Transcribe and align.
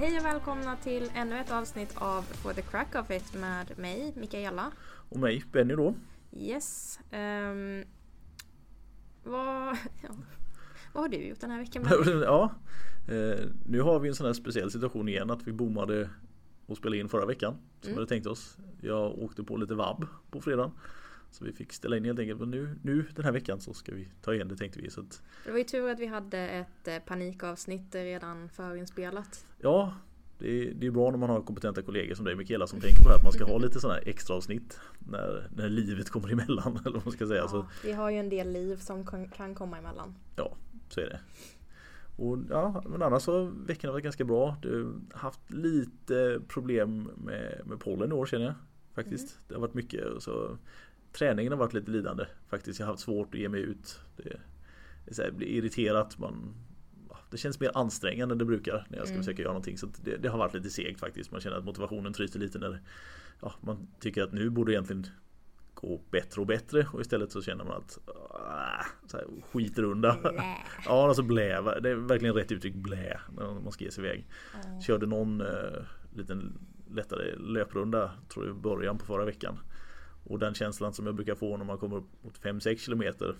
Hej 0.00 0.18
och 0.18 0.24
välkomna 0.24 0.76
till 0.76 1.10
ännu 1.14 1.38
ett 1.38 1.50
avsnitt 1.50 1.94
av 1.94 2.22
For 2.22 2.52
the 2.52 2.62
Crack 2.62 2.94
of 2.94 3.10
It 3.10 3.34
med 3.34 3.78
mig, 3.78 4.12
Mikaela. 4.16 4.72
Och 5.08 5.20
mig, 5.20 5.44
Benny 5.52 5.74
då. 5.74 5.94
Yes. 6.32 6.98
Um, 7.12 7.84
vad, 9.24 9.76
ja. 10.02 10.08
vad 10.92 11.02
har 11.02 11.08
du 11.08 11.16
gjort 11.16 11.40
den 11.40 11.50
här 11.50 11.58
veckan? 11.58 11.84
ja, 12.24 12.54
eh, 13.08 13.46
nu 13.66 13.80
har 13.80 14.00
vi 14.00 14.08
en 14.08 14.14
sån 14.14 14.26
här 14.26 14.32
speciell 14.32 14.70
situation 14.70 15.08
igen 15.08 15.30
att 15.30 15.42
vi 15.42 15.52
bommade 15.52 16.10
och 16.66 16.76
spelade 16.76 17.00
in 17.00 17.08
förra 17.08 17.26
veckan. 17.26 17.52
Som 17.52 17.88
mm. 17.88 17.94
vi 17.94 17.94
hade 17.94 18.08
tänkt 18.08 18.26
oss. 18.26 18.58
Jag 18.80 19.18
åkte 19.18 19.44
på 19.44 19.56
lite 19.56 19.74
vabb 19.74 20.06
på 20.30 20.40
fredagen. 20.40 20.70
Så 21.30 21.44
vi 21.44 21.52
fick 21.52 21.72
ställa 21.72 21.96
in 21.96 22.04
helt 22.04 22.18
enkelt. 22.18 22.40
Men 22.40 22.50
nu, 22.50 22.78
nu 22.82 23.04
den 23.14 23.24
här 23.24 23.32
veckan 23.32 23.60
så 23.60 23.74
ska 23.74 23.94
vi 23.94 24.08
ta 24.22 24.34
igen 24.34 24.48
det 24.48 24.56
tänkte 24.56 24.80
vi. 24.80 24.90
Så 24.90 25.00
att... 25.00 25.22
Det 25.44 25.50
var 25.50 25.58
ju 25.58 25.64
tur 25.64 25.88
att 25.88 26.00
vi 26.00 26.06
hade 26.06 26.38
ett 26.38 26.88
eh, 26.88 26.98
panikavsnitt 26.98 27.94
redan 27.94 28.48
förinspelat. 28.48 29.46
Ja, 29.58 29.94
det 30.38 30.48
är, 30.48 30.74
det 30.74 30.86
är 30.86 30.90
bra 30.90 31.10
när 31.10 31.18
man 31.18 31.30
har 31.30 31.42
kompetenta 31.42 31.82
kollegor 31.82 32.14
som 32.14 32.24
dig 32.24 32.34
Mikaela 32.34 32.66
som 32.66 32.80
tänker 32.80 33.02
på 33.02 33.08
det 33.08 33.10
här, 33.10 33.16
att 33.16 33.24
man 33.24 33.32
ska 33.32 33.44
ha 33.44 33.58
lite 33.58 33.80
sådana 33.80 33.98
här 33.98 34.08
extra 34.08 34.36
avsnitt 34.36 34.80
när, 34.98 35.48
när 35.56 35.68
livet 35.68 36.10
kommer 36.10 36.32
emellan. 36.32 36.80
Eller 36.84 36.96
vad 36.96 37.06
man 37.06 37.12
ska 37.12 37.26
säga. 37.26 37.40
Ja, 37.40 37.48
så... 37.48 37.66
Vi 37.84 37.92
har 37.92 38.10
ju 38.10 38.18
en 38.18 38.28
del 38.28 38.52
liv 38.52 38.76
som 38.76 39.06
kan 39.36 39.54
komma 39.54 39.78
emellan. 39.78 40.14
Ja, 40.36 40.56
så 40.88 41.00
är 41.00 41.06
det. 41.06 41.20
Och 42.16 42.38
ja, 42.50 42.82
men 42.86 43.02
annars 43.02 43.26
har 43.26 43.66
veckan 43.66 43.92
varit 43.92 44.04
ganska 44.04 44.24
bra. 44.24 44.56
Du 44.62 44.92
har 45.12 45.20
haft 45.20 45.52
lite 45.52 46.40
problem 46.48 47.10
med, 47.16 47.60
med 47.64 47.80
pollen 47.80 48.10
i 48.10 48.14
år 48.14 48.26
känner 48.26 48.44
jag. 48.44 48.54
Faktiskt. 48.94 49.30
Mm. 49.30 49.44
Det 49.48 49.54
har 49.54 49.60
varit 49.60 49.74
mycket. 49.74 50.22
Så 50.22 50.58
träningen 51.12 51.52
har 51.52 51.58
varit 51.58 51.72
lite 51.72 51.90
lidande 51.90 52.26
faktiskt. 52.48 52.80
Jag 52.80 52.86
har 52.86 52.92
haft 52.92 53.02
svårt 53.02 53.34
att 53.34 53.40
ge 53.40 53.48
mig 53.48 53.60
ut. 53.60 54.00
Det, 54.16 54.40
det 55.04 55.22
här, 55.22 55.30
blir 55.30 55.48
irriterat. 55.48 56.18
Man, 56.18 56.54
det 57.30 57.36
känns 57.36 57.60
mer 57.60 57.70
ansträngande 57.74 58.32
än 58.32 58.38
det 58.38 58.44
brukar 58.44 58.86
när 58.88 58.98
jag 58.98 59.06
ska 59.06 59.14
mm. 59.14 59.24
försöka 59.24 59.42
göra 59.42 59.52
någonting. 59.52 59.78
Så 59.78 59.88
det, 60.04 60.16
det, 60.16 60.28
har 60.28 60.38
varit 60.38 60.54
lite 60.54 60.70
segt 60.70 61.00
faktiskt. 61.00 61.30
Man 61.30 61.40
känner 61.40 61.56
att 61.56 61.64
motivationen 61.64 62.12
tryter 62.12 62.38
lite 62.38 62.58
när 62.58 62.80
ja, 63.40 63.54
man 63.60 63.88
tycker 64.00 64.22
att 64.22 64.32
nu 64.32 64.50
borde 64.50 64.72
egentligen 64.72 65.06
gå 65.74 66.00
bättre 66.10 66.40
och 66.40 66.46
bättre 66.46 66.86
och 66.92 67.00
istället 67.00 67.32
så 67.32 67.42
känner 67.42 67.64
man 67.64 67.76
att 67.76 67.98
äh, 68.08 68.86
så 69.06 69.16
här, 69.16 69.26
skiter 69.52 69.82
undan. 69.82 70.16
Ja, 70.84 71.08
alltså 71.08 71.22
blä. 71.22 71.80
Det 71.80 71.90
är 71.90 71.94
verkligen 71.94 72.34
rätt 72.34 72.52
uttryck 72.52 72.74
blä 72.74 73.20
när 73.36 73.60
man 73.60 73.72
ska 73.72 73.84
ge 73.84 73.90
sig 73.90 74.04
iväg. 74.04 74.26
Mm. 74.64 74.80
Körde 74.80 75.06
någon 75.06 75.40
uh, 75.40 75.82
liten 76.16 76.58
lättare 76.90 77.36
löprunda 77.36 78.10
tror 78.28 78.46
jag 78.46 78.56
i 78.56 78.60
början 78.60 78.98
på 78.98 79.06
förra 79.06 79.24
veckan. 79.24 79.58
Och 80.24 80.38
den 80.38 80.54
känslan 80.54 80.92
som 80.92 81.06
jag 81.06 81.14
brukar 81.14 81.34
få 81.34 81.56
när 81.56 81.64
man 81.64 81.78
kommer 81.78 81.96
upp 81.96 82.24
mot 82.24 82.40
5-6 82.40 82.76
kilometer 82.76 83.36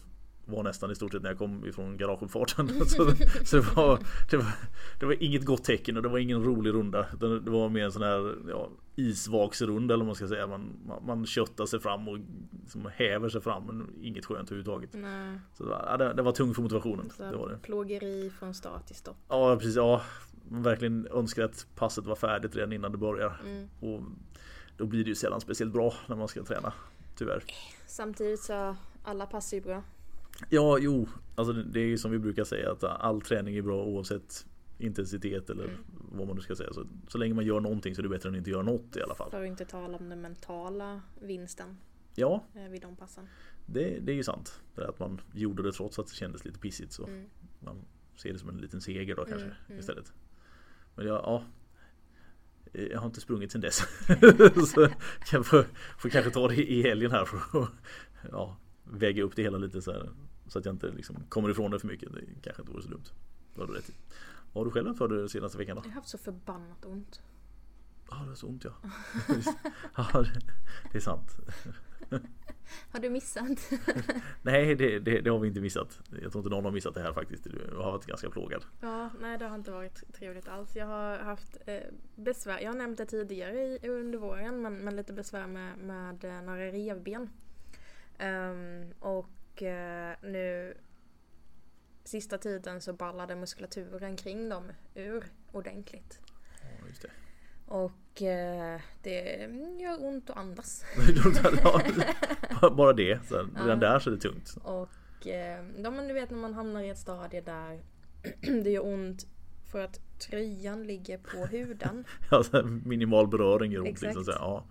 var 0.51 0.63
nästan 0.63 0.91
i 0.91 0.95
stort 0.95 1.13
sett 1.13 1.23
när 1.23 1.31
jag 1.31 1.39
kom 1.39 1.67
ifrån 1.67 1.97
garageuppfarten. 1.97 2.69
så, 2.87 3.13
så 3.45 3.57
det, 3.57 3.77
var, 3.77 3.99
det, 4.31 4.37
var, 4.37 4.53
det 5.01 5.07
var 5.07 5.23
inget 5.23 5.45
gott 5.45 5.65
tecken 5.65 5.97
och 5.97 6.03
det 6.03 6.09
var 6.09 6.19
ingen 6.19 6.45
rolig 6.45 6.71
runda. 6.71 7.07
Det 7.21 7.51
var 7.51 7.69
mer 7.69 7.85
en 7.85 7.93
sån 7.93 8.03
här 8.03 8.35
ja, 8.49 8.69
isvaksrunda 8.97 9.95
eller 9.95 10.05
vad 10.05 10.07
man 10.07 10.15
ska 10.15 10.29
säga. 10.29 10.47
Man, 10.47 10.81
man, 10.87 11.07
man 11.07 11.27
köttar 11.27 11.67
sig 11.67 11.81
fram 11.81 12.09
och 12.09 12.19
liksom 12.63 12.89
häver 12.95 13.29
sig 13.29 13.41
fram 13.41 13.67
men 13.67 13.91
inget 14.03 14.27
skönt 14.27 14.49
överhuvudtaget. 14.49 14.91
Nej. 14.93 15.39
Så 15.55 15.65
det 15.65 15.71
var, 15.71 15.87
ja, 15.87 15.97
det, 15.97 16.15
det 16.15 16.23
var 16.23 16.33
tungt 16.33 16.55
för 16.55 16.63
motivationen. 16.63 17.11
Så 17.11 17.23
det 17.23 17.37
var 17.37 17.49
det. 17.49 17.59
Plågeri 17.63 18.31
från 18.39 18.55
start 18.55 18.87
till 18.87 18.97
stopp. 18.97 19.17
Ja 19.29 19.57
precis. 19.57 19.77
Ja, 19.77 20.03
man 20.49 20.63
verkligen 20.63 21.09
önskar 21.11 21.45
att 21.45 21.67
passet 21.75 22.07
var 22.07 22.17
färdigt 22.17 22.57
redan 22.57 22.73
innan 22.73 22.93
det 22.93 22.99
börjar. 22.99 23.41
Mm. 23.45 23.69
Och 23.81 24.03
då 24.81 24.87
blir 24.87 25.05
det 25.05 25.09
ju 25.09 25.15
sällan 25.15 25.41
speciellt 25.41 25.73
bra 25.73 25.95
när 26.07 26.17
man 26.17 26.29
ska 26.29 26.45
träna. 26.45 26.73
Tyvärr. 27.17 27.45
Samtidigt 27.87 28.41
så 28.41 28.77
alla 29.03 29.27
passar 29.27 29.57
ju 29.57 29.63
bra. 29.63 29.83
Ja, 30.49 30.79
jo. 30.79 31.09
Alltså 31.35 31.53
det 31.53 31.81
är 31.81 31.85
ju 31.85 31.99
som 31.99 32.11
vi 32.11 32.19
brukar 32.19 32.45
säga 32.45 32.73
att 32.73 32.85
all 32.85 33.21
träning 33.21 33.57
är 33.57 33.63
bra 33.63 33.85
oavsett 33.85 34.47
intensitet 34.79 35.51
eller 35.51 35.65
mm. 35.65 35.77
vad 36.13 36.27
man 36.27 36.37
nu 36.37 36.43
ska 36.43 36.57
säga. 36.57 36.73
Så, 36.73 36.87
så 37.09 37.19
länge 37.19 37.35
man 37.35 37.45
gör 37.45 37.61
någonting 37.61 37.95
så 37.95 38.01
är 38.01 38.03
det 38.03 38.09
bättre 38.09 38.29
än 38.29 38.35
att 38.35 38.39
inte 38.39 38.51
göra 38.51 38.63
något 38.63 38.97
i 38.97 39.03
alla 39.03 39.15
fall. 39.15 39.31
För 39.31 39.41
att 39.41 39.47
inte 39.47 39.65
tala 39.65 39.99
om 39.99 40.09
den 40.09 40.21
mentala 40.21 41.03
vinsten. 41.21 41.77
Ja. 42.15 42.45
Eh, 42.55 42.69
vid 42.69 42.83
de 42.83 42.97
passen. 42.97 43.29
Det, 43.67 43.99
det 44.01 44.13
är 44.13 44.17
ju 44.17 44.25
sant. 44.25 44.61
Det 44.75 44.89
att 44.89 44.99
man 44.99 45.21
gjorde 45.33 45.63
det 45.63 45.73
trots 45.73 45.99
att 45.99 46.07
det 46.07 46.15
kändes 46.15 46.45
lite 46.45 46.59
pissigt. 46.59 46.93
Så 46.93 47.07
mm. 47.07 47.27
Man 47.59 47.85
ser 48.17 48.33
det 48.33 48.39
som 48.39 48.49
en 48.49 48.59
liten 48.59 48.81
seger 48.81 49.17
då 49.17 49.25
kanske 49.25 49.47
mm, 49.47 49.57
mm. 49.69 49.79
istället. 49.79 50.13
Men 50.95 51.07
ja, 51.07 51.23
ja, 51.25 51.45
jag 52.73 52.99
har 52.99 53.07
inte 53.07 53.21
sprungit 53.21 53.53
sen 53.53 53.61
dess. 53.61 53.77
så 54.75 54.89
jag 55.33 55.47
får, 55.47 55.67
får, 55.99 56.09
kanske 56.09 56.31
ta 56.31 56.49
det 56.49 56.71
i 56.71 56.83
helgen 56.83 57.11
här 57.11 57.25
för 57.25 57.63
att 57.63 57.71
ja, 58.31 58.57
väga 58.85 59.23
upp 59.23 59.37
det 59.37 59.43
hela 59.43 59.59
lite 59.59 59.83
så 59.83 59.93
här, 59.93 60.11
Så 60.47 60.59
att 60.59 60.65
jag 60.65 60.75
inte 60.75 60.91
liksom 60.91 61.17
kommer 61.29 61.51
ifrån 61.51 61.71
det 61.71 61.79
för 61.79 61.87
mycket. 61.87 62.13
Det 62.13 62.21
kanske 62.43 62.63
inte 62.63 62.73
vore 62.73 62.83
så 62.83 62.89
dumt. 62.89 63.05
Vad 63.55 63.67
har 63.67 63.75
du 63.75 63.81
rätt 63.81 63.91
i. 63.91 63.93
Vad 64.53 64.61
har 64.61 64.65
du 64.65 64.71
själv 64.71 64.87
haft 64.87 64.99
för 64.99 65.09
dig 65.09 65.29
senaste 65.29 65.59
veckan 65.59 65.77
då? 65.77 65.83
Jag 65.85 65.91
har 65.91 65.95
haft 65.95 66.09
så 66.09 66.19
förbannat 66.19 66.85
ont. 66.85 67.23
Ja, 68.11 68.17
det 68.27 68.31
är 68.31 68.35
så 68.35 68.47
ont 68.47 68.65
ja. 68.65 68.73
ja, 69.97 70.25
det 70.93 70.99
är 70.99 71.01
sant. 71.01 71.37
Har 72.91 73.01
du 73.01 73.11
missat? 73.11 73.71
nej, 74.43 74.75
det, 74.75 74.99
det, 74.99 75.21
det, 75.21 75.31
har 75.31 75.39
vi 75.39 75.49
inte 75.49 75.61
missat. 75.61 76.01
Jag 76.23 76.33
tror 76.33 76.45
inte 76.45 76.55
någon 76.55 76.65
har 76.65 76.73
missat 76.73 76.95
det 76.95 77.03
här 77.03 77.13
faktiskt. 77.13 77.45
Du 77.45 77.75
har 77.77 77.93
varit 77.93 78.07
ganska 78.07 78.31
plågad. 78.31 78.65
Ja, 78.81 79.11
nej 79.21 79.39
det 79.39 79.47
har 79.47 79.55
inte 79.55 79.71
varit 79.71 80.13
trevligt 80.13 80.49
alls. 80.49 80.77
Jag 80.77 80.87
har 80.87 81.19
haft 81.19 81.57
eh, 81.67 81.81
besvär, 82.15 82.61
jag 82.61 82.71
har 82.71 82.79
nämnt 82.79 82.99
det 82.99 83.07
tidigare 83.07 83.61
i, 83.61 83.89
under 83.89 84.19
våren, 84.19 84.63
men, 84.63 84.77
men 84.77 84.97
lite 84.97 85.13
besvär 85.13 85.47
med, 85.47 85.79
med 85.79 86.25
eh, 86.25 86.43
några 86.43 86.67
revben. 86.67 87.31
Um, 88.21 88.93
och 88.99 89.63
uh, 89.63 90.31
nu 90.31 90.75
sista 92.05 92.39
tiden 92.39 92.81
så 92.81 92.93
ballade 92.93 93.37
muskulaturen 93.37 94.17
kring 94.17 94.49
dem 94.49 94.73
ur 94.95 95.25
ordentligt. 95.53 96.21
Ja, 96.63 96.87
just 96.89 97.03
det. 97.03 97.11
Och 97.71 98.23
eh, 98.23 98.81
det 99.03 99.49
gör 99.81 100.05
ont 100.05 100.31
att 100.31 100.37
andas. 100.37 100.85
Bara 102.77 102.93
det, 102.93 103.27
så 103.29 103.37
redan 103.37 103.69
ja. 103.69 103.75
där 103.77 103.99
så 103.99 104.11
är 104.11 104.15
det 104.15 104.21
tungt. 104.21 104.57
Och 104.63 105.27
eh, 105.27 105.65
ja, 105.83 105.91
men 105.91 106.09
du 106.09 106.15
vet 106.15 106.31
när 106.31 106.39
man 106.39 106.55
hamnar 106.55 106.83
i 106.83 106.89
ett 106.89 106.99
stadie 106.99 107.41
där 107.41 107.81
det 108.63 108.71
gör 108.71 108.87
ont 108.87 109.27
för 109.71 109.81
att 109.81 110.01
tröjan 110.19 110.87
ligger 110.87 111.19
på 111.19 111.47
huden. 111.51 112.05
ja, 112.31 112.45
minimal 112.85 113.29
beröring 113.29 113.73
gör 113.73 113.81
ont. 113.81 114.03
Liksom, 114.03 114.25
så, 114.25 114.31
ja. 114.31 114.65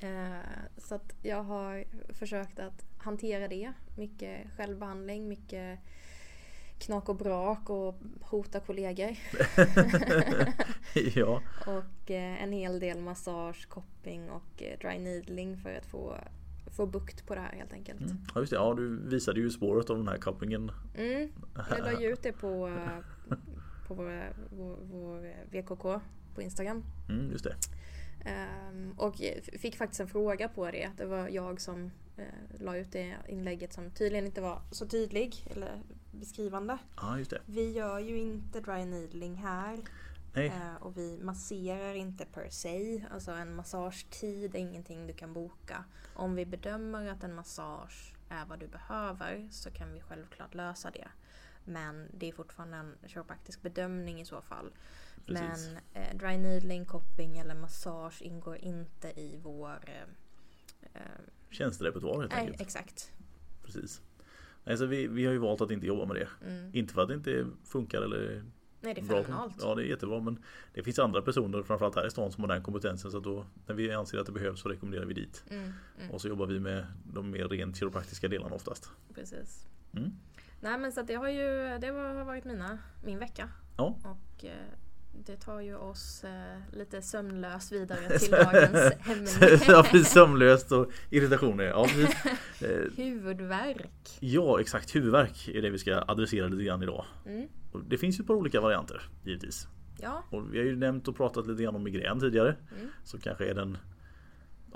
Eh, 0.00 0.60
så 0.76 0.94
att 0.94 1.14
jag 1.22 1.42
har 1.42 1.84
försökt 2.08 2.58
att 2.58 2.84
hantera 2.98 3.48
det. 3.48 3.72
Mycket 3.96 4.46
självbehandling, 4.56 5.28
mycket 5.28 5.78
knak 6.78 7.08
och 7.08 7.16
brak 7.16 7.70
och 7.70 7.94
hota 8.20 8.60
kollegor. 8.60 9.16
ja. 11.14 11.42
Och 11.66 12.10
eh, 12.10 12.42
en 12.42 12.52
hel 12.52 12.80
del 12.80 13.00
massage, 13.00 13.68
kopping 13.68 14.30
och 14.30 14.62
eh, 14.62 14.78
dry 14.78 14.98
needling 14.98 15.56
för 15.56 15.74
att 15.74 15.86
få, 15.86 16.16
få 16.76 16.86
bukt 16.86 17.26
på 17.26 17.34
det 17.34 17.40
här 17.40 17.52
helt 17.52 17.72
enkelt. 17.72 18.00
Mm. 18.00 18.16
Ja 18.34 18.40
just 18.40 18.50
det, 18.50 18.56
ja 18.56 18.74
du 18.74 18.96
visade 19.08 19.40
ju 19.40 19.50
spåret 19.50 19.90
av 19.90 19.96
den 19.96 20.08
här 20.08 20.18
koppingen. 20.18 20.70
Mm. 20.96 21.28
Jag 21.70 21.78
la 21.78 22.00
ju 22.00 22.12
ut 22.12 22.22
det 22.22 22.32
på, 22.32 22.68
eh, 22.68 23.36
på 23.88 23.94
vår, 23.94 24.32
vår, 24.50 24.76
vår 24.82 25.32
VKK 25.50 26.00
på 26.34 26.42
Instagram. 26.42 26.84
Mm, 27.08 27.30
just 27.30 27.44
det. 27.44 27.54
Um, 28.70 28.92
och 28.96 29.16
fick 29.58 29.76
faktiskt 29.76 30.00
en 30.00 30.08
fråga 30.08 30.48
på 30.48 30.70
det. 30.70 30.90
Det 30.96 31.04
var 31.04 31.28
jag 31.28 31.60
som 31.60 31.84
uh, 32.18 32.24
la 32.60 32.76
ut 32.76 32.92
det 32.92 33.14
inlägget 33.28 33.72
som 33.72 33.90
tydligen 33.90 34.26
inte 34.26 34.40
var 34.40 34.60
så 34.70 34.86
tydlig 34.86 35.46
eller 35.50 35.82
beskrivande. 36.16 36.78
Ja, 36.96 37.18
just 37.18 37.30
det. 37.30 37.40
Vi 37.46 37.72
gör 37.72 37.98
ju 37.98 38.18
inte 38.18 38.60
dry 38.60 38.84
needling 38.84 39.34
här. 39.34 39.78
Nej. 40.32 40.48
Uh, 40.48 40.82
och 40.82 40.96
vi 40.96 41.18
masserar 41.22 41.94
inte 41.94 42.24
per 42.24 42.48
se. 42.50 43.04
Alltså 43.10 43.30
en 43.30 43.54
massagetid 43.54 44.54
är 44.54 44.58
ingenting 44.58 45.06
du 45.06 45.12
kan 45.12 45.32
boka. 45.32 45.84
Om 46.14 46.34
vi 46.34 46.46
bedömer 46.46 47.08
att 47.08 47.24
en 47.24 47.34
massage 47.34 48.14
är 48.28 48.46
vad 48.46 48.58
du 48.58 48.66
behöver 48.66 49.48
så 49.50 49.70
kan 49.70 49.92
vi 49.92 50.00
självklart 50.00 50.54
lösa 50.54 50.90
det. 50.90 51.08
Men 51.64 52.08
det 52.14 52.28
är 52.28 52.32
fortfarande 52.32 52.76
en 52.76 52.96
kiropraktisk 53.06 53.62
bedömning 53.62 54.20
i 54.20 54.24
så 54.24 54.42
fall. 54.42 54.72
Precis. 55.26 55.70
Men 55.94 56.02
eh, 56.02 56.16
dry 56.16 56.38
needling, 56.38 56.84
kopping 56.84 57.38
eller 57.38 57.54
massage 57.54 58.22
ingår 58.22 58.56
inte 58.56 59.08
i 59.20 59.40
vår 59.42 59.78
eh, 59.86 60.02
eh 60.94 61.00
tjänsterepertoar 61.50 62.20
helt 62.20 62.32
enkelt. 62.32 62.60
exakt. 62.60 63.12
Precis. 63.62 64.00
Alltså 64.66 64.86
vi, 64.86 65.06
vi 65.06 65.26
har 65.26 65.32
ju 65.32 65.38
valt 65.38 65.60
att 65.60 65.70
inte 65.70 65.86
jobba 65.86 66.04
med 66.06 66.16
det. 66.16 66.28
Mm. 66.46 66.70
Inte 66.74 66.94
för 66.94 67.02
att 67.02 67.08
det 67.08 67.14
inte 67.14 67.46
funkar 67.64 68.02
eller 68.02 68.42
Nej 68.80 68.94
det 68.94 69.00
är 69.00 69.04
fenomenalt. 69.04 69.54
Ja 69.60 69.74
det 69.74 69.82
är 69.82 69.86
jättebra 69.86 70.20
men 70.20 70.38
det 70.74 70.82
finns 70.82 70.98
andra 70.98 71.22
personer 71.22 71.62
framförallt 71.62 71.96
här 71.96 72.06
i 72.06 72.10
stan 72.10 72.32
som 72.32 72.44
har 72.44 72.48
den 72.48 72.62
kompetensen 72.62 73.10
så 73.10 73.20
då 73.20 73.46
när 73.66 73.74
vi 73.74 73.92
anser 73.92 74.18
att 74.18 74.26
det 74.26 74.32
behövs 74.32 74.60
så 74.60 74.68
rekommenderar 74.68 75.04
vi 75.04 75.14
dit. 75.14 75.44
Mm, 75.50 75.72
mm. 75.98 76.10
Och 76.10 76.20
så 76.20 76.28
jobbar 76.28 76.46
vi 76.46 76.60
med 76.60 76.86
de 77.12 77.30
mer 77.30 77.48
rent 77.48 77.76
kiropraktiska 77.76 78.28
delarna 78.28 78.54
oftast. 78.54 78.90
Precis. 79.14 79.66
Mm. 79.92 80.12
Nej 80.60 80.78
men 80.78 80.92
så 80.92 81.02
det 81.02 81.14
har 81.14 81.28
ju 81.28 81.78
det 81.78 81.86
har 81.86 82.24
varit 82.24 82.44
mina, 82.44 82.78
min 83.04 83.18
vecka. 83.18 83.48
Ja. 83.76 83.96
Och 84.04 84.44
det 85.26 85.36
tar 85.36 85.60
ju 85.60 85.76
oss 85.76 86.24
eh, 86.24 86.76
lite 86.78 87.02
sömnlöst 87.02 87.72
vidare 87.72 88.18
till 88.18 88.30
dagens 88.30 88.92
ämne. 89.06 89.60
ja, 89.68 90.04
sömnlöst 90.04 90.72
och 90.72 90.90
irritationer. 91.10 91.64
Ja, 91.64 91.84
eh, 92.60 92.68
huvudvärk. 92.96 94.18
Ja, 94.20 94.60
exakt. 94.60 94.94
Huvudvärk 94.94 95.48
är 95.48 95.62
det 95.62 95.70
vi 95.70 95.78
ska 95.78 96.04
adressera 96.08 96.48
lite 96.48 96.64
grann 96.64 96.82
idag. 96.82 97.04
Mm. 97.26 97.48
Det 97.88 97.98
finns 97.98 98.18
ju 98.18 98.22
ett 98.22 98.26
par 98.26 98.34
olika 98.34 98.60
varianter 98.60 99.02
givetvis. 99.24 99.68
Ja. 100.00 100.24
Och 100.30 100.54
vi 100.54 100.58
har 100.58 100.64
ju 100.64 100.76
nämnt 100.76 101.08
och 101.08 101.16
pratat 101.16 101.46
lite 101.46 101.62
grann 101.62 101.76
om 101.76 101.82
migrän 101.82 102.20
tidigare. 102.20 102.56
Mm. 102.78 102.90
Som 103.04 103.20
kanske 103.20 103.50
är 103.50 103.54
den 103.54 103.78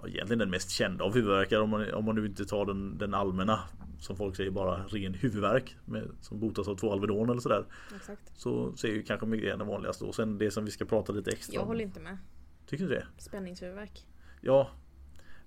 egentligen 0.09 0.39
den 0.39 0.51
mest 0.51 0.71
kända 0.71 1.05
av 1.05 1.15
huvudvärkar 1.15 1.61
om 1.61 1.71
man, 1.71 1.95
om 1.95 2.05
man 2.05 2.15
nu 2.15 2.27
inte 2.27 2.45
tar 2.45 2.67
den, 2.67 2.99
den 2.99 3.15
allmänna 3.15 3.61
som 3.99 4.17
folk 4.17 4.37
säger 4.37 4.51
bara 4.51 4.85
ren 4.85 5.15
huvudvärk 5.15 5.77
med, 5.85 6.11
som 6.21 6.41
botas 6.41 6.69
av 6.69 6.77
två 6.77 6.93
Alvedon 6.93 7.31
eller 7.31 7.41
sådär. 7.41 7.65
Exakt. 7.97 8.33
Så, 8.35 8.77
så 8.77 8.87
är 8.87 8.91
ju 8.91 9.03
kanske 9.03 9.27
migrän 9.27 9.59
den 9.59 9.69
vanligaste 9.69 10.05
och 10.05 10.15
sen 10.15 10.39
det 10.39 10.51
som 10.51 10.65
vi 10.65 10.71
ska 10.71 10.85
prata 10.85 11.13
lite 11.13 11.31
extra 11.31 11.55
Jag 11.55 11.65
håller 11.65 11.85
inte 11.85 12.01
med. 12.01 12.19
Tycker 12.67 12.89
du 12.89 12.95
det? 12.95 13.07
Spänningshuvudvärk. 13.19 14.07
Ja, 14.41 14.71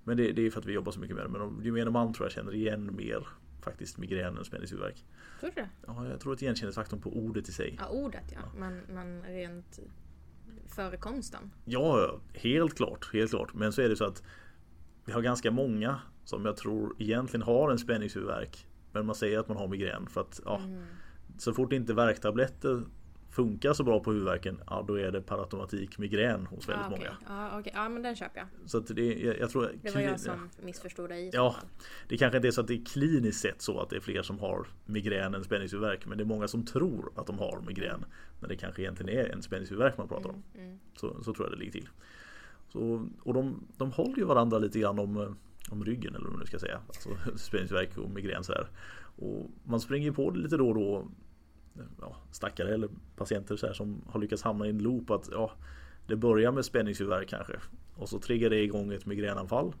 men 0.04 0.16
det, 0.16 0.32
det 0.32 0.46
är 0.46 0.50
för 0.50 0.60
att 0.60 0.66
vi 0.66 0.72
jobbar 0.72 0.92
så 0.92 1.00
mycket 1.00 1.16
med 1.16 1.24
det. 1.24 1.28
Men 1.28 1.64
gemene 1.64 1.90
man 1.90 2.12
tror 2.12 2.26
jag 2.26 2.32
känner 2.32 2.54
igen 2.54 2.96
mer 2.96 3.26
faktiskt 3.62 3.98
migrän 3.98 4.36
än 4.36 4.44
spänningshuvudvärk. 4.44 5.04
Tror 5.40 5.50
du 5.54 5.60
det? 5.60 5.68
Ja, 5.86 6.08
jag 6.08 6.20
tror 6.20 6.32
att 6.32 6.42
igenkänningsfaktorn 6.42 7.00
på 7.00 7.16
ordet 7.16 7.48
i 7.48 7.52
sig. 7.52 7.76
Ja, 7.78 7.88
ordet 7.88 8.24
ja. 8.32 8.38
ja. 8.42 8.58
Men, 8.58 8.80
men 8.88 9.22
rent 9.22 9.80
förekomsten? 10.68 11.50
Ja, 11.64 12.18
helt 12.34 12.76
klart. 12.76 13.10
Helt 13.12 13.30
klart. 13.30 13.54
Men 13.54 13.72
så 13.72 13.82
är 13.82 13.88
det 13.88 13.96
så 13.96 14.04
att 14.04 14.22
vi 15.04 15.12
har 15.12 15.22
ganska 15.22 15.50
många 15.50 16.00
som 16.24 16.44
jag 16.44 16.56
tror 16.56 16.96
egentligen 16.98 17.42
har 17.42 17.70
en 17.70 17.78
spänningshuvudvärk. 17.78 18.66
Men 18.92 19.06
man 19.06 19.14
säger 19.14 19.38
att 19.38 19.48
man 19.48 19.56
har 19.56 19.68
migrän 19.68 20.06
för 20.06 20.20
att 20.20 20.40
ja, 20.44 20.58
mm. 20.58 20.84
så 21.38 21.52
fort 21.52 21.72
inte 21.72 21.94
värktabletter 21.94 22.82
funkar 23.34 23.72
så 23.72 23.84
bra 23.84 24.00
på 24.00 24.12
huvudvärken, 24.12 24.60
ja 24.66 24.84
då 24.88 24.98
är 24.98 25.12
det 25.12 25.22
per 25.22 25.38
automatik 25.38 25.98
migrän 25.98 26.46
hos 26.46 26.68
väldigt 26.68 26.86
ja, 26.90 26.96
okay. 26.96 27.08
många. 27.08 27.16
Ja, 27.28 27.60
okay. 27.60 27.72
ja 27.74 27.88
men 27.88 28.02
den 28.02 28.16
köper 28.16 28.38
jag. 28.38 28.70
Så 28.70 28.80
det, 28.80 29.14
jag, 29.14 29.38
jag 29.38 29.50
tror, 29.50 29.70
det 29.82 29.94
var 29.94 30.00
jag 30.00 30.20
som 30.20 30.50
missförstod 30.62 31.08
dig. 31.08 31.30
Ja, 31.32 31.56
det 32.08 32.16
kanske 32.16 32.36
inte 32.36 32.48
är 32.48 32.52
så 32.52 32.60
att 32.60 32.66
det 32.66 32.74
är 32.74 32.84
kliniskt 32.84 33.40
sett 33.40 33.62
så 33.62 33.80
att 33.80 33.90
det 33.90 33.96
är 33.96 34.00
fler 34.00 34.22
som 34.22 34.38
har 34.38 34.66
migrän 34.84 35.34
än 35.34 35.44
spänningshuvudvärk. 35.44 36.06
Men 36.06 36.18
det 36.18 36.24
är 36.24 36.26
många 36.26 36.48
som 36.48 36.64
tror 36.64 37.12
att 37.16 37.26
de 37.26 37.38
har 37.38 37.60
migrän. 37.66 38.04
När 38.40 38.48
det 38.48 38.56
kanske 38.56 38.82
egentligen 38.82 39.18
är 39.18 39.32
en 39.32 39.42
spänningshuvudvärk 39.42 39.98
man 39.98 40.08
pratar 40.08 40.28
om. 40.30 40.42
Mm, 40.54 40.66
mm. 40.66 40.78
Så, 40.96 41.22
så 41.22 41.34
tror 41.34 41.46
jag 41.46 41.52
det 41.52 41.58
ligger 41.58 41.72
till. 41.72 41.88
Så, 42.74 43.08
och 43.22 43.34
de, 43.34 43.66
de 43.76 43.92
håller 43.92 44.16
ju 44.16 44.24
varandra 44.24 44.58
lite 44.58 44.78
grann 44.78 44.98
om, 44.98 45.16
eh, 45.16 45.32
om 45.70 45.84
ryggen 45.84 46.14
eller 46.14 46.24
vad 46.24 46.32
man 46.32 46.40
nu 46.40 46.46
ska 46.46 46.58
säga. 46.58 46.80
Alltså 46.86 47.08
spänningsvärk 47.36 47.98
och 47.98 48.10
migrän 48.10 48.44
sådär. 48.44 48.68
Och 49.16 49.50
man 49.64 49.80
springer 49.80 50.12
på 50.12 50.30
det 50.30 50.38
lite 50.38 50.56
då 50.56 50.68
och 50.68 50.74
då 50.74 51.08
ja, 52.00 52.16
stackare 52.30 52.74
eller 52.74 52.88
patienter 53.16 53.56
så 53.56 53.66
här, 53.66 53.74
som 53.74 54.02
har 54.06 54.20
lyckats 54.20 54.42
hamna 54.42 54.66
i 54.66 54.70
en 54.70 54.78
loop 54.78 55.10
att 55.10 55.28
ja, 55.32 55.50
det 56.06 56.16
börjar 56.16 56.52
med 56.52 56.64
spänningshuvudvärk 56.64 57.28
kanske 57.28 57.56
och 57.96 58.08
så 58.08 58.18
triggar 58.18 58.50
det 58.50 58.62
igång 58.62 58.92
ett 58.92 59.06
migränanfall 59.06 59.74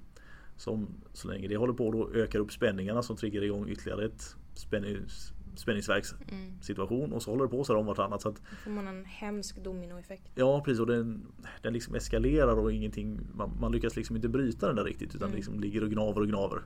som 0.56 0.88
så 1.12 1.28
länge 1.28 1.48
det 1.48 1.56
håller 1.56 1.72
på 1.72 1.90
då 1.90 2.10
ökar 2.14 2.38
upp 2.38 2.52
spänningarna 2.52 3.02
som 3.02 3.16
triggar 3.16 3.42
igång 3.42 3.68
ytterligare 3.68 4.04
ett 4.04 4.36
spännings, 4.54 5.32
spänningsverkssituation 5.56 7.04
mm. 7.04 7.12
och 7.12 7.22
så 7.22 7.30
håller 7.30 7.44
det 7.44 7.50
på 7.50 7.64
så 7.64 7.72
här 7.72 7.80
om 7.80 7.86
vartannat. 7.86 8.22
Så 8.22 8.28
att, 8.28 8.36
Då 8.36 8.56
får 8.56 8.70
man 8.70 8.86
en 8.86 9.04
hemsk 9.04 9.64
dominoeffekt. 9.64 10.30
Ja 10.34 10.62
precis 10.64 10.80
och 10.80 10.86
den, 10.86 11.26
den 11.62 11.72
liksom 11.72 11.94
eskalerar 11.94 12.56
och 12.56 12.72
ingenting 12.72 13.20
man, 13.34 13.56
man 13.60 13.72
lyckas 13.72 13.96
liksom 13.96 14.16
inte 14.16 14.28
bryta 14.28 14.66
den 14.66 14.76
där 14.76 14.84
riktigt 14.84 15.14
utan 15.14 15.28
mm. 15.28 15.36
liksom 15.36 15.60
ligger 15.60 15.82
och 15.82 15.90
gnaver 15.90 16.20
och 16.20 16.28
gnaver. 16.28 16.62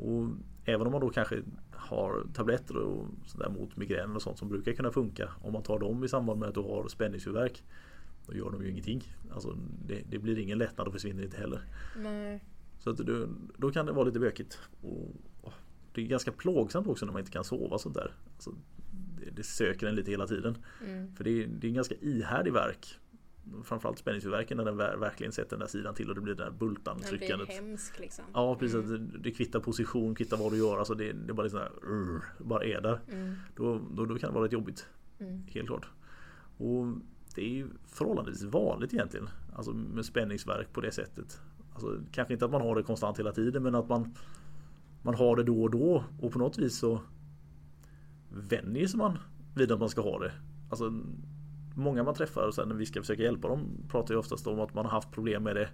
Och 0.00 0.28
även 0.64 0.86
om 0.86 0.92
man 0.92 1.00
då 1.00 1.10
kanske 1.10 1.42
har 1.70 2.26
tabletter 2.34 2.76
och 2.76 3.06
sådär 3.26 3.48
mot 3.48 3.76
migrän 3.76 4.16
och 4.16 4.22
sånt 4.22 4.38
som 4.38 4.48
brukar 4.48 4.72
kunna 4.72 4.90
funka. 4.90 5.30
Om 5.42 5.52
man 5.52 5.62
tar 5.62 5.78
dem 5.78 6.04
i 6.04 6.08
samband 6.08 6.40
med 6.40 6.48
att 6.48 6.54
du 6.54 6.60
har 6.60 6.88
spänningshuvudvärk. 6.88 7.62
Då 8.26 8.34
gör 8.34 8.50
de 8.50 8.62
ju 8.62 8.70
ingenting. 8.70 9.02
Alltså 9.32 9.56
det, 9.86 10.02
det 10.10 10.18
blir 10.18 10.38
ingen 10.38 10.58
lättnad 10.58 10.86
och 10.86 10.92
försvinner 10.92 11.22
inte 11.22 11.36
heller. 11.36 11.62
Nej. 11.96 12.44
Så 12.78 12.90
att 12.90 12.96
du, 12.96 13.28
då 13.56 13.70
kan 13.70 13.86
det 13.86 13.92
vara 13.92 14.04
lite 14.04 14.20
bökigt. 14.20 14.58
Och 14.82 15.14
det 15.92 16.00
är 16.00 16.06
ganska 16.06 16.32
plågsamt 16.32 16.86
också 16.86 17.06
när 17.06 17.12
man 17.12 17.20
inte 17.20 17.32
kan 17.32 17.44
sova 17.44 17.78
sånt 17.78 17.94
där. 17.94 18.14
Alltså, 18.34 18.54
det, 19.20 19.30
det 19.30 19.42
söker 19.42 19.86
en 19.86 19.94
lite 19.94 20.10
hela 20.10 20.26
tiden. 20.26 20.58
Mm. 20.86 21.14
För 21.16 21.24
det 21.24 21.30
är, 21.30 21.46
det 21.46 21.66
är 21.66 21.68
en 21.68 21.74
ganska 21.74 21.94
ihärdig 21.94 22.52
verk 22.52 22.98
framförallt 23.64 23.98
spänningshuvudvärken 23.98 24.56
när 24.56 24.64
den 24.64 24.76
verkligen 24.76 25.32
sätter 25.32 25.50
den 25.50 25.60
där 25.60 25.66
sidan 25.66 25.94
till 25.94 26.08
och 26.08 26.14
det 26.14 26.20
blir 26.20 26.34
det 26.34 26.44
där 26.44 26.50
bultan 26.50 27.00
tryckandet. 27.00 27.48
Det 27.48 27.54
är 27.54 27.62
hemskt 27.62 27.98
liksom. 27.98 28.24
Ja 28.34 28.56
precis, 28.56 28.74
mm. 28.74 29.10
det, 29.12 29.18
det 29.18 29.30
kvittar 29.30 29.60
position, 29.60 30.14
kvittar 30.14 30.36
vad 30.36 30.52
du 30.52 30.58
gör. 30.58 30.78
Alltså 30.78 30.94
det, 30.94 31.12
det 31.12 31.32
är 31.32 31.34
bara 31.34 31.42
liksom 31.42 31.60
där, 31.60 31.90
uh, 31.90 32.20
bara 32.38 32.64
är 32.64 32.80
där. 32.80 33.00
Mm. 33.12 33.34
Då, 33.56 33.80
då, 33.90 34.04
då, 34.04 34.18
kan 34.18 34.30
det 34.30 34.34
vara 34.34 34.44
rätt 34.44 34.52
jobbigt. 34.52 34.86
Mm. 35.18 35.42
Helt 35.46 35.66
klart. 35.66 35.86
Och 36.56 36.86
det 37.34 37.42
är 37.42 37.48
ju 37.48 37.68
förhållandevis 37.86 38.42
vanligt 38.42 38.94
egentligen. 38.94 39.28
Alltså 39.56 39.72
med 39.72 40.04
spänningsverk 40.04 40.72
på 40.72 40.80
det 40.80 40.92
sättet. 40.92 41.40
Alltså, 41.72 42.00
kanske 42.12 42.34
inte 42.34 42.44
att 42.44 42.50
man 42.50 42.60
har 42.60 42.76
det 42.76 42.82
konstant 42.82 43.18
hela 43.18 43.32
tiden 43.32 43.62
men 43.62 43.74
att 43.74 43.88
man 43.88 44.14
Man 45.02 45.14
har 45.14 45.36
det 45.36 45.42
då 45.42 45.62
och 45.62 45.70
då 45.70 46.04
och 46.20 46.32
på 46.32 46.38
något 46.38 46.58
vis 46.58 46.78
så 46.78 47.00
Vänjer 48.30 48.86
sig 48.86 48.98
man 48.98 49.18
vid 49.54 49.72
att 49.72 49.80
man 49.80 49.88
ska 49.88 50.00
ha 50.00 50.18
det. 50.18 50.32
Alltså 50.70 50.92
många 51.74 52.02
man 52.02 52.14
träffar 52.14 52.46
och 52.46 52.54
sen 52.54 52.68
när 52.68 52.74
vi 52.74 52.86
ska 52.86 53.00
försöka 53.00 53.22
hjälpa 53.22 53.48
dem 53.48 53.68
pratar 53.88 54.14
ju 54.14 54.18
oftast 54.20 54.46
om 54.46 54.60
att 54.60 54.74
man 54.74 54.84
har 54.84 54.92
haft 54.92 55.10
problem 55.10 55.42
med 55.42 55.56
det 55.56 55.68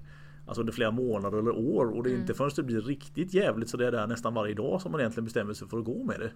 Alltså 0.47 0.61
under 0.61 0.73
flera 0.73 0.91
månader 0.91 1.39
eller 1.39 1.51
år 1.51 1.87
och 1.87 2.03
det 2.03 2.09
är 2.09 2.13
mm. 2.13 2.21
inte 2.21 2.35
förrän 2.35 2.51
det 2.57 2.63
blir 2.63 2.81
riktigt 2.81 3.35
jävligt 3.35 3.69
så 3.69 3.77
det 3.77 3.87
är 3.87 3.93
där 3.93 4.07
nästan 4.07 4.35
varje 4.35 4.55
dag 4.55 4.83
som 4.83 4.93
man 4.93 5.01
egentligen 5.01 5.25
bestämmer 5.25 5.53
sig 5.53 5.69
för 5.69 5.79
att 5.79 5.85
gå 5.85 6.05
med 6.05 6.21
det. 6.21 6.33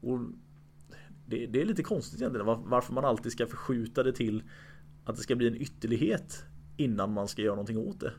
Och 0.00 0.20
det, 1.26 1.46
det 1.46 1.62
är 1.62 1.66
lite 1.66 1.82
konstigt 1.82 2.20
egentligen 2.20 2.46
varför 2.46 2.92
man 2.92 3.04
alltid 3.04 3.32
ska 3.32 3.46
förskjuta 3.46 4.02
det 4.02 4.12
till 4.12 4.42
att 5.04 5.16
det 5.16 5.22
ska 5.22 5.36
bli 5.36 5.48
en 5.48 5.56
ytterlighet 5.56 6.44
innan 6.76 7.12
man 7.12 7.28
ska 7.28 7.42
göra 7.42 7.54
någonting 7.54 7.78
åt 7.78 8.00
det. 8.00 8.12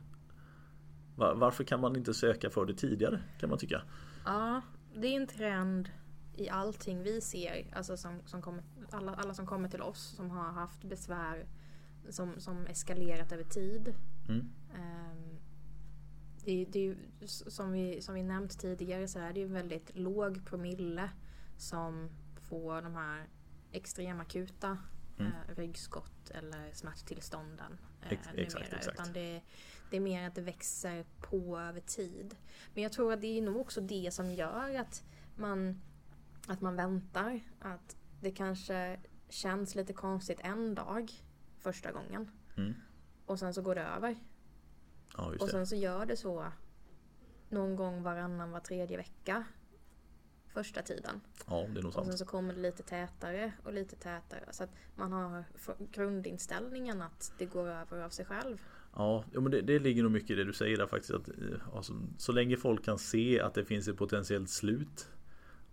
Varför 1.19 1.63
kan 1.63 1.79
man 1.79 1.95
inte 1.95 2.13
söka 2.13 2.49
för 2.49 2.65
det 2.65 2.73
tidigare 2.73 3.19
kan 3.39 3.49
man 3.49 3.59
tycka? 3.59 3.81
Ja, 4.25 4.61
det 4.95 5.07
är 5.07 5.15
en 5.15 5.27
trend 5.27 5.89
i 6.35 6.49
allting 6.49 7.03
vi 7.03 7.21
ser, 7.21 7.65
alltså 7.73 7.97
som, 7.97 8.19
som 8.25 8.41
kommer, 8.41 8.63
alla, 8.91 9.15
alla 9.15 9.33
som 9.33 9.45
kommer 9.45 9.69
till 9.69 9.81
oss 9.81 10.13
som 10.15 10.31
har 10.31 10.51
haft 10.51 10.83
besvär 10.83 11.45
som, 12.09 12.39
som 12.39 12.65
eskalerat 12.65 13.31
över 13.31 13.43
tid. 13.43 13.95
Mm. 14.29 14.49
Um, 14.75 15.39
det, 16.45 16.65
det, 16.65 16.95
som, 17.27 17.71
vi, 17.71 18.01
som 18.01 18.15
vi 18.15 18.23
nämnt 18.23 18.59
tidigare 18.59 19.07
så 19.07 19.19
är 19.19 19.33
det 19.33 19.39
ju 19.39 19.47
väldigt 19.47 19.95
låg 19.95 20.45
promille 20.45 21.09
som 21.57 22.09
får 22.41 22.81
de 22.81 22.95
här 22.95 23.27
extrema 23.71 24.21
akuta 24.21 24.77
mm. 25.17 25.31
eh, 25.31 25.55
ryggskott 25.55 26.29
eller 26.29 26.71
smärttillstånden. 26.73 27.77
Eh, 28.01 28.11
Ex 28.11 28.27
exakt, 28.35 28.73
exakt. 28.73 28.99
Utan 28.99 29.13
det, 29.13 29.41
det 29.89 29.97
är 29.97 30.01
mer 30.01 30.27
att 30.27 30.35
det 30.35 30.41
växer 30.41 31.05
på 31.19 31.59
över 31.59 31.81
tid. 31.81 32.35
Men 32.73 32.83
jag 32.83 32.91
tror 32.91 33.13
att 33.13 33.21
det 33.21 33.37
är 33.37 33.41
nog 33.41 33.57
också 33.57 33.81
det 33.81 34.13
som 34.13 34.31
gör 34.31 34.75
att 34.79 35.03
man 35.35 35.81
att 36.47 36.61
man 36.61 36.75
väntar. 36.75 37.39
Att 37.59 37.97
det 38.21 38.31
kanske 38.31 38.99
känns 39.29 39.75
lite 39.75 39.93
konstigt 39.93 40.39
en 40.43 40.75
dag 40.75 41.11
första 41.59 41.91
gången. 41.91 42.31
Mm. 42.57 42.73
Och 43.25 43.39
sen 43.39 43.53
så 43.53 43.61
går 43.61 43.75
det 43.75 43.83
över. 43.83 44.15
Ja, 45.17 45.33
och 45.39 45.49
sen 45.49 45.67
så 45.67 45.75
gör 45.75 46.05
det 46.05 46.17
så 46.17 46.51
någon 47.49 47.75
gång 47.75 48.03
varannan, 48.03 48.51
var 48.51 48.59
tredje 48.59 48.97
vecka. 48.97 49.43
Första 50.47 50.81
tiden. 50.81 51.21
Ja, 51.47 51.67
det 51.69 51.79
är 51.79 51.83
nog 51.83 51.93
sant. 51.93 51.95
Och 51.95 52.05
sen 52.05 52.17
så 52.17 52.25
kommer 52.25 52.53
det 52.53 52.59
lite 52.59 52.83
tätare 52.83 53.51
och 53.63 53.73
lite 53.73 53.95
tätare. 53.95 54.45
Så 54.51 54.63
att 54.63 54.69
man 54.95 55.11
har 55.11 55.43
grundinställningen 55.91 57.01
att 57.01 57.33
det 57.37 57.45
går 57.45 57.67
över 57.67 58.01
av 58.01 58.09
sig 58.09 58.25
själv. 58.25 58.61
Ja, 58.95 59.23
men 59.33 59.51
det, 59.51 59.61
det 59.61 59.79
ligger 59.79 60.03
nog 60.03 60.11
mycket 60.11 60.31
i 60.31 60.35
det 60.35 60.43
du 60.43 60.53
säger 60.53 60.77
där 60.77 60.87
faktiskt. 60.87 61.13
Att, 61.13 61.29
alltså, 61.75 61.93
så 62.17 62.31
länge 62.31 62.57
folk 62.57 62.85
kan 62.85 62.99
se 62.99 63.39
att 63.39 63.53
det 63.53 63.65
finns 63.65 63.87
ett 63.87 63.97
potentiellt 63.97 64.49
slut 64.49 65.07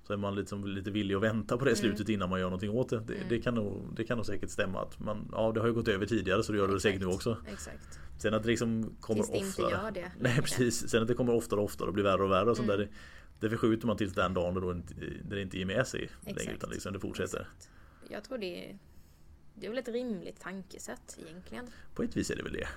så 0.06 0.12
är 0.12 0.16
man 0.16 0.34
liksom 0.34 0.66
lite 0.66 0.90
villig 0.90 1.14
att 1.14 1.22
vänta 1.22 1.58
på 1.58 1.64
det 1.64 1.70
mm. 1.70 1.80
slutet 1.80 2.08
innan 2.08 2.30
man 2.30 2.40
gör 2.40 2.46
någonting 2.46 2.70
åt 2.70 2.88
det. 2.88 3.00
Det, 3.06 3.14
mm. 3.14 3.28
det, 3.28 3.40
kan, 3.40 3.54
nog, 3.54 3.82
det 3.96 4.04
kan 4.04 4.16
nog 4.16 4.26
säkert 4.26 4.50
stämma 4.50 4.82
att 4.82 5.00
man, 5.00 5.28
ja 5.32 5.52
det 5.52 5.60
har 5.60 5.66
ju 5.66 5.72
gått 5.72 5.88
över 5.88 6.06
tidigare 6.06 6.42
så 6.42 6.52
det 6.52 6.58
gör 6.58 6.68
det 6.68 6.80
säkert 6.80 7.00
nu 7.00 7.06
också. 7.06 7.36
Exakt. 7.52 8.00
Sen 8.18 8.34
att 8.34 8.42
det 8.42 8.48
liksom 8.48 8.96
kommer 9.00 9.22
Tills 9.22 9.56
det 9.56 9.62
oftare. 9.62 9.66
inte 9.66 10.00
gör 10.00 10.08
det. 10.08 10.12
Nej 10.20 10.36
precis. 10.36 10.88
Sen 10.88 11.02
att 11.02 11.08
det 11.08 11.14
kommer 11.14 11.34
oftare 11.34 11.60
och 11.60 11.66
oftare 11.66 11.88
och 11.88 11.94
blir 11.94 12.04
värre 12.04 12.22
och 12.22 12.30
värre 12.30 12.50
och 12.50 12.56
sånt 12.56 12.68
mm. 12.68 12.80
där. 12.80 12.88
Det 13.40 13.50
förskjuter 13.50 13.86
man 13.86 13.96
tills 13.96 14.14
den 14.14 14.34
dagen 14.34 14.54
då 14.54 14.72
det 14.72 14.82
det 15.22 15.42
inte 15.42 15.58
ger 15.58 15.64
med 15.64 15.86
sig 15.86 16.02
Exakt. 16.02 16.36
längre 16.38 16.54
utan 16.54 16.70
liksom 16.70 16.92
det 16.92 17.00
fortsätter. 17.00 17.40
Exakt. 17.40 17.70
Jag 18.10 18.24
tror 18.24 18.38
det 18.38 18.70
är, 18.70 18.78
det 19.54 19.66
är 19.66 19.70
väl 19.70 19.78
ett 19.78 19.88
rimligt 19.88 20.40
tankesätt 20.40 21.18
egentligen. 21.26 21.66
På 21.94 22.02
ett 22.02 22.16
vis 22.16 22.30
är 22.30 22.36
det 22.36 22.42
väl 22.42 22.52
det. 22.52 22.68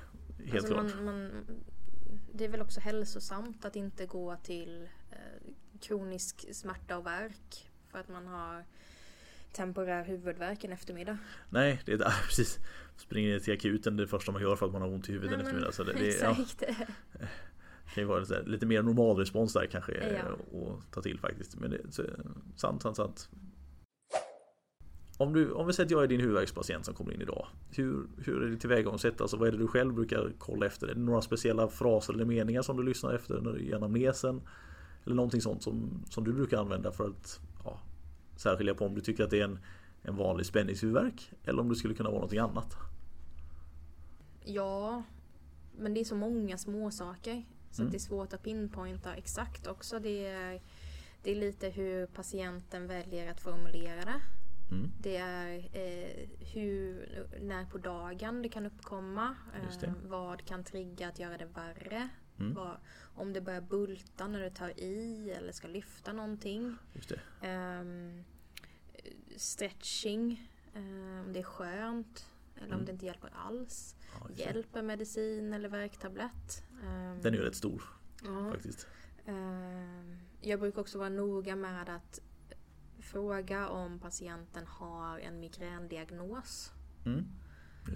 Helt 0.45 0.53
alltså 0.53 0.73
klart. 0.73 0.95
Man, 0.95 1.05
man, 1.05 1.45
det 2.33 2.45
är 2.45 2.49
väl 2.49 2.61
också 2.61 2.79
hälsosamt 2.79 3.65
att 3.65 3.75
inte 3.75 4.05
gå 4.05 4.35
till 4.35 4.89
eh, 5.11 5.53
kronisk 5.79 6.55
smärta 6.55 6.97
och 6.97 7.05
värk 7.05 7.71
för 7.91 7.99
att 7.99 8.09
man 8.09 8.27
har 8.27 8.63
temporär 9.51 10.03
huvudvärk 10.03 10.63
en 10.63 10.71
eftermiddag. 10.71 11.17
Nej, 11.49 11.81
det 11.85 11.91
är 11.93 11.97
där, 12.05 12.13
precis. 12.27 12.59
Springer 12.97 13.29
ner 13.29 13.39
till 13.39 13.53
akuten 13.53 13.97
det 13.97 14.07
första 14.07 14.31
man 14.31 14.41
gör 14.41 14.55
för 14.55 14.65
att 14.65 14.71
man 14.71 14.81
har 14.81 14.89
ont 14.89 15.09
i 15.09 15.11
huvudet 15.11 15.33
en 15.33 15.41
eftermiddag. 15.41 15.71
Så 15.71 15.83
det, 15.83 15.93
det, 15.93 16.07
exakt. 16.09 16.63
Ja, 17.19 17.25
kan 17.93 18.03
ju 18.03 18.07
vara 18.07 18.19
lite, 18.19 18.43
lite 18.45 18.65
mer 18.65 18.81
normal 18.81 19.17
respons 19.17 19.53
där 19.53 19.65
kanske 19.65 19.91
ja. 19.91 20.19
att 20.19 20.91
ta 20.91 21.01
till 21.01 21.19
faktiskt. 21.19 21.55
Men 21.55 21.71
det, 21.71 21.81
så, 21.89 22.03
sant, 22.55 22.81
sant, 22.81 22.95
sant. 22.95 23.29
Om, 25.19 25.33
du, 25.33 25.51
om 25.51 25.67
vi 25.67 25.73
säger 25.73 25.87
att 25.87 25.91
jag 25.91 26.03
är 26.03 26.07
din 26.07 26.19
huvudvärkspatient 26.19 26.85
som 26.85 26.93
kommer 26.93 27.13
in 27.13 27.21
idag. 27.21 27.47
Hur, 27.71 28.07
hur 28.17 28.43
är 28.43 28.49
det 28.49 28.57
tillvägagångssätt? 28.57 29.21
Alltså 29.21 29.37
vad 29.37 29.47
är 29.47 29.51
det 29.51 29.57
du 29.57 29.67
själv 29.67 29.93
brukar 29.93 30.31
kolla 30.37 30.65
efter? 30.65 30.87
Är 30.87 30.95
det 30.95 31.01
några 31.01 31.21
speciella 31.21 31.67
fraser 31.67 32.13
eller 32.13 32.25
meningar 32.25 32.61
som 32.61 32.77
du 32.77 32.83
lyssnar 32.83 33.13
efter 33.13 33.59
i 33.61 33.73
anamnesen? 33.73 34.41
Eller 35.05 35.15
någonting 35.15 35.41
sånt 35.41 35.63
som, 35.63 36.03
som 36.09 36.23
du 36.23 36.33
brukar 36.33 36.57
använda 36.57 36.91
för 36.91 37.07
att 37.07 37.39
särskilja 38.39 38.73
på 38.73 38.85
om 38.85 38.95
du 38.95 39.01
tycker 39.01 39.23
att 39.23 39.29
det 39.29 39.39
är 39.39 39.43
en, 39.43 39.59
en 40.01 40.15
vanlig 40.15 40.45
spänningshuvudvärk 40.45 41.31
eller 41.43 41.61
om 41.61 41.69
det 41.69 41.75
skulle 41.75 41.93
kunna 41.93 42.09
vara 42.09 42.19
någonting 42.19 42.39
annat. 42.39 42.77
ja, 44.43 45.03
men 45.77 45.93
det 45.93 45.99
är 45.99 46.05
så 46.05 46.15
många 46.15 46.57
små 46.57 46.91
saker 46.91 47.45
Så 47.71 47.81
mm. 47.81 47.91
det 47.91 47.97
är 47.97 47.99
svårt 47.99 48.33
att 48.33 48.43
pinpointa 48.43 49.15
exakt 49.15 49.67
också. 49.67 49.99
Det 49.99 50.27
är, 50.27 50.61
det 51.23 51.31
är 51.31 51.35
lite 51.35 51.69
hur 51.69 52.05
patienten 52.05 52.87
väljer 52.87 53.31
att 53.31 53.41
formulera 53.41 54.05
det. 54.05 54.21
Mm. 54.71 54.91
Det 55.01 55.17
är 55.17 55.57
eh, 55.73 56.29
hur, 56.53 57.09
när 57.41 57.65
på 57.65 57.77
dagen 57.77 58.41
det 58.41 58.49
kan 58.49 58.65
uppkomma. 58.65 59.35
Eh, 59.83 59.91
vad 60.03 60.45
kan 60.45 60.63
trigga 60.63 61.07
att 61.07 61.19
göra 61.19 61.37
det 61.37 61.45
värre. 61.45 62.09
Mm. 62.39 62.53
Vad, 62.53 62.77
om 63.15 63.33
det 63.33 63.41
börjar 63.41 63.61
bulta 63.61 64.27
när 64.27 64.41
du 64.41 64.49
tar 64.49 64.79
i 64.79 65.31
eller 65.37 65.51
ska 65.51 65.67
lyfta 65.67 66.13
någonting. 66.13 66.75
Eh, 67.41 67.83
stretching, 69.37 70.49
om 71.25 71.33
det 71.33 71.39
är 71.39 71.43
skönt 71.43 72.25
eller 72.55 72.67
mm. 72.67 72.79
om 72.79 72.85
det 72.85 72.91
inte 72.91 73.05
hjälper 73.05 73.31
alls. 73.35 73.95
Ja, 74.19 74.29
hjälper 74.35 74.81
medicin 74.81 75.53
eller 75.53 75.69
värktablett. 75.69 76.63
Um, 76.83 77.21
Den 77.21 77.33
är 77.33 77.37
ju 77.37 77.43
rätt 77.43 77.55
stor 77.55 77.83
ja. 78.23 78.51
faktiskt. 78.51 78.87
Uh, 79.27 80.15
jag 80.41 80.59
brukar 80.59 80.81
också 80.81 80.97
vara 80.97 81.09
noga 81.09 81.55
med 81.55 81.89
att 81.89 82.21
fråga 83.11 83.69
om 83.69 83.99
patienten 83.99 84.67
har 84.67 85.19
en 85.19 85.39
migrändiagnos. 85.39 86.73
Mm. 87.05 87.25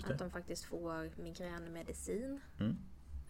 Att 0.03 0.19
de 0.19 0.31
faktiskt 0.31 0.65
får 0.65 1.21
migränmedicin. 1.21 2.39
Mm. 2.59 2.77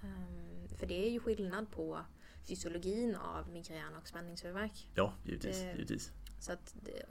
Um, 0.04 0.68
för 0.78 0.88
det 0.88 1.08
är 1.08 1.10
ju 1.10 1.20
skillnad 1.20 1.72
på 1.72 2.00
fysiologin 2.48 3.16
av 3.16 3.50
migrän 3.50 3.96
och 4.02 4.08
spänningshuvudvärk. 4.08 4.90
Ja, 4.96 5.14
givetvis. 5.24 5.60
Det, 5.62 5.72
givetvis. 5.72 6.12
Så 6.40 6.52
att 6.52 6.76
det, 6.84 7.06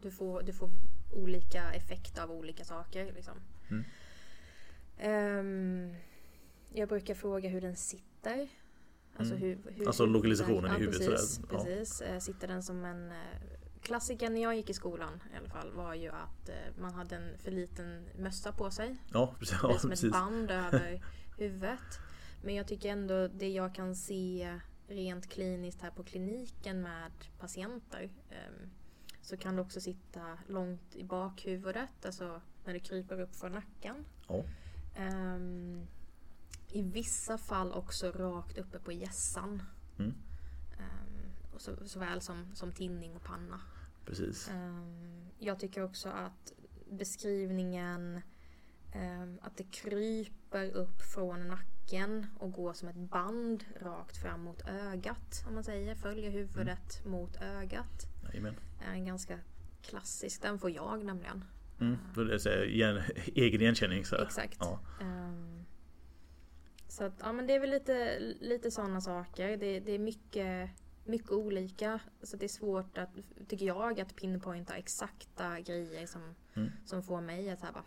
du, 0.00 0.10
får, 0.10 0.42
du 0.42 0.52
får 0.52 0.70
olika 1.12 1.72
effekt 1.72 2.18
av 2.18 2.30
olika 2.30 2.64
saker. 2.64 3.12
Liksom. 3.12 3.34
Mm. 3.70 3.84
Um, 5.38 5.96
jag 6.72 6.88
brukar 6.88 7.14
fråga 7.14 7.48
hur 7.48 7.60
den 7.60 7.76
sitter. 7.76 8.48
Alltså, 9.16 9.34
hur, 9.34 9.58
hur, 9.70 9.86
alltså 9.86 10.06
lokalisationen 10.06 10.70
ja, 10.70 10.76
i 10.76 10.80
huvudet. 10.80 11.08
Precis, 11.08 11.40
ja. 11.50 11.58
precis. 11.58 12.00
Eh, 12.00 12.18
sitter 12.18 12.48
den 12.48 12.62
som 12.62 12.84
en 12.84 13.12
eh, 13.84 13.86
Klassiker 13.86 14.30
när 14.30 14.42
jag 14.42 14.56
gick 14.56 14.70
i 14.70 14.74
skolan 14.74 15.22
i 15.34 15.36
alla 15.36 15.48
fall 15.48 15.72
var 15.72 15.94
ju 15.94 16.08
att 16.08 16.48
eh, 16.48 16.54
man 16.78 16.94
hade 16.94 17.16
en 17.16 17.38
för 17.38 17.50
liten 17.50 18.08
mössa 18.18 18.52
på 18.52 18.70
sig. 18.70 18.96
Ja, 19.12 19.34
precis. 19.38 19.58
Ja, 19.62 19.78
som 19.78 19.92
ett 19.92 20.12
band 20.12 20.50
över 20.50 21.04
huvudet. 21.38 22.00
Men 22.42 22.54
jag 22.54 22.68
tycker 22.68 22.88
ändå 22.88 23.28
det 23.28 23.48
jag 23.48 23.74
kan 23.74 23.96
se 23.96 24.60
rent 24.88 25.28
kliniskt 25.28 25.82
här 25.82 25.90
på 25.90 26.04
kliniken 26.04 26.82
med 26.82 27.12
patienter 27.38 28.10
ehm, 28.30 28.70
så 29.22 29.36
kan 29.36 29.56
det 29.56 29.62
också 29.62 29.80
sitta 29.80 30.38
långt 30.48 30.96
i 30.96 31.04
bakhuvudet, 31.04 32.06
alltså 32.06 32.40
när 32.64 32.72
det 32.72 32.80
kryper 32.80 33.20
upp 33.20 33.34
för 33.36 33.48
nacken. 33.48 34.04
Ja. 34.28 34.44
Um, 34.98 35.86
I 36.68 36.82
vissa 36.82 37.38
fall 37.38 37.72
också 37.72 38.10
rakt 38.10 38.58
uppe 38.58 38.78
på 38.78 38.92
gässan. 38.92 39.62
Mm. 39.98 40.14
Um, 40.78 41.54
och 41.54 41.60
så, 41.60 41.88
såväl 41.88 42.20
som, 42.20 42.54
som 42.54 42.72
tinning 42.72 43.16
och 43.16 43.24
panna. 43.24 43.60
Precis. 44.04 44.50
Um, 44.50 45.30
jag 45.38 45.58
tycker 45.58 45.82
också 45.82 46.08
att 46.08 46.52
beskrivningen 46.90 48.20
att 49.40 49.56
det 49.56 49.64
kryper 49.64 50.70
upp 50.70 51.02
från 51.14 51.48
nacken 51.48 52.26
och 52.38 52.52
går 52.52 52.72
som 52.72 52.88
ett 52.88 52.96
band 52.96 53.64
rakt 53.80 54.16
fram 54.16 54.40
mot 54.40 54.62
ögat. 54.68 55.44
Om 55.48 55.54
man 55.54 55.64
säger. 55.64 55.94
Följer 55.94 56.30
huvudet 56.30 57.00
mm. 57.00 57.12
mot 57.12 57.36
ögat. 57.42 58.06
Amen. 58.36 58.54
Är 58.80 58.92
en 58.92 59.04
ganska 59.04 59.38
klassisk. 59.82 60.42
Den 60.42 60.58
får 60.58 60.70
jag 60.70 61.04
nämligen. 61.04 61.44
Mm, 61.80 61.96
det 62.14 62.46
är 62.46 62.64
igen, 62.64 63.02
egen 63.26 63.60
igenkänning. 63.60 64.04
Så. 64.04 64.16
Exakt. 64.16 64.58
Ja. 64.60 64.80
Um, 65.00 65.64
så 66.88 67.04
att, 67.04 67.14
ja 67.20 67.32
men 67.32 67.46
det 67.46 67.54
är 67.54 67.60
väl 67.60 67.70
lite, 67.70 68.18
lite 68.40 68.70
sådana 68.70 69.00
saker. 69.00 69.56
Det, 69.56 69.80
det 69.80 69.92
är 69.92 69.98
mycket, 69.98 70.70
mycket 71.04 71.30
olika. 71.30 72.00
Så 72.22 72.36
det 72.36 72.46
är 72.46 72.48
svårt 72.48 72.98
att, 72.98 73.08
tycker 73.48 73.66
jag, 73.66 74.00
att 74.00 74.16
pinpointa 74.16 74.74
exakta 74.74 75.60
grejer 75.60 76.06
som, 76.06 76.22
mm. 76.54 76.70
som 76.84 77.02
får 77.02 77.20
mig 77.20 77.50
att 77.50 77.60
säga 77.60 77.72
bara 77.72 77.84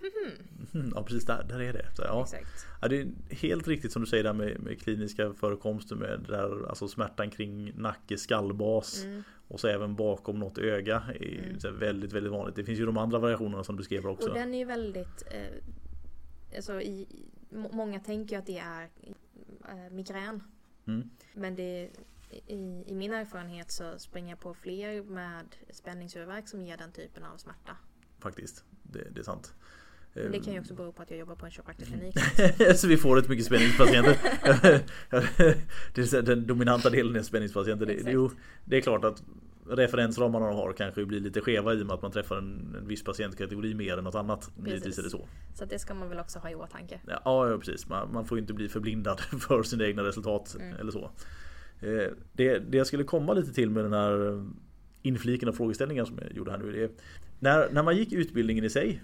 mm, 0.74 0.91
Ja 0.95 1.03
precis, 1.03 1.25
där, 1.25 1.43
där 1.50 1.59
är 1.59 1.74
det. 1.74 1.86
Ja. 1.97 2.24
Exakt. 2.24 2.65
Ja, 2.81 2.88
det 2.88 3.01
är 3.01 3.07
helt 3.29 3.67
riktigt 3.67 3.91
som 3.91 4.01
du 4.01 4.07
säger 4.07 4.24
där 4.24 4.33
med, 4.33 4.59
med 4.59 4.81
kliniska 4.81 5.33
förekomster 5.33 5.95
med 5.95 6.25
där, 6.27 6.69
alltså 6.69 6.88
smärtan 6.88 7.29
kring 7.29 7.74
nacke, 7.75 8.17
skallbas. 8.17 9.03
Mm. 9.03 9.24
Och 9.47 9.59
så 9.59 9.67
även 9.67 9.95
bakom 9.95 10.39
något 10.39 10.57
öga 10.57 11.03
är 11.19 11.57
mm. 11.65 11.79
väldigt, 11.79 12.13
väldigt 12.13 12.31
vanligt. 12.31 12.55
Det 12.55 12.63
finns 12.63 12.79
ju 12.79 12.86
de 12.86 12.97
andra 12.97 13.19
variationerna 13.19 13.63
som 13.63 13.77
du 13.77 13.83
skrev 13.83 14.07
också. 14.07 14.29
Och 14.29 14.36
den 14.36 14.53
är 14.53 14.57
ju 14.57 14.65
väldigt 14.65 15.24
eh, 15.31 16.55
alltså 16.55 16.81
i, 16.81 17.07
Många 17.50 18.00
tänker 18.00 18.38
att 18.38 18.45
det 18.45 18.57
är 18.57 18.89
eh, 19.69 19.91
migrän. 19.91 20.43
Mm. 20.88 21.09
Men 21.33 21.55
det, 21.55 21.89
i, 22.29 22.84
i, 22.88 22.96
min 22.96 23.13
erfarenhet 23.13 23.72
så 23.72 24.00
springer 24.00 24.29
jag 24.29 24.39
på 24.39 24.53
fler 24.53 25.03
med 25.03 25.46
spänningshuvudvärk 25.69 26.48
som 26.48 26.62
ger 26.62 26.77
den 26.77 26.91
typen 26.91 27.24
av 27.24 27.38
smärta. 27.38 27.77
Faktiskt, 28.19 28.63
det, 28.84 29.10
det 29.12 29.19
är 29.19 29.24
sant. 29.24 29.53
Men 30.13 30.31
det 30.31 30.39
kan 30.39 30.53
ju 30.53 30.60
också 30.60 30.74
bero 30.74 30.91
på 30.91 31.01
att 31.01 31.10
jag 31.12 31.19
jobbar 31.19 31.36
på 31.36 31.46
en 31.46 31.51
kiropraktorklinik. 31.51 32.15
så 32.75 32.88
vi 32.88 32.98
får 32.98 33.15
rätt 33.15 33.29
mycket 33.29 33.46
spänningspatienter. 33.46 34.17
det 35.93 36.13
är 36.13 36.22
den 36.22 36.48
dominanta 36.48 36.89
delen 36.89 37.15
är 37.15 37.22
spänningspatienter. 37.22 37.86
Det, 37.86 38.12
jo, 38.12 38.31
det 38.65 38.77
är 38.77 38.81
klart 38.81 39.03
att 39.03 39.24
referensramarna 39.69 40.48
de 40.48 40.55
har 40.55 40.74
kanske 40.74 41.05
blir 41.05 41.19
lite 41.19 41.41
skeva 41.41 41.74
i 41.74 41.81
och 41.81 41.86
med 41.86 41.93
att 41.93 42.01
man 42.01 42.12
träffar 42.12 42.38
en, 42.38 42.75
en 42.79 42.88
viss 42.88 43.03
patientkategori 43.03 43.74
mer 43.74 43.98
än 43.98 44.03
något 44.03 44.15
annat. 44.15 44.51
Givetvis 44.65 44.98
är 44.98 45.03
det 45.03 45.10
så. 45.10 45.27
Så 45.53 45.65
det 45.65 45.79
ska 45.79 45.93
man 45.93 46.10
väl 46.10 46.19
också 46.19 46.39
ha 46.39 46.50
i 46.50 46.55
åtanke. 46.55 47.00
Ja, 47.07 47.50
ja 47.50 47.57
precis. 47.57 47.89
Man, 47.89 48.13
man 48.13 48.25
får 48.25 48.39
inte 48.39 48.53
bli 48.53 48.69
förblindad 48.69 49.19
för 49.39 49.63
sina 49.63 49.86
egna 49.86 50.03
resultat 50.03 50.55
mm. 50.60 50.75
eller 50.75 50.91
så. 50.91 51.12
Eh, 51.81 52.13
det, 52.34 52.60
det 52.60 52.77
jag 52.77 52.88
skulle 52.88 53.03
komma 53.03 53.34
lite 53.34 53.53
till 53.53 53.69
med 53.69 53.86
den 53.86 53.93
här 53.93 54.46
infliken 55.01 55.50
av 55.50 55.53
frågeställningar 55.53 56.05
som 56.05 56.19
jag 56.22 56.31
gjorde 56.31 56.51
här 56.51 56.57
nu. 56.57 56.72
Det 56.72 56.84
är, 56.84 56.89
när, 57.39 57.72
när 57.72 57.84
man 57.84 57.98
gick 57.98 58.13
utbildningen 58.13 58.63
i 58.63 58.69
sig 58.69 59.01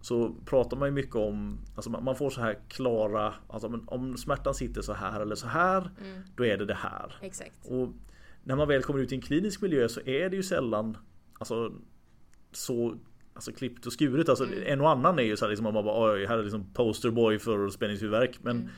så 0.00 0.34
pratar 0.44 0.76
man 0.76 0.88
ju 0.88 0.92
mycket 0.92 1.16
om, 1.16 1.58
alltså 1.74 1.90
man 1.90 2.16
får 2.16 2.30
så 2.30 2.40
här 2.40 2.58
klara, 2.68 3.34
alltså 3.48 3.80
om 3.86 4.16
smärtan 4.16 4.54
sitter 4.54 4.82
så 4.82 4.92
här 4.92 5.20
eller 5.20 5.34
så 5.34 5.46
här, 5.46 5.78
mm. 5.80 6.22
då 6.36 6.46
är 6.46 6.58
det 6.58 6.64
det 6.64 6.74
här. 6.74 7.14
Exakt. 7.20 7.66
Och 7.66 7.88
när 8.44 8.56
man 8.56 8.68
väl 8.68 8.82
kommer 8.82 9.00
ut 9.00 9.12
i 9.12 9.14
en 9.14 9.20
klinisk 9.20 9.60
miljö 9.60 9.88
så 9.88 10.00
är 10.00 10.30
det 10.30 10.36
ju 10.36 10.42
sällan 10.42 10.96
alltså, 11.38 11.72
så 12.52 12.98
alltså, 13.34 13.52
klippt 13.52 13.86
och 13.86 13.92
skuret. 13.92 14.28
Alltså, 14.28 14.44
mm. 14.44 14.58
En 14.66 14.80
och 14.80 14.90
annan 14.90 15.18
är 15.18 15.22
ju 15.22 15.36
så 15.36 15.44
här, 15.44 15.50
liksom, 15.50 15.64
man 15.64 15.84
bara, 15.84 16.26
här 16.26 16.38
är 16.38 16.42
liksom 16.42 16.72
posterboy 16.74 17.38
för 17.38 17.68
spänningshuvudvärk. 17.68 18.38
Men 18.42 18.56
mm. 18.56 18.68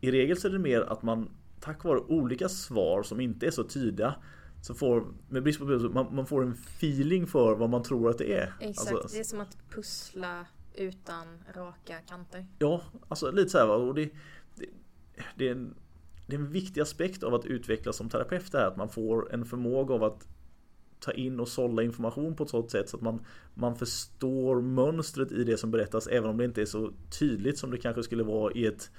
i 0.00 0.10
regel 0.10 0.36
så 0.36 0.48
är 0.48 0.52
det 0.52 0.58
mer 0.58 0.80
att 0.80 1.02
man 1.02 1.28
tack 1.60 1.84
vare 1.84 2.00
olika 2.00 2.48
svar 2.48 3.02
som 3.02 3.20
inte 3.20 3.46
är 3.46 3.50
så 3.50 3.64
tydliga 3.64 4.14
så 4.62 4.74
får, 4.74 5.06
med 5.28 5.42
brist 5.42 5.58
på 5.58 5.64
man, 5.64 6.14
man 6.14 6.26
får 6.26 6.42
en 6.42 6.52
feeling 6.52 7.26
för 7.26 7.54
vad 7.54 7.70
man 7.70 7.82
tror 7.82 8.10
att 8.10 8.18
det 8.18 8.32
är. 8.32 8.54
Exakt, 8.60 8.92
alltså, 8.92 9.16
det 9.16 9.20
är 9.20 9.24
som 9.24 9.40
att 9.40 9.56
pussla 9.70 10.46
utan 10.74 11.26
raka 11.54 11.98
kanter. 12.08 12.46
Ja, 12.58 12.82
alltså 13.08 13.30
lite 13.30 13.50
så 13.50 13.58
här, 13.58 13.68
och 13.68 13.94
det, 13.94 14.10
det, 14.54 14.66
det, 15.36 15.48
är 15.48 15.52
en, 15.52 15.74
det 16.26 16.36
är 16.36 16.40
en 16.40 16.50
viktig 16.50 16.80
aspekt 16.80 17.22
av 17.22 17.34
att 17.34 17.44
utvecklas 17.44 17.96
som 17.96 18.08
terapeut 18.08 18.54
är 18.54 18.66
att 18.66 18.76
man 18.76 18.88
får 18.88 19.34
en 19.34 19.44
förmåga 19.44 19.94
av 19.94 20.04
att 20.04 20.28
ta 21.00 21.12
in 21.12 21.40
och 21.40 21.48
sålla 21.48 21.82
information 21.82 22.36
på 22.36 22.44
ett 22.44 22.50
sådant 22.50 22.70
sätt 22.70 22.88
så 22.88 22.96
att 22.96 23.02
man, 23.02 23.24
man 23.54 23.76
förstår 23.76 24.60
mönstret 24.60 25.32
i 25.32 25.44
det 25.44 25.56
som 25.56 25.70
berättas 25.70 26.06
även 26.06 26.30
om 26.30 26.36
det 26.36 26.44
inte 26.44 26.62
är 26.62 26.66
så 26.66 26.92
tydligt 27.18 27.58
som 27.58 27.70
det 27.70 27.78
kanske 27.78 28.02
skulle 28.02 28.22
vara 28.22 28.52
i 28.52 28.66
ett 28.66 28.90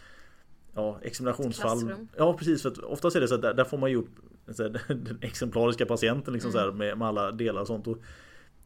ja, 0.78 1.00
examinationsfall. 1.02 1.94
Ja 2.18 2.34
precis, 2.34 2.62
för 2.62 2.70
att 2.70 2.78
oftast 2.78 3.16
är 3.16 3.22
det 3.22 3.28
så 3.28 3.36
att 3.36 3.42
där, 3.42 3.54
där 3.54 3.64
får 3.64 3.78
man 3.78 3.90
ju 3.90 3.96
upp 3.96 4.10
den 4.88 5.18
exemplariska 5.22 5.86
patienten 5.86 6.34
liksom 6.34 6.52
mm. 6.52 6.62
så 6.62 6.66
här, 6.66 6.72
med, 6.72 6.98
med, 6.98 7.08
alla 7.08 7.32
delar 7.32 7.62
och 7.62 7.68
sånt. 7.68 7.88
Och 7.88 7.98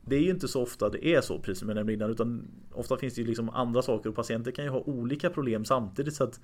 det 0.01 0.15
är 0.15 0.19
ju 0.19 0.29
inte 0.29 0.47
så 0.47 0.61
ofta 0.61 0.89
det 0.89 1.07
är 1.07 1.21
så 1.21 1.39
precis 1.39 1.59
som 1.59 1.69
jag 1.69 1.75
nämnde 1.75 1.93
innan 1.93 2.11
utan 2.11 2.47
ofta 2.73 2.97
finns 2.97 3.13
det 3.13 3.21
ju 3.21 3.27
liksom 3.27 3.49
andra 3.49 3.81
saker 3.81 4.09
och 4.09 4.15
patienter 4.15 4.51
kan 4.51 4.65
ju 4.65 4.71
ha 4.71 4.79
olika 4.79 5.29
problem 5.29 5.65
samtidigt 5.65 6.15
så 6.15 6.23
att 6.23 6.39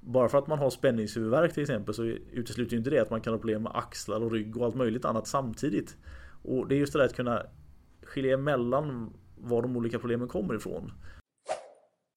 bara 0.00 0.28
för 0.28 0.38
att 0.38 0.46
man 0.46 0.58
har 0.58 0.70
spänningshuvudvärk 0.70 1.54
till 1.54 1.62
exempel 1.62 1.94
så 1.94 2.02
utesluter 2.32 2.72
ju 2.72 2.78
inte 2.78 2.90
det 2.90 2.98
att 2.98 3.10
man 3.10 3.20
kan 3.20 3.32
ha 3.32 3.38
problem 3.38 3.62
med 3.62 3.72
axlar 3.74 4.20
och 4.20 4.32
rygg 4.32 4.56
och 4.56 4.64
allt 4.64 4.74
möjligt 4.74 5.04
annat 5.04 5.26
samtidigt. 5.26 5.96
Och 6.42 6.68
det 6.68 6.74
är 6.74 6.78
just 6.78 6.92
det 6.92 6.98
där 6.98 7.06
att 7.06 7.16
kunna 7.16 7.42
skilja 8.02 8.34
emellan 8.34 9.12
var 9.36 9.62
de 9.62 9.76
olika 9.76 9.98
problemen 9.98 10.28
kommer 10.28 10.54
ifrån. 10.54 10.92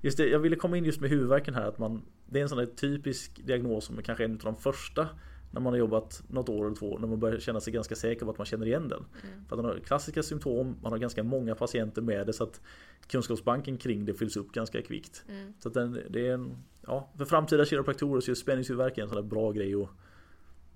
Just 0.01 0.17
det, 0.17 0.29
jag 0.29 0.39
ville 0.39 0.55
komma 0.55 0.77
in 0.77 0.85
just 0.85 1.01
med 1.01 1.09
huvudvärken 1.09 1.53
här 1.53 1.67
att 1.67 1.77
man 1.77 2.01
Det 2.25 2.39
är 2.39 2.43
en 2.43 2.49
sån 2.49 2.57
där 2.57 2.65
typisk 2.65 3.45
diagnos 3.45 3.85
som 3.85 3.97
är 3.97 4.01
kanske 4.01 4.23
en 4.23 4.31
av 4.31 4.37
de 4.37 4.55
första 4.55 5.09
när 5.51 5.61
man 5.61 5.73
har 5.73 5.77
jobbat 5.77 6.23
något 6.27 6.49
år 6.49 6.65
eller 6.65 6.75
två 6.75 6.97
när 6.97 7.07
man 7.07 7.19
börjar 7.19 7.39
känna 7.39 7.59
sig 7.59 7.73
ganska 7.73 7.95
säker 7.95 8.25
på 8.25 8.31
att 8.31 8.37
man 8.37 8.45
känner 8.45 8.65
igen 8.65 8.87
den. 8.87 9.05
Mm. 9.23 9.45
För 9.45 9.55
att 9.55 9.63
den 9.63 9.65
har 9.65 9.79
klassiska 9.79 10.23
symptom, 10.23 10.77
man 10.81 10.91
har 10.91 10.99
ganska 10.99 11.23
många 11.23 11.55
patienter 11.55 12.01
med 12.01 12.27
det 12.27 12.33
så 12.33 12.43
att 12.43 12.61
kunskapsbanken 13.07 13.77
kring 13.77 14.05
det 14.05 14.13
fylls 14.13 14.37
upp 14.37 14.51
ganska 14.51 14.81
kvickt. 14.81 15.25
Mm. 15.29 15.53
Så 15.59 15.67
att 15.67 15.73
den, 15.73 15.99
det 16.09 16.27
är 16.27 16.33
en, 16.33 16.57
ja, 16.81 17.09
för 17.17 17.25
framtida 17.25 17.65
kiropraktorer 17.65 18.21
så 18.21 18.31
är 18.31 18.35
spänningshuvudvärk 18.35 18.97
en 18.97 19.07
sån 19.07 19.15
där 19.15 19.23
bra 19.23 19.51
grej 19.51 19.75
att 19.75 19.89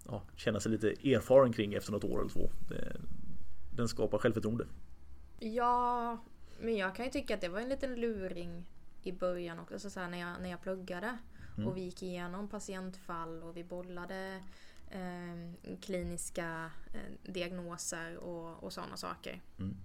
ja, 0.05 0.23
känna 0.35 0.59
sig 0.59 0.71
lite 0.71 0.87
erfaren 0.87 1.53
kring 1.53 1.73
efter 1.73 1.91
något 1.91 2.03
år 2.03 2.19
eller 2.19 2.29
två. 2.29 2.49
Det, 2.69 2.97
den 3.75 3.87
skapar 3.87 4.17
självförtroende. 4.17 4.65
Ja, 5.39 6.17
men 6.59 6.75
jag 6.75 6.95
kan 6.95 7.05
ju 7.05 7.11
tycka 7.11 7.33
att 7.35 7.41
det 7.41 7.49
var 7.49 7.59
en 7.59 7.69
liten 7.69 7.95
luring 7.95 8.65
i 9.03 9.11
början 9.11 9.59
också, 9.59 9.79
så, 9.79 9.89
så 9.89 9.99
här, 9.99 10.07
när, 10.07 10.19
jag, 10.19 10.41
när 10.41 10.49
jag 10.49 10.61
pluggade. 10.61 11.17
Mm. 11.57 11.67
Och 11.67 11.77
vi 11.77 11.81
gick 11.81 12.03
igenom 12.03 12.47
patientfall 12.47 13.43
och 13.43 13.57
vi 13.57 13.63
bollade 13.63 14.43
eh, 14.89 15.77
kliniska 15.81 16.71
eh, 16.93 17.31
diagnoser 17.31 18.17
och, 18.17 18.63
och 18.63 18.73
sådana 18.73 18.97
saker. 18.97 19.41
Mm. 19.59 19.75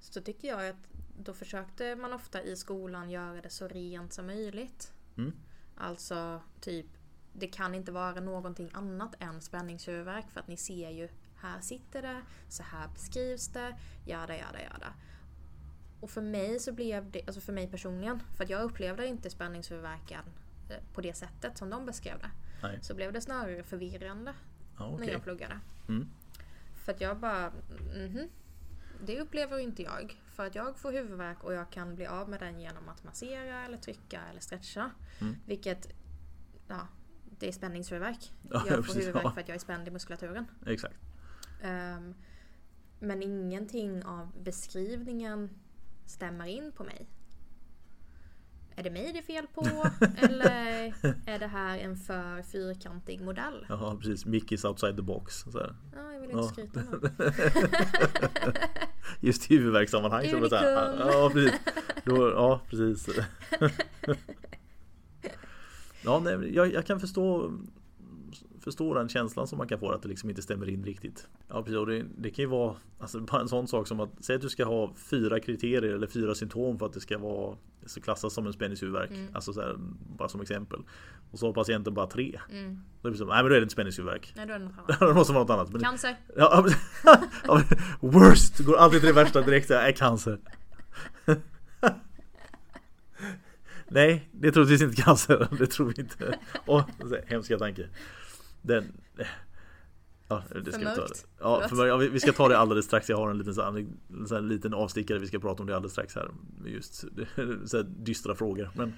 Så 0.00 0.20
tycker 0.20 0.48
jag 0.48 0.68
att 0.68 0.88
då 1.18 1.34
försökte 1.34 1.96
man 1.96 2.12
ofta 2.12 2.42
i 2.42 2.56
skolan 2.56 3.10
göra 3.10 3.40
det 3.40 3.50
så 3.50 3.68
rent 3.68 4.12
som 4.12 4.26
möjligt. 4.26 4.92
Mm. 5.16 5.32
Alltså 5.76 6.40
typ 6.60 6.86
det 7.32 7.46
kan 7.46 7.74
inte 7.74 7.92
vara 7.92 8.20
någonting 8.20 8.70
annat 8.72 9.14
än 9.18 9.40
spänningshuvudvärk 9.40 10.30
för 10.30 10.40
att 10.40 10.48
ni 10.48 10.56
ser 10.56 10.90
ju 10.90 11.08
här 11.36 11.60
sitter 11.60 12.02
det, 12.02 12.22
så 12.48 12.62
här 12.62 12.88
beskrivs 12.88 13.48
det, 13.48 13.76
jada 14.04 14.36
jada 14.36 14.62
jada. 14.62 14.94
Och 16.06 16.10
för 16.10 16.22
mig 16.22 16.60
så 16.60 16.72
blev 16.72 17.10
det, 17.10 17.22
alltså 17.26 17.40
för 17.40 17.52
mig 17.52 17.66
personligen, 17.66 18.22
för 18.36 18.44
att 18.44 18.50
jag 18.50 18.62
upplevde 18.62 19.06
inte 19.06 19.30
spänningshuvudvärken 19.30 20.22
eh, 20.68 20.76
på 20.92 21.00
det 21.00 21.14
sättet 21.14 21.58
som 21.58 21.70
de 21.70 21.86
beskrev 21.86 22.18
det. 22.18 22.30
Nej. 22.62 22.78
Så 22.82 22.94
blev 22.94 23.12
det 23.12 23.20
snarare 23.20 23.62
förvirrande 23.62 24.34
ah, 24.76 24.88
okay. 24.88 25.06
när 25.06 25.12
jag 25.12 25.22
pluggade. 25.22 25.60
Mm. 25.88 26.08
För 26.74 26.92
att 26.92 27.00
jag 27.00 27.16
bara, 27.16 27.52
mm 27.94 28.10
-hmm, 28.12 28.28
det 29.06 29.20
upplever 29.20 29.58
inte 29.58 29.82
jag. 29.82 30.20
För 30.26 30.46
att 30.46 30.54
jag 30.54 30.78
får 30.78 30.92
huvudvärk 30.92 31.44
och 31.44 31.52
jag 31.52 31.70
kan 31.70 31.94
bli 31.94 32.06
av 32.06 32.28
med 32.28 32.40
den 32.40 32.60
genom 32.60 32.88
att 32.88 33.04
massera 33.04 33.64
eller 33.64 33.78
trycka 33.78 34.20
eller 34.30 34.40
stretcha. 34.40 34.90
Mm. 35.20 35.36
Vilket, 35.46 35.88
ja, 36.68 36.88
det 37.38 37.48
är 37.48 37.52
spänningshuvudvärk. 37.52 38.32
Ja, 38.50 38.64
jag 38.68 38.86
får 38.86 38.94
huvudvärk 38.94 39.24
ja. 39.24 39.32
för 39.32 39.40
att 39.40 39.48
jag 39.48 39.54
är 39.54 39.60
spänd 39.60 39.88
i 39.88 39.90
muskulaturen. 39.90 40.46
Exakt. 40.66 40.96
Um, 41.62 42.14
men 43.00 43.22
ingenting 43.22 44.04
av 44.04 44.32
beskrivningen 44.42 45.50
stämmer 46.06 46.46
in 46.46 46.72
på 46.72 46.84
mig. 46.84 47.06
Är 48.78 48.82
det 48.82 48.90
mig 48.90 49.12
det 49.12 49.18
är 49.18 49.22
fel 49.22 49.46
på? 49.46 49.62
eller 50.16 50.92
är 51.26 51.38
det 51.38 51.46
här 51.46 51.78
en 51.78 51.96
för 51.96 52.42
fyrkantig 52.42 53.20
modell? 53.20 53.66
Ja 53.68 53.96
precis, 54.00 54.26
Mickey's 54.26 54.66
outside 54.66 54.96
the 54.96 55.02
box. 55.02 55.34
Så 55.34 55.58
här. 55.58 55.76
Ja, 55.92 56.12
jag 56.12 56.20
vill 56.20 56.30
inte 56.30 56.42
ja. 56.42 56.48
skryta 56.48 56.80
nu. 56.90 57.10
Just 59.20 59.50
i 59.50 59.56
huvudvärkssammanhang. 59.56 60.30
Så 60.30 60.48
så 60.48 60.56
här, 60.56 60.96
ja, 60.98 61.30
precis. 61.32 61.60
Då, 62.04 62.30
ja, 62.30 62.60
precis. 62.70 63.08
ja, 66.02 66.18
nej, 66.18 66.54
jag, 66.54 66.72
jag 66.72 66.86
kan 66.86 67.00
förstå 67.00 67.52
förstå 68.66 68.94
den 68.94 69.08
känslan 69.08 69.46
som 69.46 69.58
man 69.58 69.68
kan 69.68 69.78
få 69.78 69.90
att 69.90 70.02
det 70.02 70.08
liksom 70.08 70.30
inte 70.30 70.42
stämmer 70.42 70.68
in 70.68 70.84
riktigt. 70.84 71.28
Ja 71.48 71.62
precis, 71.62 71.76
och 71.76 71.86
det, 71.86 72.04
det 72.18 72.30
kan 72.30 72.42
ju 72.42 72.48
vara 72.48 72.76
alltså, 72.98 73.20
bara 73.20 73.40
en 73.40 73.48
sån 73.48 73.68
sak 73.68 73.86
som 73.86 74.00
att 74.00 74.24
säga 74.24 74.36
att 74.36 74.42
du 74.42 74.48
ska 74.48 74.64
ha 74.64 74.94
fyra 75.10 75.40
kriterier 75.40 75.92
eller 75.94 76.06
fyra 76.06 76.34
symptom 76.34 76.78
för 76.78 76.86
att 76.86 76.92
det 76.92 77.00
ska 77.00 77.18
vara 77.18 77.56
så 77.86 78.00
klassas 78.00 78.34
som 78.34 78.46
en 78.46 78.52
spänningshuvudvärk. 78.52 79.10
Mm. 79.10 79.26
Alltså 79.34 79.52
så 79.52 79.60
här, 79.60 79.74
bara 80.16 80.28
som 80.28 80.40
exempel. 80.40 80.80
Och 81.30 81.38
så 81.38 81.46
har 81.46 81.52
patienten 81.52 81.94
bara 81.94 82.06
tre. 82.06 82.40
Mm. 82.50 82.80
Då 83.02 83.08
är 83.08 83.12
det 83.12 83.18
som, 83.18 83.28
nej 83.28 83.36
men 83.36 83.50
då 83.50 83.54
är 83.54 83.60
det 83.60 83.62
inte 83.62 83.72
spänningshuvudvärk. 83.72 84.32
Nej 84.36 84.46
då 84.46 84.52
är 84.52 84.58
det 84.58 84.64
något 84.64 84.78
annat. 84.78 85.00
det 85.00 85.14
måste 85.14 85.32
vara 85.32 85.42
något 85.42 85.50
annat. 85.50 85.72
Men 85.72 85.82
cancer. 85.82 86.16
Ja, 86.36 86.66
worst! 88.00 88.58
Går 88.58 88.76
alltid 88.76 89.00
till 89.00 89.06
det 89.06 89.22
värsta 89.22 89.40
direkt. 89.40 89.70
Är 89.70 89.92
cancer. 89.92 90.38
Nej, 93.88 94.28
det 94.32 94.48
är 94.48 94.52
troligtvis 94.52 94.82
inte 94.82 95.02
cancer. 95.02 95.48
Det 95.58 95.66
tror 95.66 95.86
vi 95.86 96.02
inte. 96.02 96.38
Åh, 96.66 96.84
hemska 97.26 97.58
tanke. 97.58 97.88
Den... 98.66 98.92
Ja, 100.28 100.42
det 100.64 100.72
ska 100.72 100.78
vi 100.78 100.96
ta. 100.96 101.06
Ja, 101.40 101.68
för, 101.68 101.86
ja, 101.86 101.96
vi 101.96 102.20
ska 102.20 102.32
ta 102.32 102.48
det 102.48 102.58
alldeles 102.58 102.84
strax. 102.84 103.08
Jag 103.08 103.16
har 103.16 103.30
en 103.30 103.38
liten, 103.38 103.54
så 103.54 103.62
här, 103.62 103.86
en 104.08 104.28
så 104.28 104.34
här, 104.34 104.42
liten 104.42 104.74
avstickare. 104.74 105.18
Vi 105.18 105.26
ska 105.26 105.38
prata 105.38 105.62
om 105.62 105.66
det 105.66 105.76
alldeles 105.76 105.92
strax 105.92 106.14
här. 106.14 106.30
Just 106.64 106.94
så 107.64 107.76
här, 107.76 107.82
dystra 107.82 108.34
frågor. 108.34 108.70
Men 108.74 108.94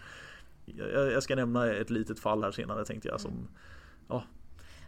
jag, 0.64 1.12
jag, 1.12 1.22
ska 1.22 1.36
nämna 1.36 1.72
ett 1.72 1.90
litet 1.90 2.20
fall 2.20 2.44
här 2.44 2.52
senare 2.52 2.84
tänkte 2.84 3.08
jag. 3.08 3.20
Som, 3.20 3.30
mm. 3.30 3.48
ja, 4.08 4.24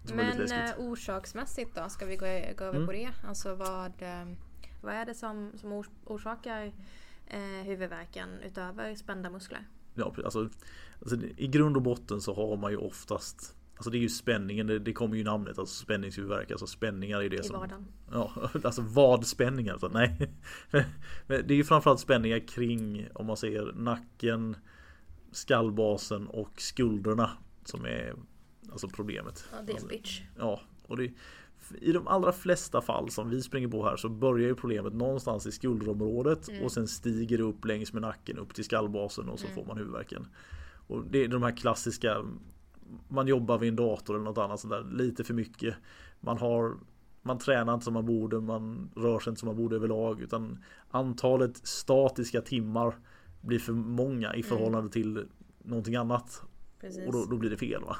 som 0.04 0.16
Men 0.16 0.52
eh, 0.52 0.70
orsaksmässigt 0.78 1.74
då? 1.74 1.88
Ska 1.88 2.06
vi 2.06 2.16
gå, 2.16 2.26
gå 2.56 2.64
över 2.64 2.76
mm. 2.76 2.86
på 2.86 2.92
det? 2.92 3.10
Alltså 3.28 3.54
vad, 3.54 4.02
eh, 4.02 4.26
vad 4.80 4.94
är 4.94 5.04
det 5.04 5.14
som, 5.14 5.52
som 5.56 5.84
orsakar 6.04 6.72
eh, 7.26 7.64
huvudvärken 7.64 8.28
utöver 8.46 8.94
spända 8.94 9.30
muskler? 9.30 9.66
Ja, 9.94 10.14
alltså, 10.24 10.48
alltså, 11.00 11.16
I 11.36 11.46
grund 11.46 11.76
och 11.76 11.82
botten 11.82 12.20
så 12.20 12.34
har 12.34 12.56
man 12.56 12.70
ju 12.70 12.76
oftast 12.76 13.54
Alltså 13.80 13.90
det 13.90 13.98
är 13.98 14.00
ju 14.00 14.08
spänningen, 14.08 14.66
det, 14.66 14.78
det 14.78 14.92
kommer 14.92 15.16
ju 15.16 15.24
namnet, 15.24 15.58
alltså 15.58 15.84
spänningshuvudvärk, 15.84 16.50
alltså 16.50 16.66
spänningar 16.66 17.22
är 17.22 17.28
det 17.28 17.36
I 17.36 17.42
som... 17.42 17.60
Vardagen. 17.60 17.86
Ja, 18.12 18.32
alltså 18.64 18.82
vadspänningar, 18.82 19.72
alltså, 19.72 19.88
nej. 19.88 20.32
Men 21.26 21.46
det 21.46 21.54
är 21.54 21.56
ju 21.56 21.64
framförallt 21.64 22.00
spänningar 22.00 22.48
kring, 22.48 23.08
om 23.14 23.26
man 23.26 23.36
säger 23.36 23.72
nacken, 23.72 24.56
skallbasen 25.32 26.26
och 26.26 26.60
skulderna 26.60 27.30
som 27.64 27.84
är 27.84 28.14
alltså 28.72 28.88
problemet. 28.88 29.44
Ja, 29.52 29.58
det 29.66 29.72
är 29.72 29.80
en 29.80 29.88
bitch. 29.88 30.22
Ja, 30.38 30.60
och 30.86 30.96
det, 30.96 31.12
i 31.80 31.92
de 31.92 32.06
allra 32.06 32.32
flesta 32.32 32.80
fall 32.80 33.10
som 33.10 33.30
vi 33.30 33.42
springer 33.42 33.68
på 33.68 33.84
här 33.84 33.96
så 33.96 34.08
börjar 34.08 34.48
ju 34.48 34.54
problemet 34.54 34.94
någonstans 34.94 35.46
i 35.46 35.52
skulderområdet 35.52 36.48
mm. 36.48 36.64
och 36.64 36.72
sen 36.72 36.88
stiger 36.88 37.38
det 37.38 37.44
upp 37.44 37.64
längs 37.64 37.92
med 37.92 38.02
nacken 38.02 38.38
upp 38.38 38.54
till 38.54 38.64
skallbasen 38.64 39.28
och 39.28 39.38
så 39.38 39.46
mm. 39.46 39.54
får 39.54 39.64
man 39.64 39.76
huvudvärken. 39.76 40.26
Och 40.86 41.04
det 41.10 41.24
är 41.24 41.28
de 41.28 41.42
här 41.42 41.56
klassiska 41.56 42.24
man 43.08 43.26
jobbar 43.26 43.58
vid 43.58 43.68
en 43.68 43.76
dator 43.76 44.14
eller 44.14 44.24
något 44.24 44.38
annat 44.38 44.60
sånt 44.60 44.72
där 44.72 44.84
lite 44.84 45.24
för 45.24 45.34
mycket. 45.34 45.74
Man 46.20 46.38
har 46.38 46.76
man 47.22 47.38
tränar 47.38 47.74
inte 47.74 47.84
som 47.84 47.94
man 47.94 48.06
borde, 48.06 48.40
man 48.40 48.90
rör 48.96 49.18
sig 49.18 49.30
inte 49.30 49.40
som 49.40 49.46
man 49.46 49.56
borde 49.56 49.76
överlag 49.76 50.20
utan 50.20 50.64
antalet 50.90 51.66
statiska 51.66 52.40
timmar 52.40 52.94
blir 53.40 53.58
för 53.58 53.72
många 53.72 54.34
i 54.34 54.40
mm. 54.40 54.48
förhållande 54.48 54.78
mm. 54.78 54.90
till 54.90 55.28
någonting 55.58 55.96
annat. 55.96 56.42
Precis. 56.80 57.06
Och 57.06 57.12
då, 57.12 57.24
då, 57.24 57.36
blir 57.36 57.50
det 57.50 57.56
fel 57.56 57.84
va? 57.84 57.96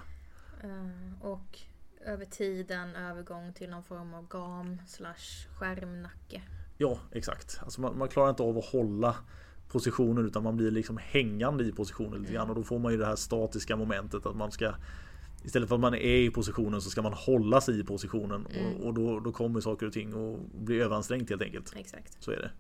Uh, 0.65 1.25
och 1.25 1.59
över 2.05 2.25
tiden 2.25 2.97
övergång 2.97 3.53
till 3.53 3.71
någon 3.71 3.83
form 3.83 4.15
av 4.15 4.29
gam 4.29 4.79
slash 4.87 5.49
skärmnacke. 5.59 6.43
Ja 6.79 6.99
exakt. 7.13 7.61
Alltså 7.63 7.81
man, 7.81 7.99
man 7.99 8.09
klarar 8.09 8.31
inte 8.31 8.43
av 8.43 8.59
att 8.59 8.65
hålla 8.65 9.17
positionen 9.73 10.27
utan 10.27 10.43
man 10.43 10.57
blir 10.57 10.71
liksom 10.71 10.99
hängande 11.03 11.65
i 11.65 11.73
positionen 11.73 12.21
lite 12.21 12.33
grann 12.33 12.51
och 12.51 12.55
då 12.55 12.63
får 12.63 12.79
man 12.79 12.93
ju 12.93 12.99
det 12.99 13.07
här 13.07 13.17
statiska 13.17 13.77
momentet 13.77 14.27
att 14.27 14.37
man 14.37 14.51
ska 14.51 14.75
Istället 15.45 15.69
för 15.69 15.75
att 15.75 15.81
man 15.81 15.95
är 15.95 16.17
i 16.17 16.31
positionen 16.31 16.81
så 16.81 16.91
ska 16.91 17.03
man 17.03 17.13
hålla 17.13 17.61
sig 17.61 17.81
i 17.81 17.85
positionen 17.85 18.47
mm. 18.47 18.75
och, 18.75 18.87
och, 18.87 18.95
då, 18.95 19.21
då 19.21 19.33
kommer 19.33 19.61
saker 19.61 19.87
och 19.87 19.93
ting 19.93 20.15
och 20.15 20.39
bli 20.55 20.81
överansträngt 20.81 21.31
helt 21.31 21.43
enkelt. 21.43 21.73
Exakt. 21.77 22.23
Så 22.23 22.31
är 22.31 22.37
det. 22.37 22.51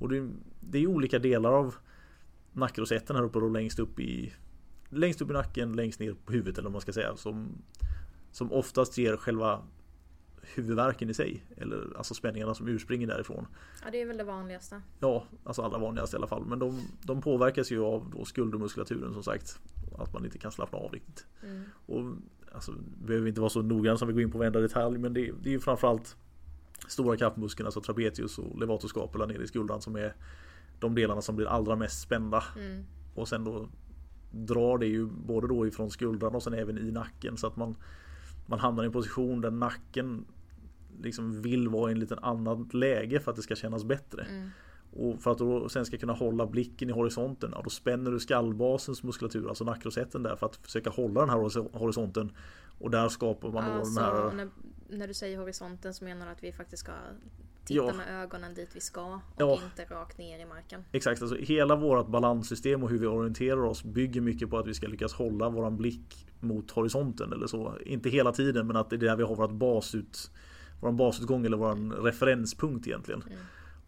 Och 0.00 0.08
det, 0.08 0.28
det 0.60 0.78
är 0.78 0.86
olika 0.86 1.18
delar 1.18 1.52
av 1.52 1.74
nackrosetten 2.52 3.16
här 3.16 3.22
uppe 3.22 3.40
då 3.40 3.48
längst 3.48 3.78
upp 3.78 4.00
i 4.00 4.32
Längst 4.92 5.20
upp 5.20 5.30
i 5.30 5.32
nacken, 5.32 5.72
längst 5.72 6.00
ner 6.00 6.14
på 6.24 6.32
huvudet 6.32 6.58
eller 6.58 6.66
vad 6.66 6.72
man 6.72 6.80
ska 6.80 6.92
säga 6.92 7.16
som 7.16 7.62
Som 8.32 8.52
oftast 8.52 8.98
ger 8.98 9.16
själva 9.16 9.62
huvudvärken 10.54 11.10
i 11.10 11.14
sig. 11.14 11.44
Eller 11.56 11.96
alltså 11.96 12.14
spänningarna 12.14 12.54
som 12.54 12.68
urspringer 12.68 13.06
därifrån. 13.06 13.46
Ja 13.84 13.90
det 13.90 14.00
är 14.00 14.06
väl 14.06 14.16
det 14.16 14.24
vanligaste. 14.24 14.82
Ja, 14.98 15.24
alltså 15.44 15.62
allra 15.62 15.78
vanligaste 15.78 16.16
i 16.16 16.18
alla 16.18 16.26
fall. 16.26 16.44
Men 16.46 16.58
de, 16.58 16.82
de 17.02 17.20
påverkas 17.20 17.72
ju 17.72 17.80
av 17.80 18.10
då 18.16 18.24
skuldermuskulaturen 18.24 19.12
som 19.12 19.22
sagt. 19.22 19.60
Att 19.98 20.12
man 20.12 20.24
inte 20.24 20.38
kan 20.38 20.52
slappna 20.52 20.78
av 20.78 20.92
riktigt. 20.92 21.26
Mm. 21.42 21.64
Och 21.86 22.14
alltså, 22.52 22.72
behöver 23.04 23.28
inte 23.28 23.40
vara 23.40 23.50
så 23.50 23.62
noggrann 23.62 23.98
som 23.98 24.08
vi 24.08 24.14
går 24.14 24.22
in 24.22 24.30
på 24.30 24.38
varenda 24.38 24.60
detalj. 24.60 24.98
Men 24.98 25.14
det, 25.14 25.32
det 25.42 25.48
är 25.48 25.52
ju 25.52 25.60
framförallt 25.60 26.16
stora 26.88 27.16
kaffmuskeln, 27.16 27.66
alltså 27.66 27.80
trapezius 27.80 28.38
och 28.38 28.58
levator 28.60 29.26
nere 29.26 29.42
i 29.42 29.46
skuldran 29.46 29.80
som 29.80 29.96
är 29.96 30.14
de 30.78 30.94
delarna 30.94 31.22
som 31.22 31.36
blir 31.36 31.46
allra 31.46 31.76
mest 31.76 32.00
spända. 32.00 32.44
Mm. 32.56 32.84
Och 33.14 33.28
sen 33.28 33.44
då 33.44 33.68
drar 34.30 34.78
det 34.78 34.86
ju 34.86 35.06
både 35.06 35.48
då 35.48 35.66
ifrån 35.66 35.90
skuldran 35.90 36.34
och 36.34 36.42
sen 36.42 36.54
även 36.54 36.78
i 36.78 36.90
nacken 36.90 37.36
så 37.36 37.46
att 37.46 37.56
man 37.56 37.76
man 38.46 38.58
hamnar 38.58 38.82
i 38.82 38.86
en 38.86 38.92
position 38.92 39.40
där 39.40 39.50
nacken 39.50 40.24
liksom 41.02 41.42
vill 41.42 41.68
vara 41.68 41.90
i 41.90 41.92
en 41.92 42.00
liten 42.00 42.18
annat 42.18 42.74
läge 42.74 43.20
för 43.20 43.30
att 43.30 43.36
det 43.36 43.42
ska 43.42 43.56
kännas 43.56 43.84
bättre. 43.84 44.22
Mm. 44.22 44.50
Och 44.92 45.22
för 45.22 45.30
att 45.30 45.38
du 45.38 45.68
sen 45.70 45.86
ska 45.86 45.98
kunna 45.98 46.12
hålla 46.12 46.46
blicken 46.46 46.90
i 46.90 46.92
horisonten, 46.92 47.50
ja, 47.54 47.60
då 47.64 47.70
spänner 47.70 48.10
du 48.10 48.20
skallbasens 48.20 49.02
muskulatur, 49.02 49.48
alltså 49.48 49.64
nackrosetten 49.64 50.22
där 50.22 50.36
för 50.36 50.46
att 50.46 50.56
försöka 50.56 50.90
hålla 50.90 51.20
den 51.20 51.30
här 51.30 51.78
horisonten. 51.78 52.32
Och 52.78 52.90
där 52.90 53.08
skapar 53.08 53.50
man 53.50 53.64
alltså, 53.64 54.00
då 54.00 54.06
den 54.06 54.16
här... 54.16 54.32
När, 54.32 54.48
när, 54.88 55.08
du 55.08 55.14
säger 55.14 55.38
horisonten 55.38 55.94
så 55.94 56.04
menar 56.04 56.26
du 56.26 56.32
att 56.32 56.42
vi 56.42 56.52
faktiskt 56.52 56.82
ska 56.82 56.92
titta 57.64 57.84
ja. 57.86 57.92
med 57.92 58.22
ögonen 58.22 58.54
dit 58.54 58.68
vi 58.72 58.80
ska 58.80 59.14
och 59.14 59.20
ja. 59.36 59.58
inte 59.64 59.94
rakt 59.94 60.18
ner 60.18 60.38
i 60.38 60.44
marken. 60.44 60.84
Exakt, 60.92 61.22
alltså 61.22 61.36
hela 61.36 61.76
vårt 61.76 62.06
balanssystem 62.06 62.82
och 62.82 62.90
hur 62.90 62.98
vi 62.98 63.06
orienterar 63.06 63.62
oss 63.62 63.84
bygger 63.84 64.20
mycket 64.20 64.50
på 64.50 64.58
att 64.58 64.66
vi 64.66 64.74
ska 64.74 64.86
lyckas 64.86 65.12
hålla 65.12 65.48
våran 65.48 65.76
blick 65.76 66.26
mot 66.40 66.70
horisonten 66.70 67.32
eller 67.32 67.46
så. 67.46 67.74
Inte 67.86 68.08
hela 68.08 68.32
tiden 68.32 68.66
men 68.66 68.76
att 68.76 68.90
det 68.90 68.96
är 68.96 69.00
där 69.00 69.16
vi 69.16 69.22
har 69.22 69.36
vårt 69.36 69.50
basut 69.50 70.30
vår 70.80 70.92
basutgång 70.92 71.46
eller 71.46 71.56
vår 71.56 72.02
referenspunkt 72.02 72.86
egentligen. 72.86 73.22
Mm. 73.22 73.38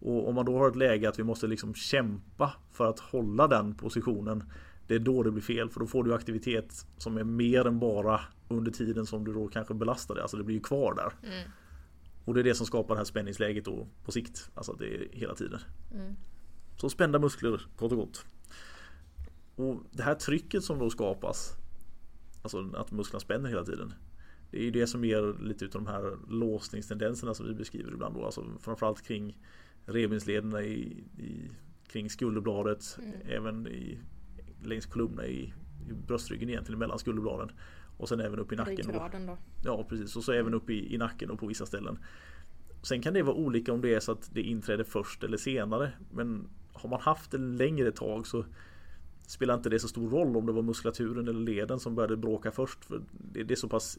Och 0.01 0.29
om 0.29 0.35
man 0.35 0.45
då 0.45 0.59
har 0.59 0.69
ett 0.69 0.77
läge 0.77 1.09
att 1.09 1.19
vi 1.19 1.23
måste 1.23 1.47
liksom 1.47 1.75
kämpa 1.75 2.53
för 2.71 2.91
att 2.91 3.01
hålla 3.01 3.49
den 3.49 3.75
positionen. 3.75 4.45
Det 4.87 4.95
är 4.95 4.99
då 4.99 5.23
det 5.23 5.31
blir 5.31 5.43
fel 5.43 5.71
för 5.71 5.81
då 5.81 5.87
får 5.87 6.05
du 6.05 6.15
aktivitet 6.15 6.87
som 6.99 7.17
är 7.17 7.25
mer 7.25 7.67
än 7.67 7.79
bara 7.79 8.21
under 8.49 8.71
tiden 8.71 9.07
som 9.07 9.25
du 9.25 9.33
då 9.33 9.49
kanske 9.49 9.75
belastar 9.75 10.15
det. 10.15 10.23
Alltså 10.23 10.37
det 10.37 10.45
blir 10.45 10.57
ju 10.57 10.63
kvar 10.63 10.95
där. 10.95 11.33
Mm. 11.33 11.51
Och 12.25 12.35
det 12.35 12.41
är 12.41 12.45
det 12.45 12.55
som 12.55 12.67
skapar 12.67 12.95
det 12.95 12.99
här 12.99 13.05
spänningsläget 13.05 13.65
då 13.65 13.87
på 14.05 14.13
sikt. 14.13 14.51
Alltså 14.55 14.73
det 14.73 14.95
är 14.95 15.09
hela 15.13 15.35
tiden. 15.35 15.61
Mm. 15.95 16.17
Så 16.77 16.91
spända 16.91 17.19
muskler 17.19 17.67
kort 17.77 17.93
och 17.93 17.99
gott. 17.99 18.25
Och 19.57 19.83
det 19.91 20.03
här 20.03 20.15
trycket 20.15 20.65
som 20.65 20.79
då 20.79 20.91
skapas, 20.91 21.53
alltså 22.43 22.71
att 22.77 22.93
musklerna 22.93 23.21
spänner 23.21 23.49
hela 23.49 23.65
tiden. 23.65 23.95
Det 24.53 24.59
är 24.59 24.63
ju 24.63 24.71
det 24.71 24.87
som 24.87 25.05
ger 25.05 25.43
lite 25.43 25.65
utav 25.65 25.85
de 25.85 25.91
här 25.91 26.17
låsningstendenserna 26.29 27.35
som 27.35 27.47
vi 27.47 27.55
beskriver 27.55 27.93
ibland 27.93 28.15
då. 28.15 28.25
Alltså 28.25 28.45
framförallt 28.61 29.03
kring 29.03 29.39
revbenslederna 29.87 30.63
i, 30.63 31.05
i, 31.19 31.51
kring 31.87 32.11
skulderbladet, 32.11 32.99
mm. 32.99 33.15
även 33.29 33.67
i, 33.67 33.99
längs 34.63 34.87
kolumnerna 34.87 35.27
i, 35.27 35.53
i 35.89 35.93
bröstryggen 36.07 36.49
egentligen 36.49 36.79
mellan 36.79 36.99
skulderbladen. 36.99 37.51
Och 37.97 38.09
sen 38.09 38.21
även 38.21 38.39
upp 38.39 38.53
i 38.53 38.57
nacken. 38.57 38.87
Då. 38.93 39.09
då. 39.27 39.39
Ja 39.65 39.87
precis 39.89 40.17
och 40.17 40.25
så 40.25 40.33
även 40.33 40.55
upp 40.55 40.71
i, 40.71 40.95
i 40.95 40.99
nacken 40.99 41.31
och 41.31 41.39
på 41.39 41.47
vissa 41.47 41.67
ställen. 41.67 41.99
Sen 42.83 43.03
kan 43.03 43.15
det 43.15 43.23
vara 43.23 43.37
olika 43.37 43.73
om 43.73 43.81
det 43.81 43.95
är 43.95 44.01
så 44.01 44.13
att 44.13 44.31
det 44.33 44.43
inträder 44.43 44.85
först 44.85 45.25
eller 45.25 45.37
senare. 45.37 45.93
Men 46.11 46.49
har 46.73 46.91
man 46.91 47.01
haft 47.01 47.31
det 47.31 47.39
längre 47.39 47.93
tag 47.93 48.27
så 48.27 48.45
spelar 49.27 49.55
inte 49.55 49.69
det 49.69 49.79
så 49.79 49.89
stor 49.89 50.11
roll 50.11 50.37
om 50.37 50.47
det 50.47 50.53
var 50.53 50.63
muskulaturen 50.63 51.29
eller 51.29 51.41
leden 51.41 51.81
som 51.81 51.95
började 51.95 52.17
bråka 52.17 52.51
först. 52.51 52.85
För 52.85 53.03
det 53.13 53.51
är 53.51 53.57
så 53.57 53.69
pass 53.69 53.99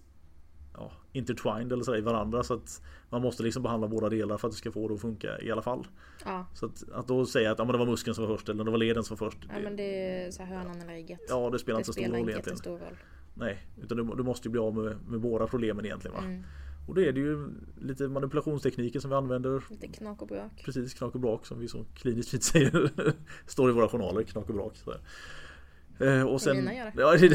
ja, 0.73 0.91
intertwined 1.11 1.71
eller 1.71 1.83
så 1.83 1.95
i 1.95 2.01
varandra 2.01 2.43
så 2.43 2.53
att 2.53 2.81
man 3.09 3.21
måste 3.21 3.43
liksom 3.43 3.63
behandla 3.63 3.87
båda 3.87 4.09
delar 4.09 4.37
för 4.37 4.47
att 4.47 4.53
det 4.53 4.57
ska 4.57 4.71
få 4.71 4.87
det 4.87 4.93
att 4.93 5.01
funka 5.01 5.41
i 5.41 5.51
alla 5.51 5.61
fall. 5.61 5.87
Ja. 6.25 6.45
Så 6.53 6.65
att, 6.65 6.83
att 6.93 7.07
då 7.07 7.25
säga 7.25 7.51
att 7.51 7.59
ja, 7.59 7.65
men 7.65 7.71
det 7.71 7.77
var 7.77 7.85
muskeln 7.85 8.15
som 8.15 8.27
var 8.27 8.35
först 8.37 8.49
eller 8.49 8.63
det 8.63 8.71
var 8.71 8.77
leden 8.77 9.03
som 9.03 9.17
var 9.17 9.29
först. 9.29 9.39
Ja 9.49 9.57
det, 9.57 9.63
men 9.63 9.75
det 9.75 10.23
är 10.23 10.31
så 10.31 10.43
hönan 10.43 10.81
eller 10.81 10.93
ägget. 10.93 11.19
Ja 11.29 11.49
det 11.49 11.59
spelar 11.59 11.77
det 11.77 11.79
inte 11.79 11.87
så 11.87 11.93
stor 11.93 12.17
roll 12.17 12.29
egentligen. 12.29 12.57
Stor 12.57 12.79
roll. 12.79 12.97
Nej, 13.33 13.57
utan 13.81 13.97
du, 13.97 14.15
du, 14.15 14.23
måste 14.23 14.47
ju 14.47 14.51
bli 14.51 14.59
av 14.59 14.75
med, 14.75 14.97
med 15.07 15.19
båda 15.19 15.47
problemen 15.47 15.85
egentligen. 15.85 16.17
Va? 16.17 16.23
Mm. 16.23 16.43
Och 16.87 16.95
då 16.95 17.01
är 17.01 17.11
det 17.11 17.19
ju 17.19 17.49
lite 17.81 18.07
manipulationstekniker 18.07 18.99
som 18.99 19.09
vi 19.09 19.15
använder. 19.15 19.63
Lite 19.69 19.87
knak 19.87 20.21
och 20.21 20.27
brak. 20.27 20.63
Precis, 20.65 20.93
knak 20.93 21.15
och 21.15 21.21
brak 21.21 21.45
som 21.45 21.59
vi 21.59 21.67
så 21.67 21.85
kliniskt 21.95 22.29
fint 22.29 22.43
säger. 22.43 22.91
Står 23.45 23.69
i 23.69 23.73
våra 23.73 23.89
journaler, 23.89 24.23
knak 24.23 24.49
och 24.49 24.55
brak. 24.55 24.73
Så 24.75 24.93
eh, 26.05 26.23
och 26.23 26.41
sen, 26.41 26.55
mina 26.55 26.73
gör 26.73 26.85
det. 26.85 27.01
Ja, 27.01 27.17
det, 27.17 27.29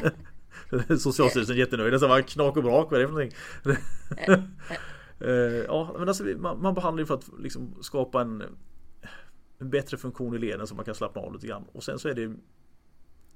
det. 0.00 0.12
Socialstyrelsen 0.98 1.56
jättenöjda. 1.56 1.98
Så 1.98 2.08
bara, 2.08 2.22
knak 2.22 2.56
och 2.56 2.62
brak, 2.62 2.90
vad 2.90 3.00
är 3.00 3.04
det 3.04 3.08
för 3.08 3.14
någonting? 3.14 3.38
Eh, 5.20 5.30
ja, 5.66 5.94
men 5.98 6.08
alltså, 6.08 6.24
man, 6.24 6.62
man 6.62 6.74
behandlar 6.74 7.00
ju 7.02 7.06
för 7.06 7.14
att 7.14 7.30
liksom 7.38 7.74
skapa 7.80 8.20
en, 8.20 8.42
en 9.58 9.70
bättre 9.70 9.96
funktion 9.96 10.34
i 10.34 10.38
leden 10.38 10.66
så 10.66 10.74
man 10.74 10.84
kan 10.84 10.94
slappna 10.94 11.20
av 11.22 11.32
lite 11.32 11.46
grann. 11.46 11.64
Och 11.72 11.84
sen 11.84 11.98
så 11.98 12.08
är 12.08 12.14
det 12.14 12.36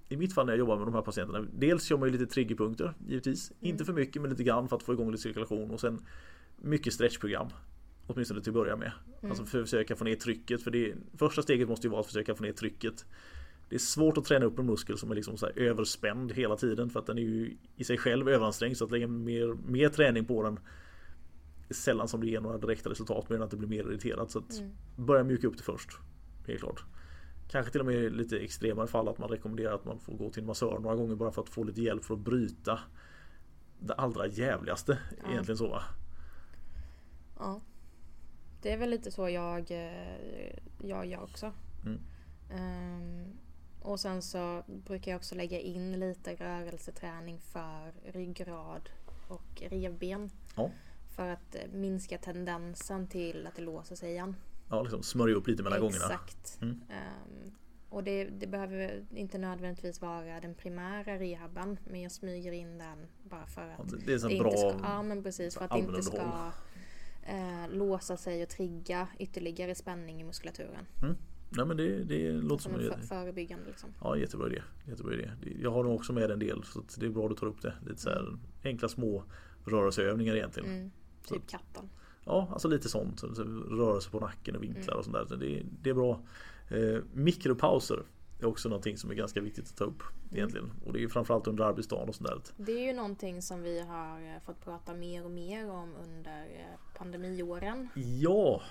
i 0.09 0.17
mitt 0.17 0.35
fall 0.35 0.47
när 0.47 0.53
jag 0.53 0.59
jobbar 0.59 0.77
med 0.77 0.87
de 0.87 0.95
här 0.95 1.03
patienterna 1.03 1.47
Dels 1.53 1.85
kör 1.85 1.97
man 1.97 2.09
ju 2.09 2.13
lite 2.19 2.27
triggerpunkter 2.27 2.95
givetvis 3.07 3.51
mm. 3.51 3.59
Inte 3.61 3.85
för 3.85 3.93
mycket 3.93 4.23
men 4.23 4.31
lite 4.31 4.45
grann 4.45 4.69
för 4.69 4.77
att 4.77 4.83
få 4.83 4.93
igång 4.93 5.11
lite 5.11 5.23
cirkulation 5.23 5.71
och 5.71 5.81
sen 5.81 6.07
Mycket 6.57 6.93
stretchprogram 6.93 7.49
Åtminstone 8.07 8.41
till 8.41 8.51
att 8.51 8.55
börja 8.55 8.77
med 8.77 8.93
mm. 9.21 9.31
Alltså 9.31 9.45
för 9.45 9.59
att 9.59 9.65
försöka 9.65 9.97
få 9.97 10.05
ner 10.05 10.15
trycket 10.15 10.63
för 10.63 10.71
det 10.71 10.95
Första 11.19 11.43
steget 11.43 11.69
måste 11.69 11.87
ju 11.87 11.91
vara 11.91 12.01
att 12.01 12.07
försöka 12.07 12.35
få 12.35 12.43
ner 12.43 12.53
trycket 12.53 13.05
Det 13.69 13.75
är 13.75 13.79
svårt 13.79 14.19
att 14.19 14.25
träna 14.25 14.47
upp 14.47 14.59
en 14.59 14.67
muskel 14.67 14.99
som 14.99 15.11
är 15.11 15.15
liksom 15.15 15.37
så 15.37 15.47
överspänd 15.47 16.33
hela 16.33 16.57
tiden 16.57 16.91
för 16.91 17.01
att 17.01 17.07
den 17.07 17.19
är 17.19 17.23
ju 17.23 17.57
i 17.77 17.85
sig 17.85 17.99
själv 17.99 18.29
överansträngd 18.29 18.77
så 18.77 18.85
att 18.85 18.91
lägga 18.91 19.07
mer, 19.07 19.57
mer 19.67 19.89
träning 19.89 20.25
på 20.25 20.43
den 20.43 20.59
är 21.69 21.75
Sällan 21.75 22.09
som 22.09 22.21
det 22.21 22.27
ger 22.27 22.41
några 22.41 22.59
direkta 22.59 22.91
resultat 22.91 23.29
mer 23.29 23.37
än 23.37 23.43
att 23.43 23.51
det 23.51 23.57
blir 23.57 23.69
mer 23.69 23.85
irriterat 23.85 24.31
så 24.31 24.39
att 24.39 24.59
mm. 24.59 24.71
Börja 24.97 25.25
mjuka 25.25 25.47
upp 25.47 25.57
det 25.57 25.63
först 25.63 25.91
Helt 26.47 26.61
klart 26.61 26.85
Kanske 27.49 27.73
till 27.73 27.81
och 27.81 27.87
med 27.87 28.13
lite 28.13 28.39
extremare 28.39 28.87
fall 28.87 29.09
att 29.09 29.19
man 29.19 29.29
rekommenderar 29.29 29.75
att 29.75 29.85
man 29.85 30.01
får 30.01 30.13
gå 30.13 30.31
till 30.31 30.41
en 30.41 30.47
massör 30.47 30.79
några 30.79 30.97
gånger 30.97 31.15
bara 31.15 31.31
för 31.31 31.43
att 31.43 31.49
få 31.49 31.65
lite 31.65 31.83
hjälp 31.83 32.05
för 32.05 32.15
att 32.15 32.21
bryta 32.21 32.81
det 33.81 33.95
allra 33.95 34.27
jävligaste 34.27 34.99
ja. 35.23 35.31
egentligen 35.31 35.59
så 35.59 35.69
va? 35.69 35.83
Ja. 37.39 37.61
Det 38.63 38.73
är 38.73 38.79
väl 38.79 38.91
lite 38.91 39.11
så 39.11 39.29
jag, 39.29 39.71
eh, 39.71 40.59
jag 40.83 41.07
gör 41.07 41.23
också. 41.23 41.53
Mm. 41.85 42.01
Um, 42.51 43.39
och 43.87 44.01
sen 44.01 44.23
så 44.23 44.63
brukar 44.67 45.11
jag 45.11 45.19
också 45.19 45.35
lägga 45.35 45.61
in 45.61 46.01
lite 46.01 46.35
rörelseträning 46.35 47.41
för 47.41 47.93
ryggrad 48.13 48.89
och 49.29 49.63
revben. 49.71 50.31
Ja. 50.57 50.71
För 51.17 51.29
att 51.29 51.57
minska 51.73 52.19
tendensen 52.19 53.09
till 53.09 53.47
att 53.47 53.57
det 53.57 53.63
låser 53.63 53.97
sig 53.97 54.11
igen 54.11 54.37
ja, 54.69 54.83
liksom 54.83 55.03
smörja 55.03 55.35
upp 55.35 55.47
lite 55.49 55.63
mellan 55.63 55.87
Exakt. 55.87 56.01
gångerna. 56.01 56.23
Exakt. 56.25 56.63
Mm. 56.63 56.81
Um, 56.91 57.55
och 57.89 58.05
det, 58.05 58.25
det, 58.25 58.47
behöver 58.47 59.05
inte 59.15 59.39
nödvändigtvis 59.39 60.01
vara 60.01 60.41
den 60.41 60.55
primära 60.55 61.19
rehaben 61.19 61.79
men 61.85 62.03
jag 62.03 62.13
smyger 62.13 62.53
in 62.53 62.79
den 62.79 63.07
bara 63.23 63.47
för 63.47 63.63
att 63.63 63.93
ja, 63.93 63.99
det 64.07 64.13
är 64.13 64.19
så 64.19 64.29
det 64.29 64.39
bra 64.39 64.49
inte 64.49 64.59
ska, 64.59 64.79
Ja 64.83 65.03
men 65.03 65.23
precis 65.23 65.55
för 65.57 65.65
att 65.65 65.71
det 65.71 65.79
inte 65.79 66.03
ska 66.03 66.51
eh, 67.23 67.69
låsa 67.69 68.17
sig 68.17 68.43
och 68.43 68.49
trigga 68.49 69.09
ytterligare 69.19 69.75
spänning 69.75 70.21
i 70.21 70.25
muskulaturen. 70.25 70.87
Mm. 71.03 71.17
Nej 71.57 71.67
men 71.67 71.77
det, 71.77 72.05
det 72.05 72.33
låter 72.33 72.63
som, 72.63 72.75
en 72.75 73.03
förebyggande 73.03 73.67
liksom. 73.67 73.91
Ja 74.01 74.17
jättebra 74.17 74.47
idé. 74.47 74.63
jättebra 74.89 75.15
idé. 75.15 75.31
Jag 75.61 75.71
har 75.71 75.85
nog 75.85 75.95
också 75.95 76.13
med 76.13 76.31
en 76.31 76.39
del 76.39 76.63
så 76.65 76.83
det 77.01 77.07
är 77.07 77.11
bra 77.11 77.25
att 77.25 77.31
du 77.31 77.37
tar 77.37 77.47
upp 77.47 77.63
det. 77.63 77.75
Lite 77.87 78.01
så 78.01 78.11
här 78.11 78.21
mm. 78.21 78.39
enkla 78.65 78.89
små 78.89 79.25
rörelseövningar 79.65 80.37
egentligen. 80.37 80.71
Mm. 80.71 80.91
Typ 81.29 81.49
katten. 81.49 81.89
Ja, 82.25 82.49
alltså 82.53 82.69
lite 82.69 82.89
sånt. 82.89 83.23
Rörelse 83.71 84.11
på 84.11 84.21
nacken 84.21 84.57
och 84.57 84.63
vinklar 84.63 84.95
och 84.95 85.05
sånt 85.05 85.29
där. 85.31 85.37
Det, 85.37 85.63
det 85.83 85.91
är 85.91 85.95
bra. 85.95 86.21
Eh, 86.69 86.99
mikropauser 87.13 88.03
är 88.41 88.47
också 88.47 88.69
någonting 88.69 88.97
som 88.97 89.11
är 89.11 89.15
ganska 89.15 89.41
viktigt 89.41 89.65
att 89.65 89.77
ta 89.77 89.85
upp 89.85 90.03
mm. 90.03 90.37
egentligen. 90.37 90.73
Och 90.85 90.93
det 90.93 91.03
är 91.03 91.09
framförallt 91.09 91.47
under 91.47 91.65
arbetsdagen 91.65 92.09
och 92.09 92.15
sånt 92.15 92.29
där. 92.29 92.41
Det 92.57 92.73
är 92.73 92.87
ju 92.87 92.93
någonting 92.93 93.43
som 93.43 93.63
vi 93.63 93.81
har 93.81 94.35
eh, 94.35 94.41
fått 94.47 94.65
prata 94.65 94.95
mer 94.95 95.25
och 95.25 95.31
mer 95.31 95.71
om 95.71 95.95
under 96.05 96.43
eh, 96.43 96.99
pandemiåren. 96.99 97.89
Ja, 97.95 98.63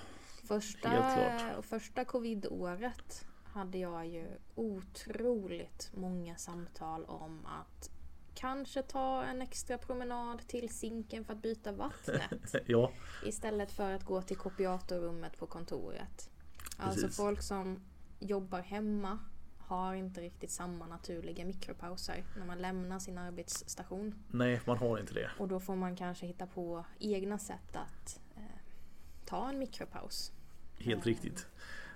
första. 0.47 1.62
Första 1.62 2.05
covidåret 2.05 3.25
hade 3.43 3.77
jag 3.77 4.08
ju 4.08 4.27
otroligt 4.55 5.91
många 5.93 6.36
samtal 6.36 7.05
om 7.05 7.45
att 7.45 7.89
Kanske 8.36 8.81
ta 8.81 9.23
en 9.23 9.41
extra 9.41 9.77
promenad 9.77 10.47
till 10.47 10.69
sinken 10.69 11.25
för 11.25 11.34
att 11.34 11.41
byta 11.41 11.71
vattnet. 11.71 12.55
ja. 12.65 12.91
Istället 13.25 13.71
för 13.71 13.93
att 13.93 14.03
gå 14.03 14.21
till 14.21 14.38
kopiatorrummet 14.38 15.38
på 15.38 15.47
kontoret. 15.47 16.29
Alltså 16.77 17.01
Precis. 17.01 17.17
folk 17.17 17.41
som 17.41 17.79
jobbar 18.19 18.62
hemma 18.62 19.19
har 19.58 19.93
inte 19.93 20.21
riktigt 20.21 20.51
samma 20.51 20.88
naturliga 20.88 21.45
mikropauser 21.45 22.23
när 22.38 22.45
man 22.45 22.58
lämnar 22.58 22.99
sin 22.99 23.17
arbetsstation. 23.17 24.15
Nej, 24.27 24.62
man 24.65 24.77
har 24.77 24.99
inte 24.99 25.13
det. 25.13 25.29
Och 25.39 25.47
då 25.47 25.60
får 25.60 25.75
man 25.75 25.95
kanske 25.95 26.25
hitta 26.25 26.47
på 26.47 26.86
egna 26.99 27.38
sätt 27.38 27.75
att 27.75 28.19
ta 29.25 29.49
en 29.49 29.59
mikropaus. 29.59 30.31
Helt 30.77 31.01
eh, 31.01 31.07
riktigt. 31.07 31.47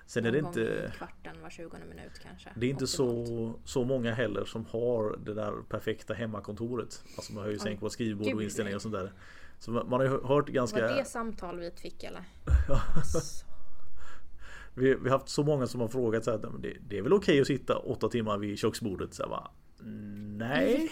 Sen 0.06 0.26
är 0.26 0.32
det 0.32 0.40
inte... 0.40 0.92
kvarten 0.98 1.42
var 1.42 1.50
20 1.50 1.78
minut 1.90 2.20
kanske. 2.24 2.50
Det 2.56 2.66
är 2.66 2.70
inte 2.70 2.88
så, 2.88 3.54
så 3.66 3.84
många 3.84 4.14
heller 4.14 4.46
som 4.46 4.66
har 4.66 5.18
det 5.26 5.34
där 5.34 5.52
perfekta 5.70 6.14
hemmakontoret. 6.14 7.04
Alltså 7.16 7.34
man 7.34 7.44
har 7.44 7.52
ju 7.52 7.60
sänkt 7.60 7.80
på 7.80 7.90
skrivbord 7.90 8.34
och 8.34 8.44
inställningar 8.44 8.76
och 8.76 8.82
sånt 8.82 8.94
där. 8.94 9.14
Så 9.60 9.72
man, 9.72 9.92
har 9.92 10.04
ju 10.04 10.24
hört 10.24 10.50
ganska... 10.50 10.82
Var 10.82 10.96
det 10.96 11.06
samtal 11.06 11.60
vi 11.60 11.72
fick 11.72 12.04
eller? 12.04 12.24
vi, 14.74 14.96
vi 14.96 15.10
har 15.10 15.18
haft 15.18 15.30
så 15.30 15.44
många 15.44 15.68
som 15.68 15.82
har 15.82 15.88
frågat 15.88 16.24
så 16.24 16.32
här, 16.32 16.38
det, 16.60 16.78
det 16.88 16.98
är 16.98 17.02
väl 17.02 17.14
okej 17.14 17.34
okay 17.34 17.42
att 17.42 17.48
sitta 17.48 17.78
åtta 17.78 18.10
timmar 18.10 18.38
vid 18.38 18.60
köksbordet? 18.60 19.14
Så 19.14 19.24
här, 19.24 19.30
bara, 19.30 19.52
Nej. 20.38 20.92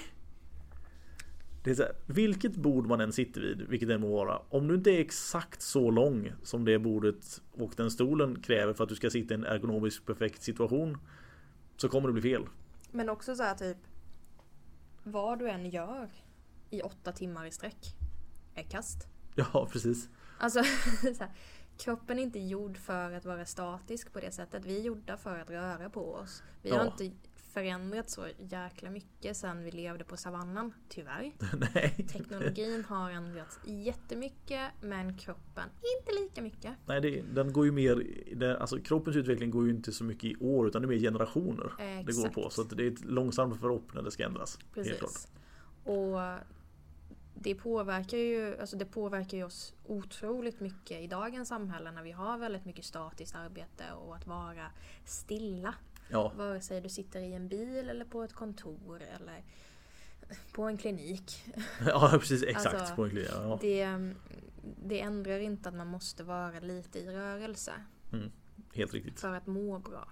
Det 1.64 1.72
är 1.72 1.76
så 1.76 1.84
här, 1.84 1.96
vilket 2.06 2.56
bord 2.56 2.88
man 2.88 3.02
än 3.02 3.14
sitter 3.14 3.42
vid, 3.42 3.62
vilket 3.62 3.88
det 3.88 3.98
må 3.98 4.12
vara. 4.12 4.42
Om 4.50 4.68
du 4.68 4.76
inte 4.76 4.92
är 4.92 5.00
exakt 5.00 5.62
så 5.62 5.92
lång 5.92 6.32
som 6.44 6.66
det 6.66 6.80
bordet 6.80 7.42
och 7.52 7.74
den 7.76 7.92
stolen 7.92 8.42
kräver 8.42 8.74
för 8.74 8.84
att 8.84 8.90
du 8.90 8.96
ska 8.96 9.10
sitta 9.10 9.34
i 9.34 9.38
en 9.38 9.44
ergonomisk 9.44 10.06
perfekt 10.06 10.44
situation. 10.44 10.98
Så 11.78 11.90
kommer 11.90 12.08
det 12.08 12.14
bli 12.14 12.22
fel. 12.22 12.46
Men 12.92 13.10
också 13.10 13.36
så 13.36 13.44
här 13.44 13.56
typ. 13.56 13.78
Vad 15.04 15.40
du 15.40 15.50
än 15.50 15.70
gör 15.70 16.10
i 16.70 16.82
åtta 16.82 17.12
timmar 17.12 17.46
i 17.46 17.52
sträck 17.52 17.96
är 18.56 18.64
kast. 18.64 19.08
Ja, 19.36 19.70
precis. 19.72 20.10
Alltså, 20.38 20.60
här, 21.20 21.32
kroppen 21.78 22.20
är 22.20 22.24
inte 22.24 22.40
gjord 22.40 22.78
för 22.78 23.12
att 23.12 23.26
vara 23.26 23.46
statisk 23.46 24.14
på 24.14 24.20
det 24.20 24.32
sättet. 24.32 24.66
Vi 24.66 24.80
är 24.80 24.82
gjorda 24.82 25.18
för 25.18 25.40
att 25.40 25.50
röra 25.50 25.90
på 25.90 26.14
oss. 26.14 26.44
Vi 26.62 26.70
ja. 26.70 26.78
har 26.78 26.86
inte 26.86 27.12
förändrats 27.58 28.14
så 28.14 28.28
jäkla 28.38 28.90
mycket 28.90 29.38
sen 29.38 29.64
vi 29.64 29.72
levde 29.72 30.04
på 30.04 30.18
savannen, 30.18 30.74
tyvärr. 30.90 31.32
Nej. 31.74 32.06
Teknologin 32.12 32.86
har 32.86 33.12
ändrats 33.12 33.60
jättemycket 33.66 34.72
men 34.82 35.18
kroppen 35.18 35.70
inte 35.98 36.22
lika 36.22 36.42
mycket. 36.42 36.72
Nej, 36.86 37.02
det, 37.02 37.22
den 37.34 37.54
går 37.54 37.66
ju 37.66 37.72
mer, 37.72 38.04
det, 38.36 38.60
alltså 38.60 38.80
kroppens 38.80 39.16
utveckling 39.16 39.52
går 39.52 39.66
ju 39.66 39.72
inte 39.72 39.92
så 39.92 40.04
mycket 40.04 40.24
i 40.24 40.36
år 40.36 40.68
utan 40.68 40.82
det 40.82 40.86
är 40.86 40.90
mer 40.90 41.00
generationer 41.00 41.72
Exakt. 41.80 42.08
det 42.08 42.24
går 42.24 42.44
på. 42.44 42.50
Så 42.50 42.64
det 42.64 42.84
är 42.84 42.92
ett 42.92 43.06
långsamt 43.06 43.60
förlopp 43.60 43.94
när 43.94 44.02
det 44.02 44.12
ska 44.12 44.26
ändras. 44.26 44.60
Precis. 44.74 45.28
Och 45.84 46.20
det 47.34 47.56
påverkar 47.56 48.18
ju 48.18 48.60
alltså 48.60 48.78
det 48.78 48.86
påverkar 48.86 49.38
ju 49.38 49.44
oss 49.44 49.74
otroligt 49.86 50.60
mycket 50.60 51.02
i 51.02 51.08
dagens 51.08 51.50
samhälle 51.50 51.92
när 51.92 52.04
vi 52.04 52.12
har 52.12 52.38
väldigt 52.38 52.66
mycket 52.66 52.86
statiskt 52.86 53.36
arbete 53.36 53.84
och 54.06 54.16
att 54.16 54.28
vara 54.28 54.66
stilla. 55.06 55.74
Ja. 56.10 56.32
Vare 56.36 56.62
sig 56.62 56.82
du 56.82 56.90
sitter 56.90 57.20
i 57.20 57.34
en 57.34 57.48
bil 57.48 57.90
eller 57.90 58.06
på 58.06 58.24
ett 58.24 58.34
kontor 58.34 59.02
eller 59.02 59.44
på 60.52 60.64
en 60.64 60.78
klinik. 60.78 61.44
Ja 61.86 62.10
precis, 62.12 62.44
exakt 62.44 62.76
alltså, 62.76 62.96
på 62.96 63.04
en 63.04 63.10
klinik. 63.10 63.30
Ja. 63.32 63.58
Det, 63.62 64.14
det 64.86 65.00
ändrar 65.02 65.40
inte 65.40 65.70
att 65.70 65.76
man 65.76 65.88
måste 65.88 66.24
vara 66.24 66.60
lite 66.60 67.00
i 67.00 67.12
rörelse. 67.16 67.74
Mm, 68.14 68.32
helt 68.74 68.94
riktigt. 68.94 69.20
För 69.20 69.34
att 69.34 69.48
må 69.48 69.80
bra. 69.80 70.08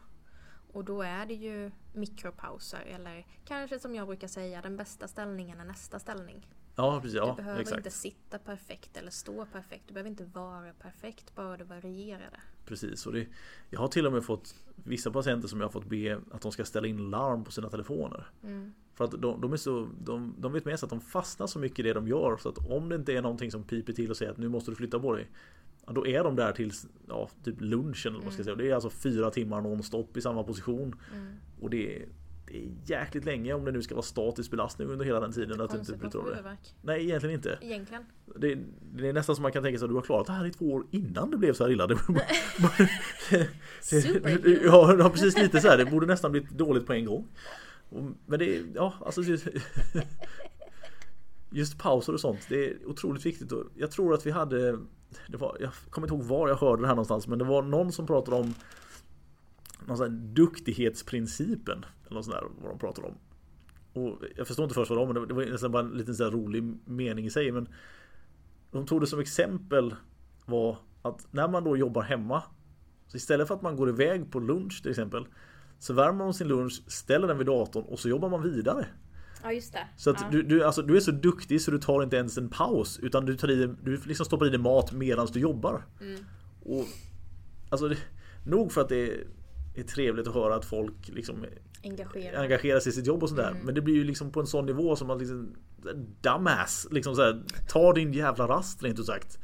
och 0.73 0.84
då 0.86 1.01
är 1.01 1.25
det 1.25 1.34
ju 1.34 1.71
mikropauser 1.93 2.81
eller 2.86 3.27
kanske 3.45 3.79
som 3.79 3.95
jag 3.95 4.08
brukar 4.08 4.27
säga 4.27 4.62
den 4.62 4.77
bästa 4.77 5.08
ställningen 5.08 5.60
är 5.60 5.65
nästa 5.65 5.99
ställning. 5.99 6.47
Ja, 6.75 6.99
precis. 7.01 7.17
Ja, 7.17 7.25
du 7.25 7.36
behöver 7.36 7.62
exakt. 7.62 7.77
inte 7.77 7.91
sitta 7.91 8.39
perfekt 8.39 8.97
eller 8.97 9.12
stå 9.12 9.45
perfekt. 9.45 9.84
Du 9.88 9.93
behöver 9.93 10.10
inte 10.10 10.25
vara 10.25 10.73
perfekt, 10.73 11.36
bara 11.36 11.58
du 11.58 11.63
varierar 11.63 12.31
det. 12.31 12.41
Precis, 12.65 13.06
och 13.06 13.13
det, 13.13 13.28
jag 13.69 13.80
har 13.80 13.88
till 13.88 14.08
och 14.08 14.13
med 14.13 14.23
fått 14.23 14.56
vissa 14.75 15.12
patienter 15.12 15.47
som 15.47 15.60
jag 15.60 15.67
har 15.67 15.71
fått 15.71 15.86
be 15.86 16.19
att 16.32 16.41
de 16.41 16.51
ska 16.51 16.65
ställa 16.65 16.88
in 16.88 17.10
larm 17.10 17.43
på 17.43 17.51
sina 17.51 17.69
telefoner. 17.69 18.28
Mm. 18.43 18.73
För 18.95 19.06
att 19.06 19.21
de, 19.21 19.41
de, 19.41 19.54
är 19.54 19.58
så, 19.58 19.88
de, 20.04 20.36
de 20.39 20.54
vet 20.54 20.65
med 20.65 20.80
sig 20.80 20.88
att 20.88 20.89
de 20.89 21.01
fastnar 21.01 21.47
så 21.47 21.60
mycket 21.60 21.80
i 21.80 21.82
det 21.82 21.93
de 21.93 22.08
gör 22.08 22.38
så 22.38 22.49
att 22.49 22.58
om 22.69 22.89
det 22.89 22.95
inte 22.95 23.13
är 23.13 23.21
någonting 23.21 23.51
som 23.51 23.63
piper 23.63 23.93
till 23.93 24.12
och 24.12 24.17
säger 24.17 24.32
att 24.32 24.38
nu 24.38 24.49
måste 24.49 24.71
du 24.71 24.75
flytta 24.75 24.99
på 24.99 25.15
dig 25.15 25.28
Då 25.88 26.08
är 26.08 26.23
de 26.23 26.36
där 26.36 26.51
tills 26.51 26.88
ja, 27.08 27.30
typ 27.43 27.56
lunchen 27.62 28.12
eller 28.12 28.17
vad 28.17 28.23
man 28.23 28.34
ska 28.34 28.43
säga. 28.43 28.56
Det 28.56 28.69
är 28.69 28.75
alltså 28.75 28.89
fyra 28.89 29.32
timmar 29.32 29.62
nonstop 29.62 30.17
i 30.17 30.21
samma 30.21 30.43
position. 30.43 30.95
Mm. 31.13 31.36
Och 31.60 31.69
det 31.69 31.95
är, 31.95 32.06
det 32.47 32.58
är 32.58 32.69
jäkligt 32.86 33.25
länge 33.25 33.53
om 33.53 33.65
det 33.65 33.71
nu 33.71 33.81
ska 33.81 33.95
vara 33.95 34.03
statisk 34.03 34.51
belastning 34.51 34.88
under 34.88 35.05
hela 35.05 35.19
den 35.19 35.31
tiden. 35.31 35.62
Att 35.62 35.71
du 35.71 35.77
inte 35.77 35.93
av 35.93 36.12
det. 36.12 36.19
huvudvärk. 36.19 36.75
Nej 36.81 37.03
egentligen 37.03 37.36
inte. 37.36 37.58
Egentligen. 37.62 38.05
Det, 38.36 38.58
det 38.93 39.10
är 39.10 39.13
nästan 39.13 39.36
som 39.36 39.43
man 39.43 39.51
kan 39.51 39.63
tänka 39.63 39.79
sig 39.79 39.86
att 39.86 39.91
du 39.91 39.95
har 39.95 40.01
klarat 40.01 40.27
det 40.27 40.34
här 40.34 40.45
i 40.45 40.51
två 40.51 40.65
år 40.65 40.86
innan 40.91 41.31
det 41.31 41.38
blev 41.38 41.53
så 41.53 41.63
här 41.63 41.71
illa. 41.71 41.88
Ja, 44.63 44.95
ja, 44.99 45.10
precis 45.10 45.38
lite 45.38 45.62
så 45.62 45.67
här. 45.67 45.77
Det 45.77 45.86
borde 45.86 46.05
nästan 46.05 46.31
blivit 46.31 46.49
dåligt 46.49 46.88
på 46.88 46.93
en 46.93 47.05
gång. 47.05 47.27
Men 48.25 48.39
det 48.39 48.58
är, 48.58 48.65
ja, 48.75 48.93
alltså 49.05 49.21
just, 49.21 49.47
just 51.49 51.77
pauser 51.77 52.13
och 52.13 52.19
sånt. 52.19 52.39
Det 52.49 52.65
är 52.65 52.86
otroligt 52.86 53.25
viktigt. 53.25 53.51
Jag 53.75 53.91
tror 53.91 54.13
att 54.13 54.25
vi 54.25 54.31
hade, 54.31 54.71
det 55.27 55.38
var, 55.38 55.58
jag 55.60 55.71
kommer 55.89 56.08
inte 56.08 56.15
ihåg 56.15 56.23
var 56.23 56.49
jag 56.49 56.55
hörde 56.55 56.81
det 56.81 56.88
här 56.88 56.95
någonstans, 56.95 57.27
men 57.27 57.39
det 57.39 57.45
var 57.45 57.62
någon 57.62 57.91
som 57.91 58.08
pratade 58.08 58.38
om 58.38 58.53
någon 59.86 59.97
sån 59.97 60.12
här 60.12 60.19
duktighetsprincipen. 60.19 61.86
Eller 62.05 62.15
något 62.15 62.25
sånt 62.25 62.37
där, 62.37 62.47
vad 62.61 62.71
de 62.71 62.79
pratade 62.79 63.07
om. 63.07 63.17
Och 63.93 64.21
jag 64.35 64.47
förstår 64.47 64.63
inte 64.63 64.75
först 64.75 64.89
vad 64.89 64.99
var, 64.99 65.13
men 65.13 65.27
det 65.27 65.33
var 65.33 65.45
nästan 65.45 65.71
bara 65.71 65.83
en 65.83 65.89
liten 65.89 66.15
så 66.15 66.23
här 66.23 66.31
rolig 66.31 66.63
mening 66.85 67.25
i 67.25 67.29
sig. 67.29 67.51
Men 67.51 67.67
de 68.71 68.85
tog 68.85 69.01
det 69.01 69.07
som 69.07 69.19
exempel 69.19 69.95
var 70.45 70.77
att 71.01 71.27
när 71.31 71.47
man 71.47 71.63
då 71.63 71.77
jobbar 71.77 72.01
hemma 72.01 72.43
så 73.07 73.17
istället 73.17 73.47
för 73.47 73.55
att 73.55 73.61
man 73.61 73.75
går 73.75 73.89
iväg 73.89 74.31
på 74.31 74.39
lunch 74.39 74.81
till 74.81 74.91
exempel 74.91 75.27
Så 75.79 75.93
värmer 75.93 76.23
man 76.25 76.33
sin 76.33 76.47
lunch, 76.47 76.83
ställer 76.87 77.27
den 77.27 77.37
vid 77.37 77.47
datorn 77.47 77.83
och 77.83 77.99
så 77.99 78.09
jobbar 78.09 78.29
man 78.29 78.43
vidare. 78.43 78.87
Ja 79.43 79.51
just 79.51 79.73
det. 79.73 79.87
Så 79.97 80.09
att 80.09 80.21
ja. 80.21 80.27
du, 80.31 80.43
du, 80.43 80.63
alltså, 80.63 80.81
du 80.81 80.95
är 80.95 80.99
så 80.99 81.11
duktig 81.11 81.61
så 81.61 81.71
du 81.71 81.77
tar 81.77 82.03
inte 82.03 82.15
ens 82.15 82.37
en 82.37 82.49
paus 82.49 82.99
utan 82.99 83.25
du, 83.25 83.37
tar 83.37 83.51
i, 83.51 83.75
du 83.83 84.01
liksom 84.05 84.25
stoppar 84.25 84.47
i 84.47 84.49
dig 84.49 84.59
mat 84.59 84.91
medan 84.91 85.27
du 85.33 85.39
jobbar. 85.39 85.85
Mm. 86.01 86.25
Och, 86.63 86.85
alltså, 87.69 87.87
det, 87.87 87.97
nog 88.45 88.71
för 88.71 88.81
att 88.81 88.89
det 88.89 89.11
är, 89.11 89.27
är 89.75 89.83
trevligt 89.83 90.27
att 90.27 90.33
höra 90.33 90.55
att 90.55 90.65
folk 90.65 91.07
liksom 91.07 91.45
Engagerad. 91.89 92.35
engagerar 92.43 92.79
sig 92.79 92.89
i 92.89 92.93
sitt 92.93 93.07
jobb 93.07 93.23
och 93.23 93.29
sådär. 93.29 93.51
Mm. 93.51 93.65
Men 93.65 93.75
det 93.75 93.81
blir 93.81 93.93
ju 93.95 94.03
liksom 94.03 94.31
på 94.31 94.39
en 94.39 94.47
sån 94.47 94.65
nivå 94.65 94.95
som 94.95 95.07
man 95.07 95.17
liksom 95.19 95.55
Dumbass! 96.21 96.87
Liksom 96.91 97.15
såhär, 97.15 97.43
ta 97.67 97.93
din 97.93 98.13
jävla 98.13 98.47
rast 98.47 98.83
rent 98.83 98.99
ut 98.99 99.05
sagt. 99.05 99.39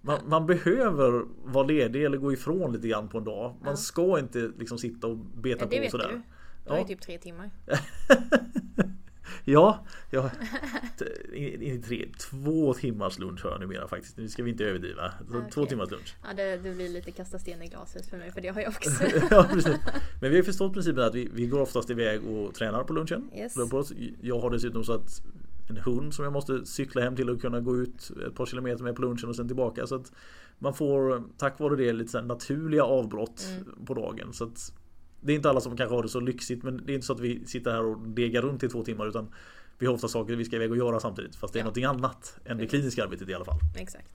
Man, 0.00 0.20
man 0.26 0.46
behöver 0.46 1.24
vara 1.44 1.66
ledig 1.66 2.04
eller 2.04 2.18
gå 2.18 2.32
ifrån 2.32 2.72
lite 2.72 2.88
grann 2.88 3.08
på 3.08 3.18
en 3.18 3.24
dag. 3.24 3.54
Man 3.60 3.70
Ja. 3.70 3.76
ska 3.76 4.18
inte 4.18 4.50
liksom 4.58 4.78
sitta 4.78 5.06
och 5.06 5.16
beta 5.16 5.64
Ja, 5.64 5.68
det 5.70 5.76
på 5.76 5.82
vet 5.82 5.90
sådär. 5.90 6.08
du. 6.08 6.22
Det 6.64 6.70
var 6.70 6.76
ju 6.76 6.82
Ja. 6.82 6.88
typ 6.88 7.00
tre 7.00 7.18
timmar. 7.18 7.50
Ja, 9.48 9.84
ja 10.10 10.30
t- 10.98 11.04
in, 11.34 11.62
in, 11.62 11.82
tre, 11.82 12.08
två 12.18 12.74
timmars 12.74 13.18
lunch 13.18 13.44
har 13.44 13.50
jag 13.50 13.60
numera 13.60 13.88
faktiskt. 13.88 14.16
Nu 14.16 14.28
ska 14.28 14.42
vi 14.42 14.50
inte 14.50 14.64
överdriva. 14.64 15.10
Så 15.30 15.38
Okej. 15.38 15.50
Två 15.50 15.66
timmars 15.66 15.90
lunch. 15.90 16.14
Ja 16.22 16.28
det, 16.36 16.56
det 16.56 16.74
blir 16.74 16.88
lite 16.88 17.10
kasta 17.10 17.38
sten 17.38 17.62
i 17.62 17.66
glaset 17.68 18.06
för 18.06 18.16
mig 18.18 18.30
för 18.32 18.40
det 18.40 18.48
har 18.48 18.60
jag 18.60 18.68
också. 18.68 18.90
ja, 19.30 19.46
precis. 19.52 19.76
Men 20.20 20.30
vi 20.30 20.36
har 20.36 20.42
förstått 20.44 20.72
principen 20.72 21.04
att 21.04 21.14
vi, 21.14 21.28
vi 21.34 21.46
går 21.46 21.60
oftast 21.60 21.90
iväg 21.90 22.24
och 22.28 22.54
tränar 22.54 22.84
på 22.84 22.92
lunchen. 22.92 23.30
Yes. 23.34 23.54
Jag 24.20 24.38
har 24.40 24.50
dessutom 24.50 24.84
så 24.84 24.92
att 24.92 25.22
en 25.70 25.76
hund 25.76 26.14
som 26.14 26.24
jag 26.24 26.32
måste 26.32 26.66
cykla 26.66 27.02
hem 27.02 27.16
till 27.16 27.30
och 27.30 27.40
kunna 27.40 27.60
gå 27.60 27.76
ut 27.76 28.10
ett 28.28 28.34
par 28.34 28.46
kilometer 28.46 28.84
med 28.84 28.96
på 28.96 29.02
lunchen 29.02 29.28
och 29.28 29.36
sen 29.36 29.46
tillbaka. 29.46 29.86
Så 29.86 29.94
att 29.94 30.12
man 30.58 30.74
får 30.74 31.22
tack 31.36 31.58
vare 31.60 31.76
det 31.76 31.92
lite 31.92 32.22
naturliga 32.22 32.84
avbrott 32.84 33.44
Mm. 33.50 33.86
på 33.86 33.94
dagen. 33.94 34.32
Så 34.32 34.44
att 34.44 34.72
det 35.26 35.32
är 35.32 35.36
inte 35.36 35.50
alla 35.50 35.60
som 35.60 35.76
kanske 35.76 35.94
har 35.94 36.02
det 36.02 36.08
så 36.08 36.20
lyxigt 36.20 36.62
men 36.62 36.86
det 36.86 36.92
är 36.92 36.94
inte 36.94 37.06
så 37.06 37.12
att 37.12 37.20
vi 37.20 37.46
sitter 37.46 37.70
här 37.72 37.84
och 37.84 37.98
degar 38.08 38.42
runt 38.42 38.62
i 38.62 38.68
två 38.68 38.84
timmar 38.84 39.06
utan 39.08 39.34
vi 39.78 39.86
har 39.86 39.94
ofta 39.94 40.08
saker 40.08 40.36
vi 40.36 40.44
ska 40.44 40.56
iväg 40.56 40.70
och 40.70 40.76
göra 40.76 41.00
samtidigt 41.00 41.36
fast 41.36 41.52
det 41.52 41.58
är 41.58 41.60
Ja. 41.60 41.64
någonting 41.64 41.84
annat 41.84 42.38
än 42.44 42.58
det 42.58 42.66
kliniska 42.66 43.04
arbetet 43.04 43.28
i 43.28 43.34
alla 43.34 43.44
fall. 43.44 43.58
Exakt. 43.78 44.08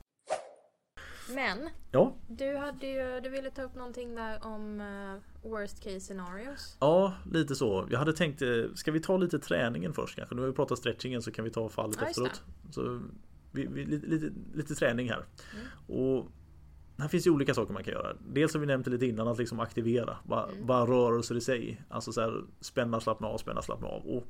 Men 1.29 1.69
Ja, 1.91 2.15
du 2.27 2.55
hade 2.57 2.87
ju, 2.87 3.19
du 3.23 3.29
ville 3.29 3.51
ta 3.51 3.61
upp 3.61 3.75
någonting 3.75 4.15
där 4.15 4.45
om 4.45 4.81
eh, 4.81 5.49
worst 5.49 5.83
case 5.83 5.99
scenarios. 5.99 6.77
ja 6.79 7.13
lite 7.31 7.55
så. 7.55 7.87
Jag 7.91 7.99
hade 7.99 8.13
tänkt, 8.13 8.41
eh, 8.41 8.49
ska 8.75 8.91
vi 8.91 8.99
ta 8.99 9.17
lite 9.17 9.39
träningen 9.39 9.93
först 9.93 10.15
kanske? 10.15 10.35
Nu 10.35 10.41
har 10.41 10.47
vi 10.49 10.53
pratat 10.55 10.77
stretchingen 10.77 11.21
så 11.21 11.31
kan 11.31 11.45
vi 11.45 11.51
ta 11.51 11.69
fallet 11.69 11.97
Ja, 12.01 12.07
efteråt. 12.07 12.41
Så 12.71 13.01
vi, 13.51 13.67
vi, 13.71 13.85
lite, 13.85 14.07
lite, 14.07 14.29
lite 14.53 14.75
träning 14.75 15.09
här. 15.09 15.25
Mm. 15.53 15.65
Och 15.99 16.31
här 17.01 17.07
finns 17.07 17.27
ju 17.27 17.31
olika 17.31 17.53
saker 17.53 17.73
man 17.73 17.83
kan 17.83 17.93
göra. 17.93 18.15
Dels 18.33 18.53
har 18.53 18.59
vi 18.61 18.65
nämnt 18.67 18.85
det 18.85 18.91
lite 18.91 19.05
innan 19.05 19.27
att 19.27 19.37
liksom 19.37 19.59
aktivera. 19.59 20.17
Bara, 20.23 20.45
Mm. 20.45 20.65
bara 20.65 20.85
rörelser 20.85 21.35
i 21.35 21.41
sig. 21.41 21.81
Alltså 21.89 22.11
så 22.11 22.21
här, 22.21 22.43
spänna, 22.61 22.99
slappna 22.99 23.27
av, 23.27 23.37
spänna, 23.37 23.61
slappna 23.61 23.87
av. 23.87 24.05
Och 24.05 24.27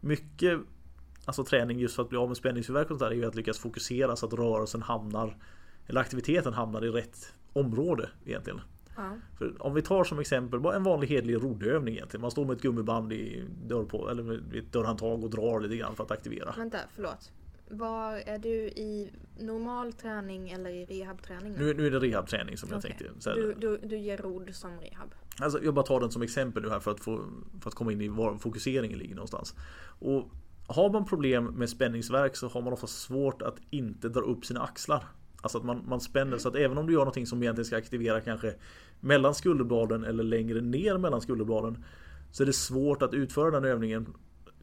mycket 0.00 0.60
Alltså 1.26 1.44
träning 1.44 1.78
just 1.78 1.94
för 1.96 2.02
att 2.02 2.08
bli 2.08 2.18
av 2.18 2.28
med 2.28 2.36
spänningshuvudvärk 2.36 2.84
och 2.90 2.98
sånt 2.98 3.00
där 3.00 3.10
är 3.10 3.20
ju 3.20 3.24
att 3.24 3.34
lyckas 3.34 3.58
fokusera 3.58 4.16
så 4.16 4.26
att 4.26 4.32
rörelsen 4.32 4.82
hamnar 4.82 5.36
Eller 5.86 6.00
aktiviteten 6.00 6.52
hamnar 6.52 6.84
i 6.84 6.88
rätt 6.88 7.34
område 7.52 8.08
egentligen. 8.24 8.60
Ja. 8.96 9.16
För 9.38 9.66
om 9.66 9.74
vi 9.74 9.82
tar 9.82 10.04
som 10.04 10.18
exempel 10.18 10.60
bara 10.60 10.76
en 10.76 10.82
vanlig 10.82 11.08
hedlig 11.08 11.34
roddövning 11.34 11.94
egentligen. 11.94 12.20
Man 12.20 12.30
står 12.30 12.44
med 12.44 12.56
ett 12.56 12.62
gummiband 12.62 13.12
i 13.12 13.44
dörr 13.66 13.84
på, 13.84 14.10
eller 14.10 14.22
med 14.22 14.54
ett 14.56 14.72
dörrhandtag 14.72 15.24
och 15.24 15.30
drar 15.30 15.60
lite 15.60 15.76
grann 15.76 15.96
för 15.96 16.04
att 16.04 16.10
aktivera. 16.10 16.54
Vänta, 16.56 16.78
förlåt. 16.94 17.32
Var 17.78 18.12
är 18.12 18.38
du 18.38 18.54
i 18.68 19.12
normal 19.38 19.92
träning 19.92 20.50
eller 20.50 20.70
i 20.70 20.84
rehabträning 20.84 21.52
nu? 21.52 21.74
Nu, 21.74 21.86
är 21.86 21.90
det 21.90 21.98
rehabträning 21.98 22.56
som 22.56 22.68
jag 22.70 22.78
Okej. 22.78 22.96
tänkte. 22.98 23.20
Så 23.20 23.34
Du, 23.34 23.54
du, 23.54 23.78
du 23.78 23.98
ger 23.98 24.16
rodd 24.16 24.54
som 24.54 24.70
rehab. 24.80 25.14
Alltså 25.40 25.64
jag 25.64 25.74
bara 25.74 25.86
tar 25.86 26.00
den 26.00 26.10
som 26.10 26.22
exempel 26.22 26.62
nu 26.62 26.70
här 26.70 26.80
för 26.80 26.90
att, 26.90 27.00
få, 27.00 27.24
för 27.60 27.68
att 27.70 27.74
komma 27.74 27.92
in 27.92 28.00
i 28.00 28.08
var 28.08 28.36
fokuseringen 28.36 28.98
ligger 28.98 29.14
någonstans. 29.14 29.54
Och 29.98 30.30
har 30.66 30.90
man 30.90 31.04
problem 31.04 31.44
med 31.44 31.70
spänningsverk 31.70 32.36
så 32.36 32.48
har 32.48 32.62
man 32.62 32.72
ofta 32.72 32.86
svårt 32.86 33.42
att 33.42 33.56
inte 33.70 34.08
dra 34.08 34.20
upp 34.20 34.44
sina 34.44 34.62
axlar. 34.62 35.04
Alltså 35.40 35.58
att 35.58 35.64
man, 35.64 35.84
man 35.88 36.00
spänner 36.00 36.38
så 36.38 36.48
att 36.48 36.56
även 36.56 36.78
om 36.78 36.86
du 36.86 36.92
gör 36.92 37.00
någonting 37.00 37.26
som 37.26 37.42
egentligen 37.42 37.66
ska 37.66 37.76
aktivera 37.76 38.20
kanske 38.20 38.54
mellan 39.00 39.34
skulderbladen 39.34 40.04
eller 40.04 40.24
längre 40.24 40.60
ner 40.60 40.98
mellan 40.98 41.20
skulderbladen 41.20 41.84
så 42.30 42.42
är 42.42 42.46
det 42.46 42.52
svårt 42.52 43.02
att 43.02 43.14
utföra 43.14 43.50
den 43.50 43.64
övningen 43.64 44.14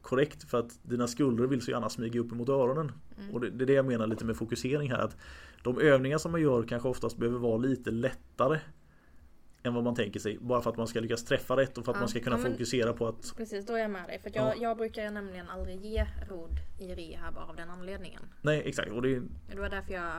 korrekt 0.02 0.50
för 0.50 0.58
att 0.58 0.78
dina 0.82 1.06
skuldror 1.06 1.46
vill 1.46 1.62
så 1.62 1.70
gärna 1.70 1.88
smyga 1.88 2.20
upp 2.20 2.32
emot 2.32 2.48
öronen. 2.48 2.92
Och 3.32 3.40
det, 3.40 3.50
det 3.50 3.64
är 3.64 3.66
det 3.66 3.72
jag 3.72 3.84
menar 3.86 4.06
lite 4.06 4.24
med 4.24 4.36
fokusering 4.36 4.90
här. 4.90 4.98
att 4.98 5.16
De 5.62 5.78
övningar 5.80 6.18
som 6.18 6.32
man 6.32 6.40
gör 6.40 6.62
kanske 6.62 6.88
oftast 6.88 7.16
behöver 7.16 7.38
vara 7.38 7.56
lite 7.56 7.90
lättare 7.90 8.60
än 9.62 9.74
vad 9.74 9.84
man 9.84 9.94
tänker 9.94 10.20
sig. 10.20 10.38
Bara 10.40 10.60
för 10.62 10.70
att 10.70 10.76
man 10.76 10.86
ska 10.86 11.00
lyckas 11.00 11.24
träffa 11.24 11.56
rätt 11.56 11.78
och 11.78 11.84
för 11.84 11.92
att 11.92 11.96
Ja, 11.96 12.00
man 12.00 12.08
ska 12.08 12.20
kunna 12.20 12.36
ja, 12.36 12.42
men- 12.42 12.52
fokusera 12.52 12.92
på 12.92 13.06
att 13.08 13.34
Precis, 13.36 13.66
då 13.66 13.72
är 13.74 13.78
jag 13.78 13.90
med 13.90 14.06
dig. 14.08 14.20
För 14.22 14.30
jag, 14.34 14.46
Ja. 14.48 14.54
jag 14.60 14.76
brukar 14.76 15.10
nämligen 15.10 15.48
aldrig 15.48 15.80
ge 15.84 16.06
rodd 16.30 16.56
i 16.80 16.94
rehab 16.94 17.36
av 17.38 17.56
den 17.56 17.70
anledningen. 17.70 18.22
Nej 18.42 18.62
exakt 18.64 18.90
och 18.92 19.02
det 19.02 19.22
Det 19.54 19.60
var 19.60 19.68
därför 19.70 19.92
jag... 19.94 20.12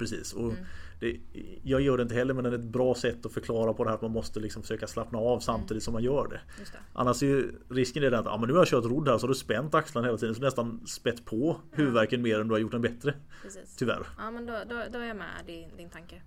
precis. 0.00 0.32
Och 0.32 0.52
Mm. 0.52 0.64
det, 1.00 1.16
jag 1.62 1.80
gör 1.80 1.96
det 1.96 2.02
inte 2.02 2.14
heller 2.14 2.34
men 2.34 2.44
det 2.44 2.50
är 2.50 2.54
ett 2.54 2.64
bra 2.64 2.94
sätt 2.94 3.26
att 3.26 3.32
förklara 3.32 3.72
på 3.72 3.84
det 3.84 3.90
här 3.90 3.94
att 3.96 4.02
man 4.02 4.10
måste 4.10 4.40
liksom 4.40 4.62
försöka 4.62 4.86
slappna 4.86 5.18
av 5.18 5.40
samtidigt 5.40 5.82
som 5.82 5.92
man 5.92 6.02
gör 6.02 6.28
det. 6.28 6.40
Det. 6.58 6.78
Annars 6.92 7.22
är 7.22 7.26
ju 7.26 7.52
risken 7.68 8.02
är 8.02 8.12
att 8.12 8.24
ja, 8.24 8.36
men 8.38 8.46
nu 8.48 8.52
har 8.52 8.60
jag 8.60 8.68
kört 8.68 8.84
rodd 8.84 9.08
här 9.08 9.18
så 9.18 9.22
har 9.26 9.28
du 9.28 9.34
spänt 9.34 9.74
axlarna 9.74 10.06
hela 10.06 10.18
tiden 10.18 10.34
så 10.34 10.40
nästan 10.42 10.86
spett 10.86 11.24
på 11.24 11.56
huvudvärken 11.72 12.22
mer 12.22 12.40
än 12.40 12.48
du 12.48 12.54
har 12.54 12.58
gjort 12.60 12.72
den 12.72 12.82
bättre. 12.82 13.14
Precis. 13.42 13.76
Tyvärr. 13.76 14.06
Ja 14.18 14.30
men 14.30 14.46
då, 14.46 14.52
då, 14.68 14.82
då 14.92 14.98
är 14.98 15.06
jag 15.06 15.16
med 15.16 15.26
din, 15.46 15.76
din 15.76 15.90
tanke. 15.90 16.22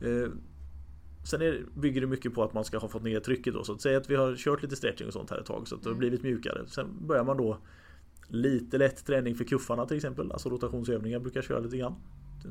Eh, 0.00 0.28
sen 1.24 1.42
är, 1.42 1.62
bygger 1.74 2.00
det 2.00 2.06
mycket 2.06 2.34
på 2.34 2.42
att 2.44 2.54
man 2.54 2.64
ska 2.64 2.78
ha 2.78 2.88
fått 2.88 3.02
ner 3.02 3.20
trycket 3.20 3.54
då. 3.54 3.64
Så 3.64 3.72
att 3.72 3.80
säga 3.80 3.98
att 3.98 4.10
vi 4.10 4.14
har 4.16 4.36
kört 4.36 4.62
lite 4.62 4.76
stretching 4.76 5.06
och 5.06 5.12
sånt 5.12 5.30
här 5.30 5.38
ett 5.38 5.46
tag 5.46 5.68
så 5.68 5.74
att 5.74 5.82
det 5.82 5.88
har 5.88 5.92
Mm. 5.92 5.98
blivit 5.98 6.22
mjukare. 6.22 6.62
Sen 6.66 7.06
börjar 7.06 7.24
man 7.24 7.36
då 7.36 7.58
lite 8.30 8.78
lätt 8.78 9.06
träning 9.06 9.34
för 9.34 9.44
kuffarna 9.44 9.86
till 9.86 9.96
exempel. 9.96 10.32
Alltså 10.32 10.48
rotationsövningar 10.48 11.18
brukar 11.18 11.38
jag 11.40 11.44
köra 11.44 11.58
lite 11.60 11.76
grann. 11.76 11.94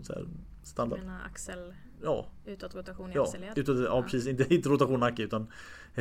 Så 0.04 0.14
här 0.14 0.28
standard. 0.64 1.00
Mina 1.00 1.22
axel... 1.22 1.74
Ja, 2.04 2.28
Utåtrotation 2.46 3.12
i 3.12 3.16
ja, 3.16 3.24
axelled. 3.24 3.58
utåt, 3.58 3.78
ja 3.86 4.02
precis. 4.04 4.28
Inte, 4.28 4.46
inte 4.56 4.70
rotation 4.70 5.00
nacke 5.00 5.24
utan 5.24 5.48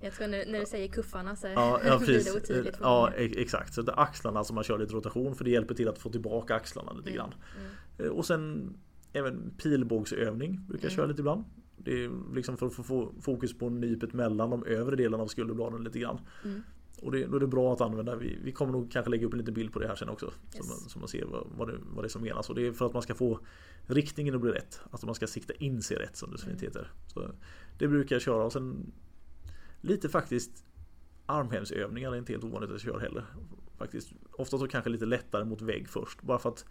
Jag 0.00 0.12
tror 0.12 0.28
när, 0.28 0.46
när 0.52 0.60
du 0.60 0.66
säger 0.66 0.88
kuffarna 0.88 1.36
så 1.36 1.46
Ja, 1.54 1.80
ja 1.84 1.98
blir 1.98 2.24
det 2.24 2.32
otydligt 2.36 2.76
Ja 2.80 3.10
e- 3.16 3.32
exakt. 3.36 3.74
Så 3.74 3.82
det 3.82 3.92
är 3.92 4.00
axlarna 4.00 4.44
som 4.44 4.54
man 4.54 4.64
kör 4.64 4.78
lite 4.78 4.94
rotation 4.94 5.34
för 5.34 5.44
det 5.44 5.50
hjälper 5.50 5.74
till 5.74 5.88
att 5.88 5.98
få 5.98 6.10
tillbaka 6.10 6.54
axlarna 6.54 6.92
lite 6.92 7.10
grann. 7.10 7.34
Mm. 7.60 7.70
Eh, 7.98 8.06
Och 8.16 8.26
sen 8.26 8.74
även 9.12 9.50
pilbågsövning 9.62 10.60
brukar 10.68 10.84
jag 10.84 10.92
Mm. 10.92 10.96
köra 10.96 11.06
lite 11.06 11.20
ibland. 11.20 11.44
Det 11.76 12.04
är 12.04 12.34
liksom 12.34 12.56
för 12.56 12.66
att 12.66 12.72
få 12.86 13.12
fokus 13.20 13.58
på 13.58 13.68
nypet 13.70 14.12
mellan 14.12 14.50
de 14.50 14.64
övre 14.64 14.96
delarna 14.96 15.22
av 15.22 15.26
skulderbladen 15.26 15.84
lite 15.84 15.98
grann. 15.98 16.20
Mm. 16.44 16.62
Och 17.02 17.12
det, 17.12 17.26
då 17.26 17.36
är 17.36 17.40
det 17.40 17.46
bra 17.46 17.72
att 17.72 17.80
använda. 17.80 18.16
Vi, 18.16 18.38
vi 18.42 18.52
kommer 18.52 18.72
nog 18.72 18.92
kanske 18.92 19.10
lägga 19.10 19.26
upp 19.26 19.32
en 19.32 19.38
liten 19.38 19.54
bild 19.54 19.72
på 19.72 19.78
det 19.78 19.88
här 19.88 19.94
sen 19.94 20.08
också. 20.08 20.26
Yes. 20.26 20.66
Så, 20.66 20.72
man, 20.72 20.76
så 20.76 20.98
man 20.98 21.08
ser 21.08 21.24
vad, 21.24 21.46
vad, 21.56 21.68
det, 21.68 21.74
vad 21.94 22.04
det 22.04 22.06
är 22.06 22.08
som 22.08 22.22
menas. 22.22 22.48
Och 22.48 22.54
det 22.54 22.66
är 22.66 22.72
för 22.72 22.86
att 22.86 22.92
man 22.92 23.02
ska 23.02 23.14
få 23.14 23.40
riktningen 23.86 24.34
att 24.34 24.40
bli 24.40 24.50
rätt. 24.50 24.80
Alltså 24.90 25.06
man 25.06 25.14
ska 25.14 25.26
sikta 25.26 25.54
in 25.54 25.82
sig 25.82 25.96
rätt 25.96 26.16
som 26.16 26.30
det 26.30 26.38
så 26.38 26.46
fint 26.46 26.62
mm. 26.62 26.68
heter. 26.68 26.90
Så 27.06 27.30
det 27.78 27.88
brukar 27.88 28.16
jag 28.16 28.22
köra 28.22 28.44
och 28.44 28.52
sen 28.52 28.92
lite 29.80 30.08
faktiskt 30.08 30.64
armhävsövningar 31.26 32.12
är 32.12 32.16
inte 32.16 32.32
helt 32.32 32.44
ovanligt 32.44 32.70
att 32.70 32.84
jag 32.84 32.94
kör 32.94 33.00
heller. 33.00 33.24
Faktiskt. 33.78 34.12
Ofta 34.32 34.58
så 34.58 34.68
kanske 34.68 34.90
lite 34.90 35.06
lättare 35.06 35.44
mot 35.44 35.62
vägg 35.62 35.88
först. 35.88 36.22
Bara 36.22 36.38
för 36.38 36.48
att 36.48 36.64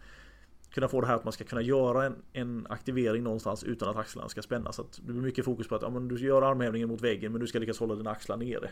kunna 0.70 0.88
få 0.88 1.00
det 1.00 1.06
här 1.06 1.14
att 1.14 1.24
man 1.24 1.32
ska 1.32 1.44
kunna 1.44 1.62
göra 1.62 2.06
en, 2.06 2.16
en 2.32 2.66
aktivering 2.70 3.22
någonstans 3.22 3.64
utan 3.64 3.88
att 3.88 3.96
axlarna 3.96 4.28
ska 4.28 4.42
spännas. 4.42 4.76
Så 4.76 4.82
att 4.82 5.00
det 5.06 5.12
blir 5.12 5.22
mycket 5.22 5.44
fokus 5.44 5.68
på 5.68 5.74
att 5.74 5.82
ja, 5.82 5.90
men 5.90 6.08
du 6.08 6.18
gör 6.18 6.42
armhävningen 6.42 6.88
mot 6.88 7.00
väggen 7.00 7.32
men 7.32 7.40
du 7.40 7.46
ska 7.46 7.58
lyckas 7.58 7.78
hålla 7.78 7.94
dina 7.94 8.10
axlar 8.10 8.36
nere. 8.36 8.70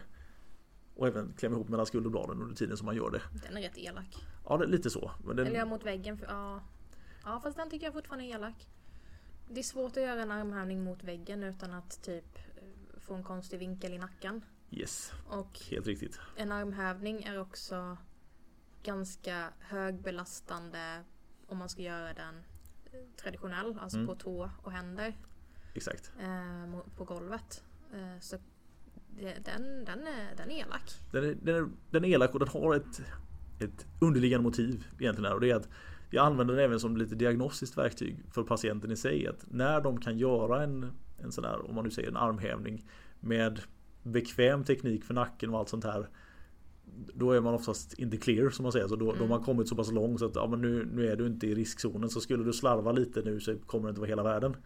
Och 1.00 1.06
även 1.06 1.32
klämma 1.32 1.56
ihop 1.56 1.68
mellan 1.68 1.86
skulderbladen 1.86 2.42
under 2.42 2.54
tiden 2.54 2.76
som 2.76 2.86
man 2.86 2.96
gör 2.96 3.10
det. 3.10 3.22
Den 3.42 3.56
är 3.56 3.62
rätt 3.62 3.78
elak. 3.78 4.26
Ja, 4.48 4.56
det 4.56 4.64
är 4.64 4.68
lite 4.68 4.90
så. 4.90 5.10
Men 5.24 5.36
den... 5.36 5.46
Eller 5.46 5.64
mot 5.64 5.84
väggen. 5.84 6.18
För, 6.18 6.26
ja. 6.26 6.62
ja, 7.24 7.40
fast 7.40 7.56
den 7.56 7.70
tycker 7.70 7.86
jag 7.86 7.92
fortfarande 7.92 8.24
är 8.24 8.34
elak. 8.34 8.68
Det 9.48 9.60
är 9.60 9.64
svårt 9.64 9.96
att 9.96 10.02
göra 10.02 10.22
en 10.22 10.30
armhävning 10.30 10.84
mot 10.84 11.04
väggen 11.04 11.42
utan 11.42 11.72
att 11.72 12.02
typ 12.02 12.38
eh, 12.56 13.00
få 13.00 13.14
en 13.14 13.22
konstig 13.22 13.58
vinkel 13.58 13.92
i 13.92 13.98
nacken. 13.98 14.44
Yes, 14.70 15.12
och 15.28 15.60
helt 15.70 15.86
riktigt. 15.86 16.20
En 16.36 16.52
armhävning 16.52 17.22
är 17.22 17.40
också 17.40 17.96
ganska 18.82 19.52
högbelastande 19.58 21.04
om 21.46 21.58
man 21.58 21.68
ska 21.68 21.82
göra 21.82 22.14
den 22.14 22.44
eh, 22.92 23.00
traditionell, 23.22 23.78
alltså 23.80 23.98
mm. 23.98 24.08
på 24.08 24.14
tå 24.14 24.50
och 24.62 24.72
händer. 24.72 25.14
Exakt. 25.74 26.12
Eh, 26.20 26.80
på 26.96 27.04
golvet. 27.04 27.64
Eh, 27.92 28.20
så 28.20 28.38
den, 29.20 29.85
den, 29.85 30.06
är, 30.06 30.37
den 30.37 30.50
är 30.50 30.54
elak. 30.54 30.90
Den 31.12 31.24
är, 31.24 31.37
den, 31.42 31.56
är, 31.56 31.68
den 31.90 32.04
är 32.04 32.09
elak 32.09 32.33
och 32.35 32.38
den 32.38 32.48
har 32.48 32.74
ett, 32.74 33.02
ett 33.61 33.87
underliggande 34.00 34.44
motiv 34.44 34.85
egentligen. 34.98 35.33
Och 35.33 35.40
det 35.40 35.50
är 35.50 35.56
att 35.56 35.68
jag 36.11 36.26
använder 36.26 36.54
den 36.54 36.64
även 36.64 36.80
som 36.80 36.96
lite 36.96 37.14
diagnostiskt 37.14 37.78
verktyg 37.78 38.22
för 38.30 38.42
patienten 38.42 38.92
i 38.92 38.96
sig. 38.96 39.26
Att 39.26 39.44
när 39.50 39.80
de 39.80 40.00
kan 40.00 40.18
göra 40.18 40.62
en, 40.62 40.87
en 41.18 41.33
sån 41.33 41.44
här, 41.44 41.68
om 41.68 41.74
man 41.74 41.85
nu 41.85 41.90
säger 41.90 42.09
en 42.09 42.16
armhävning 42.16 42.85
med 43.20 43.61
bekväm 44.02 44.64
teknik 44.64 45.04
för 45.04 45.14
nacken 45.14 45.50
och 45.50 45.59
allt 45.59 45.68
sånt 45.68 45.85
här. 45.85 46.09
Då 47.14 47.33
är 47.33 47.40
man 47.40 47.54
oftast 47.54 47.98
inte 47.98 48.16
clear 48.16 48.50
som 48.50 48.62
man 48.62 48.72
säger. 48.72 48.88
Så 48.88 48.96
då, 48.96 49.04
mm. 49.04 49.18
då 49.18 49.24
har 49.24 49.28
man 49.28 49.38
mm. 49.38 49.44
kommit 49.44 49.68
så 49.68 49.76
pass 49.76 49.92
långt 49.92 50.18
så 50.18 50.26
att 50.26 50.35
ja, 50.35 50.46
men 50.46 50.61
nu, 50.61 50.88
nu 50.92 51.09
är 51.09 51.16
du 51.16 51.26
inte 51.26 51.46
i 51.46 51.54
riskzonen. 51.54 52.11
Så 52.11 52.20
skulle 52.20 52.44
du 52.44 52.52
slarva 52.52 52.92
lite 52.92 53.22
nu 53.22 53.40
så 53.40 53.59
kommer 53.66 53.87
det 53.87 53.90
inte 53.90 54.00
vara 54.00 54.09
hela 54.09 54.22
världen. 54.22 54.56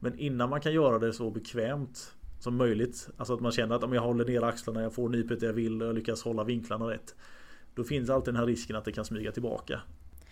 Men 0.00 0.18
innan 0.18 0.50
man 0.50 0.60
kan 0.60 0.72
göra 0.72 0.98
det 0.98 1.12
så 1.12 1.30
bekvämt 1.30 2.15
som 2.38 2.56
möjligt. 2.56 3.08
Alltså 3.16 3.34
att 3.34 3.40
man 3.40 3.52
känner 3.52 3.74
att 3.74 3.82
om 3.82 3.92
jag 3.92 4.02
håller 4.02 4.24
ner 4.24 4.42
axlarna, 4.42 4.82
jag 4.82 4.94
får 4.94 5.08
nypet 5.08 5.42
jag 5.42 5.52
vill 5.52 5.82
och 5.82 5.88
jag 5.88 5.94
lyckas 5.94 6.22
hålla 6.22 6.44
vinklarna 6.44 6.90
rätt. 6.90 7.14
Då 7.74 7.84
finns 7.84 8.10
alltid 8.10 8.34
den 8.34 8.40
här 8.40 8.46
risken 8.46 8.76
att 8.76 8.84
det 8.84 8.92
kan 8.92 9.04
smyga 9.04 9.32
tillbaka. 9.32 9.80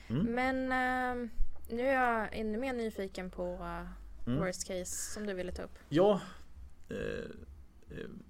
Mm. 0.09 0.27
Men 0.27 0.57
uh, 0.57 1.31
nu 1.71 1.83
är 1.83 1.95
jag 1.95 2.29
ännu 2.33 2.59
mer 2.59 2.73
nyfiken 2.73 3.31
på 3.31 3.53
uh, 3.53 3.89
mm. 4.27 4.41
worst 4.45 4.67
case 4.67 5.13
som 5.13 5.27
du 5.27 5.35
ville 5.35 5.53
ta 5.53 5.63
upp. 5.63 5.79
Ja. 5.89 6.21
Uh, 6.91 6.97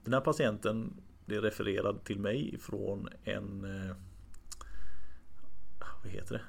den 0.05 0.15
här 0.15 0.21
patienten 0.21 1.03
blev 1.27 1.43
refererad 1.43 2.05
till 2.05 2.19
mig 2.19 2.59
från 2.61 3.09
en 3.25 3.67
Vad 6.03 6.13
heter 6.13 6.35
det? 6.35 6.41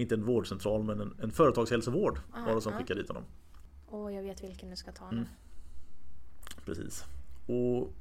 Inte 0.00 0.14
en 0.14 0.24
vårdcentral 0.24 0.82
men 0.82 1.00
en, 1.00 1.14
en 1.22 1.30
företagshälsovård 1.30 2.18
var 2.46 2.54
det 2.54 2.60
som 2.60 2.72
skickade 2.72 3.00
dit 3.00 3.08
honom. 3.08 3.24
Åh, 3.90 4.14
jag 4.14 4.22
vet 4.22 4.44
vilken 4.44 4.70
du 4.70 4.76
ska 4.76 4.92
ta 4.92 5.10
nu. 5.10 5.16
Mm. 5.16 5.28
Precis. 6.68 7.04
Och 7.46 7.92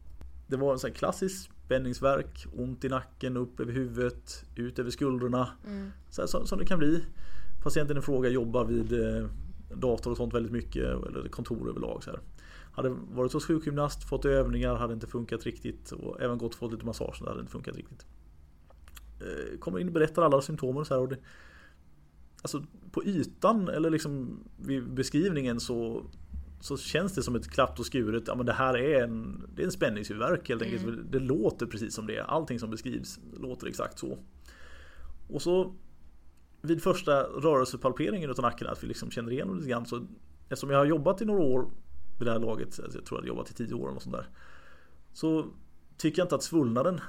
det 0.48 0.58
var 0.58 0.74
en 0.74 0.80
sån 0.80 0.92
klassisk 0.92 1.52
spänningsverk, 1.66 2.46
ont 2.58 2.86
i 2.86 2.90
nacken, 2.90 3.38
upp 3.38 3.60
över 3.60 3.74
huvudet, 3.74 4.46
ut 4.56 4.80
över 4.80 4.92
skuldrorna. 4.92 5.50
Mm. 5.68 5.92
Så 6.10 6.22
här, 6.22 6.28
som, 6.28 6.48
som 6.48 6.60
det 6.60 6.66
kan 6.66 6.80
bli. 6.80 7.04
Patienten 7.64 7.98
i 7.98 8.02
fråga 8.02 8.30
jobbar 8.30 8.66
vid 8.66 8.94
eh, 8.94 9.28
dator 9.74 10.12
och 10.12 10.18
sånt 10.18 10.34
väldigt 10.34 10.52
mycket, 10.52 10.84
eller 10.84 11.30
kontor 11.30 11.70
överlag. 11.70 12.04
Så 12.04 12.12
här. 12.12 12.20
Hade 12.72 12.90
varit 12.90 13.34
hos 13.34 13.46
sjukgymnast, 13.46 14.04
fått 14.04 14.26
övningar, 14.26 14.76
hade 14.76 14.94
inte 14.94 15.08
funkat 15.08 15.44
riktigt 15.44 15.92
och 15.92 16.22
även 16.22 16.38
gått 16.38 16.54
och 16.54 16.60
fått 16.60 16.72
lite 16.72 16.86
massage, 16.86 17.22
det 17.24 17.30
hade 17.30 17.40
inte 17.40 17.52
funkat 17.52 17.76
riktigt. 17.76 18.06
Eh, 19.20 19.58
kommer 19.60 19.80
in 19.80 19.88
och 19.88 19.94
berättar 19.94 20.22
alla 20.22 20.42
symptomen 20.42 20.78
och 20.78 20.88
så 20.88 20.94
här. 20.94 21.02
Och 21.02 21.10
det, 21.10 21.18
alltså 22.42 22.64
på 22.92 23.04
ytan 23.06 23.70
eller 23.70 23.90
liksom 23.90 24.40
vid 24.58 24.94
beskrivningen 24.94 25.60
så 25.60 26.04
så 26.60 26.78
känns 26.78 27.16
det 27.16 27.24
som 27.24 27.36
ett 27.36 27.50
klappt 27.50 27.80
och 27.80 27.86
skuret, 27.86 28.24
ja 28.28 28.36
men 28.36 28.46
det 28.46 28.54
här 28.54 28.78
är 28.78 29.04
en, 29.04 29.48
det 29.56 29.62
är 29.62 29.66
en 29.66 29.72
spänningshuvudvärk 29.72 30.50
helt 30.50 30.62
enkelt. 30.62 30.84
Mm. 30.84 31.08
Det 31.10 31.20
låter 31.20 31.66
precis 31.66 31.96
som 31.96 32.08
det. 32.08 32.20
Allting 32.20 32.60
som 32.60 32.70
beskrivs 32.70 33.20
låter 33.40 33.68
exakt 33.68 34.00
så. 34.00 34.18
Och 35.30 35.42
så 35.42 35.76
vid 36.62 36.84
första 36.84 37.24
rörelsepalperingen 37.24 38.30
utav 38.30 38.44
nacken, 38.44 38.68
att 38.68 38.84
vi 38.84 38.88
liksom 38.88 39.12
känner 39.12 39.32
igen 39.32 39.56
lite 39.56 39.70
grann. 39.70 39.86
Så, 39.86 40.08
eftersom 40.50 40.70
jag 40.70 40.78
har 40.78 40.86
jobbat 40.86 41.22
i 41.22 41.26
några 41.26 41.42
år 41.42 41.70
vid 42.20 42.28
det 42.28 42.32
här 42.32 42.40
laget, 42.40 42.80
alltså 42.84 42.98
jag 42.98 43.06
tror 43.06 43.20
jag 43.20 43.24
har 43.24 43.28
jobbat 43.28 43.52
i 43.52 43.54
tio 43.54 43.74
år 43.74 43.88
och 43.88 44.02
sånt 44.02 44.16
där. 44.16 44.28
Så 45.14 45.46
tycker 45.98 46.20
jag 46.20 46.26
inte 46.26 46.36
att 46.36 46.44
svullnaden 46.44 47.02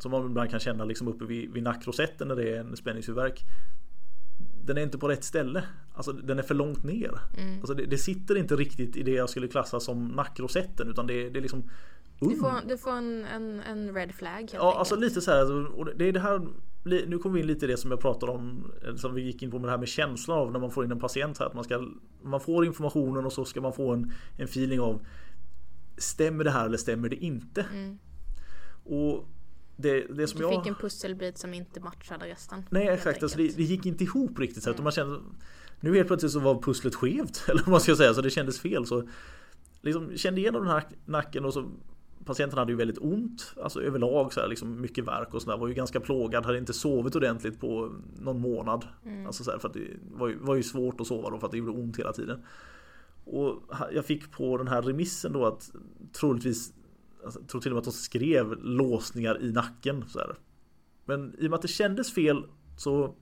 som 0.00 0.10
man 0.10 0.26
ibland 0.26 0.50
kan 0.50 0.60
känna 0.60 0.84
liksom 0.84 1.08
uppe 1.08 1.24
vid, 1.24 1.52
vid 1.52 1.62
nackrosetten 1.62 2.28
när 2.28 2.36
det 2.36 2.56
är 2.56 2.60
en 2.60 2.76
spänningshuvudvärk 2.76 3.44
den 4.64 4.78
är 4.78 4.82
inte 4.82 4.98
på 4.98 5.08
rätt 5.08 5.24
ställe. 5.24 5.64
Alltså 5.94 6.12
den 6.12 6.38
är 6.38 6.42
för 6.42 6.54
långt 6.54 6.84
ner. 6.84 7.20
Mm. 7.38 7.58
Alltså 7.58 7.74
det, 7.74 7.86
det, 7.86 7.98
sitter 7.98 8.36
inte 8.36 8.56
riktigt 8.56 8.96
i 8.96 9.02
det 9.02 9.10
jag 9.10 9.30
skulle 9.30 9.48
klassa 9.48 9.80
som 9.80 10.08
nackrosetten 10.08 10.88
utan 10.88 11.06
det, 11.06 11.30
det 11.30 11.38
är 11.38 11.42
liksom 11.42 11.62
um. 12.20 12.28
Du 12.28 12.36
får, 12.36 12.68
du 12.68 12.78
får 12.78 12.90
en, 12.90 13.24
en, 13.24 13.60
en 13.60 13.94
red 13.94 14.14
flag 14.14 14.32
Ja 14.32 14.40
enkelt. 14.40 14.62
alltså 14.62 14.96
lite 14.96 15.20
så 15.20 15.30
här. 15.30 15.66
Och 15.66 15.88
det 15.96 16.08
är 16.08 16.12
det 16.12 16.20
här 16.20 16.40
nu 16.84 17.18
kommer 17.18 17.34
vi 17.34 17.40
in 17.40 17.46
lite 17.46 17.64
i 17.64 17.68
det 17.68 17.76
som 17.76 17.90
jag 17.90 18.00
pratade 18.00 18.32
om 18.32 18.72
Som 18.96 19.14
vi 19.14 19.22
gick 19.22 19.42
in 19.42 19.50
på 19.50 19.58
med 19.58 19.68
det 19.68 19.70
här 19.70 19.78
med 19.78 19.88
känslan 19.88 20.38
av 20.38 20.52
när 20.52 20.60
man 20.60 20.70
får 20.70 20.84
in 20.84 20.90
en 20.90 20.98
patient 20.98 21.38
här 21.38 21.46
att 21.46 21.54
man 21.54 21.64
ska 21.64 21.88
Man 22.22 22.40
får 22.40 22.66
informationen 22.66 23.26
och 23.26 23.32
så 23.32 23.44
ska 23.44 23.60
man 23.60 23.72
få 23.72 23.92
en, 23.92 24.12
en 24.36 24.44
feeling 24.44 24.80
av 24.80 25.06
Stämmer 25.96 26.44
det 26.44 26.50
här 26.50 26.66
eller 26.66 26.78
stämmer 26.78 27.08
det 27.08 27.16
inte? 27.16 27.66
Mm. 27.72 27.98
Och 28.84 29.28
det, 29.76 30.00
det 30.00 30.26
som 30.26 30.40
du 30.40 30.48
fick 30.48 30.66
en 30.66 30.74
pusselbit 30.74 31.38
som 31.38 31.54
inte 31.54 31.80
matchade 31.80 32.26
resten. 32.26 32.64
Nej 32.70 32.88
exakt, 32.88 33.22
alltså 33.22 33.38
det, 33.38 33.56
det, 33.56 33.62
gick 33.62 33.86
inte 33.86 34.04
ihop 34.04 34.38
riktigt. 34.38 34.62
Så 34.62 34.70
mm. 34.70 34.82
man 34.82 34.92
kände, 34.92 35.20
nu 35.84 35.96
helt 35.96 36.08
plötsligt 36.08 36.32
så 36.32 36.40
var 36.40 36.62
pusslet 36.62 36.94
skevt. 36.94 37.44
Eller 37.48 37.60
vad 37.60 37.68
man 37.68 37.80
ska 37.80 37.96
säga, 37.96 38.14
så 38.14 38.20
det 38.20 38.30
kändes 38.30 38.60
fel. 38.60 38.86
Så 38.86 39.08
liksom 39.80 40.16
kände 40.16 40.40
igenom 40.40 40.62
den 40.62 40.70
här 40.70 40.84
nacken 41.04 41.44
och 41.44 41.52
så 41.52 41.70
Patienten 42.24 42.58
hade 42.58 42.72
ju 42.72 42.76
väldigt 42.76 42.98
ont, 42.98 43.54
alltså 43.62 43.82
överlag 43.82 44.32
så 44.32 44.40
här, 44.40 44.48
liksom 44.48 44.80
mycket 44.80 45.04
värk 45.04 45.34
och 45.34 45.42
sådär. 45.42 45.56
Var 45.56 45.68
ju 45.68 45.74
ganska 45.74 46.00
plågad, 46.00 46.46
hade 46.46 46.58
inte 46.58 46.72
sovit 46.72 47.16
ordentligt 47.16 47.60
på 47.60 47.92
någon 48.20 48.40
månad. 48.40 48.86
Mm. 49.04 49.26
Alltså 49.26 49.44
så 49.44 49.50
här, 49.50 49.58
för 49.58 49.68
att 49.68 49.74
det 49.74 49.80
var 50.12 50.28
ju, 50.28 50.38
var 50.38 50.54
ju 50.54 50.62
svårt 50.62 51.00
att 51.00 51.06
sova 51.06 51.30
då 51.30 51.38
för 51.38 51.46
att 51.46 51.50
det 51.50 51.58
gjorde 51.58 51.70
ont 51.70 51.98
hela 51.98 52.12
tiden. 52.12 52.42
Och 53.24 53.62
jag 53.92 54.04
fick 54.04 54.32
på 54.32 54.56
den 54.56 54.68
här 54.68 54.82
remissen 54.82 55.32
då 55.32 55.46
att 55.46 55.72
troligtvis 56.12 56.72
Alltså, 57.24 57.40
jag 57.40 57.48
tror 57.48 57.60
till 57.60 57.70
och 57.70 57.74
med 57.74 57.78
att 57.78 57.84
de 57.84 57.92
skrev 57.92 58.52
låsningar 58.62 59.42
i 59.42 59.52
nacken. 59.52 60.04
Så 60.08 60.18
här. 60.18 60.36
Men 61.04 61.34
i 61.38 61.46
och 61.46 61.50
med 61.50 61.54
att 61.54 61.62
det 61.62 61.68
kändes 61.68 62.14
fel 62.14 62.44
så 62.76 63.14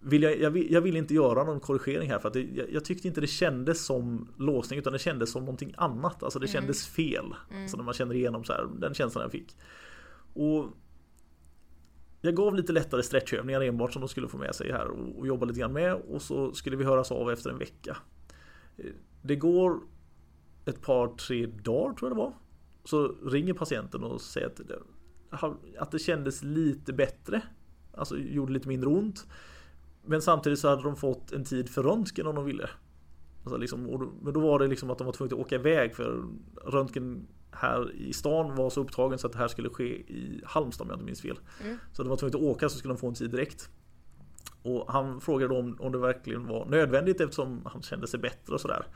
vill 0.00 0.22
jag, 0.22 0.40
jag, 0.40 0.50
vill, 0.50 0.72
jag 0.72 0.80
vill 0.80 0.96
inte 0.96 1.14
göra 1.14 1.44
någon 1.44 1.60
korrigering 1.60 2.10
här 2.10 2.18
för 2.18 2.28
att 2.28 2.34
det, 2.34 2.42
jag, 2.42 2.72
jag, 2.72 2.84
tyckte 2.84 3.08
inte 3.08 3.20
det 3.20 3.26
kändes 3.26 3.84
som 3.84 4.28
låsning 4.36 4.78
utan 4.78 4.92
det 4.92 4.98
kändes 4.98 5.30
som 5.30 5.44
någonting 5.44 5.74
annat. 5.76 6.22
Alltså 6.22 6.38
det 6.38 6.46
mm. 6.46 6.52
kändes 6.52 6.86
fel. 6.86 7.34
Mm. 7.50 7.62
Alltså 7.62 7.76
när 7.76 7.84
man 7.84 7.94
känner 7.94 8.14
igenom 8.14 8.44
så 8.44 8.52
här, 8.52 8.68
den 8.78 8.94
känslan 8.94 9.22
jag 9.22 9.32
fick. 9.32 9.56
Och 10.34 10.66
jag 12.20 12.34
gav 12.34 12.54
lite 12.54 12.72
lättare 12.72 13.02
stretchövningar 13.02 13.60
enbart 13.60 13.92
som 13.92 14.00
de 14.00 14.08
skulle 14.08 14.28
få 14.28 14.38
med 14.38 14.54
sig 14.54 14.72
här 14.72 14.88
och, 14.88 15.18
och 15.18 15.26
jobba 15.26 15.46
lite 15.46 15.60
grann 15.60 15.72
med 15.72 15.94
och 15.94 16.22
så 16.22 16.52
skulle 16.52 16.76
vi 16.76 16.84
höras 16.84 17.12
av 17.12 17.30
efter 17.30 17.50
en 17.50 17.58
vecka. 17.58 17.96
Det 19.22 19.36
går 19.36 19.80
ett 20.64 20.82
par, 20.82 21.08
tre 21.08 21.46
dagar 21.46 21.94
tror 21.94 22.10
jag 22.10 22.16
det 22.16 22.22
var. 22.22 22.32
Så 22.84 23.14
ringer 23.30 23.54
patienten 23.54 24.02
och 24.02 24.20
säger 24.20 24.46
att 24.46 24.56
det, 24.56 24.78
att 25.78 25.90
det 25.90 25.98
kändes 25.98 26.42
lite 26.42 26.92
bättre. 26.92 27.42
Alltså 27.94 28.18
gjorde 28.18 28.52
lite 28.52 28.68
mindre 28.68 28.88
ont. 28.88 29.26
Men 30.08 30.22
samtidigt 30.22 30.58
så 30.58 30.68
hade 30.68 30.82
de 30.82 30.96
fått 30.96 31.32
en 31.32 31.44
tid 31.44 31.68
för 31.68 31.82
röntgen 31.82 32.26
om 32.26 32.34
de 32.34 32.44
ville. 32.44 32.70
Alltså 33.44 33.56
liksom, 33.56 34.10
men 34.22 34.32
då 34.32 34.40
var 34.40 34.58
det 34.58 34.66
liksom 34.66 34.90
att 34.90 34.98
de 34.98 35.04
var 35.04 35.12
tvungna 35.12 35.36
att 35.36 35.40
åka 35.40 35.54
iväg 35.54 35.94
för 35.94 36.24
röntgen 36.64 37.26
här 37.50 37.92
i 37.92 38.12
stan 38.12 38.56
var 38.56 38.70
så 38.70 38.80
upptagen 38.80 39.18
så 39.18 39.26
att 39.26 39.32
det 39.32 39.38
här 39.38 39.48
skulle 39.48 39.68
ske 39.68 39.84
i 39.84 40.40
Halmstad 40.44 40.84
om 40.84 40.90
jag 40.90 40.96
inte 40.96 41.04
minns 41.04 41.20
fel. 41.20 41.38
Mm. 41.64 41.78
Så 41.92 42.02
de 42.02 42.08
var 42.08 42.16
tvungna 42.16 42.38
att 42.38 42.44
åka 42.44 42.68
så 42.68 42.78
skulle 42.78 42.94
de 42.94 42.98
få 42.98 43.08
en 43.08 43.14
tid 43.14 43.30
direkt. 43.30 43.70
Och 44.62 44.92
han 44.92 45.20
frågade 45.20 45.54
då 45.54 45.60
om, 45.60 45.76
om 45.80 45.92
det 45.92 45.98
verkligen 45.98 46.46
var 46.46 46.66
nödvändigt 46.66 47.20
eftersom 47.20 47.62
han 47.64 47.82
kände 47.82 48.06
sig 48.06 48.20
bättre 48.20 48.54
och 48.54 48.60
sådär. 48.60 48.86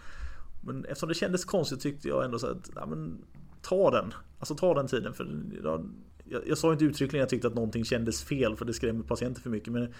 Men 0.65 0.85
eftersom 0.85 1.09
det 1.09 1.15
kändes 1.15 1.45
konstigt 1.45 1.81
tyckte 1.81 2.09
jag 2.09 2.25
ändå 2.25 2.39
så 2.39 2.47
att 2.47 2.71
ja, 2.75 2.87
men, 2.87 3.25
ta 3.63 3.91
den. 3.91 4.15
Alltså 4.39 4.55
ta 4.55 4.75
den 4.75 4.87
tiden. 4.87 5.15
För 5.15 5.29
jag, 5.65 5.89
jag, 6.25 6.49
jag 6.49 6.59
sa 6.59 6.73
inte 6.73 6.85
uttryckligen 6.85 7.23
att 7.23 7.27
jag 7.27 7.31
tyckte 7.31 7.49
att 7.49 7.55
någonting 7.55 7.85
kändes 7.85 8.25
fel 8.25 8.57
för 8.57 8.65
det 8.65 8.73
skrämmer 8.73 9.03
patienter 9.03 9.41
för 9.41 9.51
mycket. 9.51 9.73
Men 9.73 9.95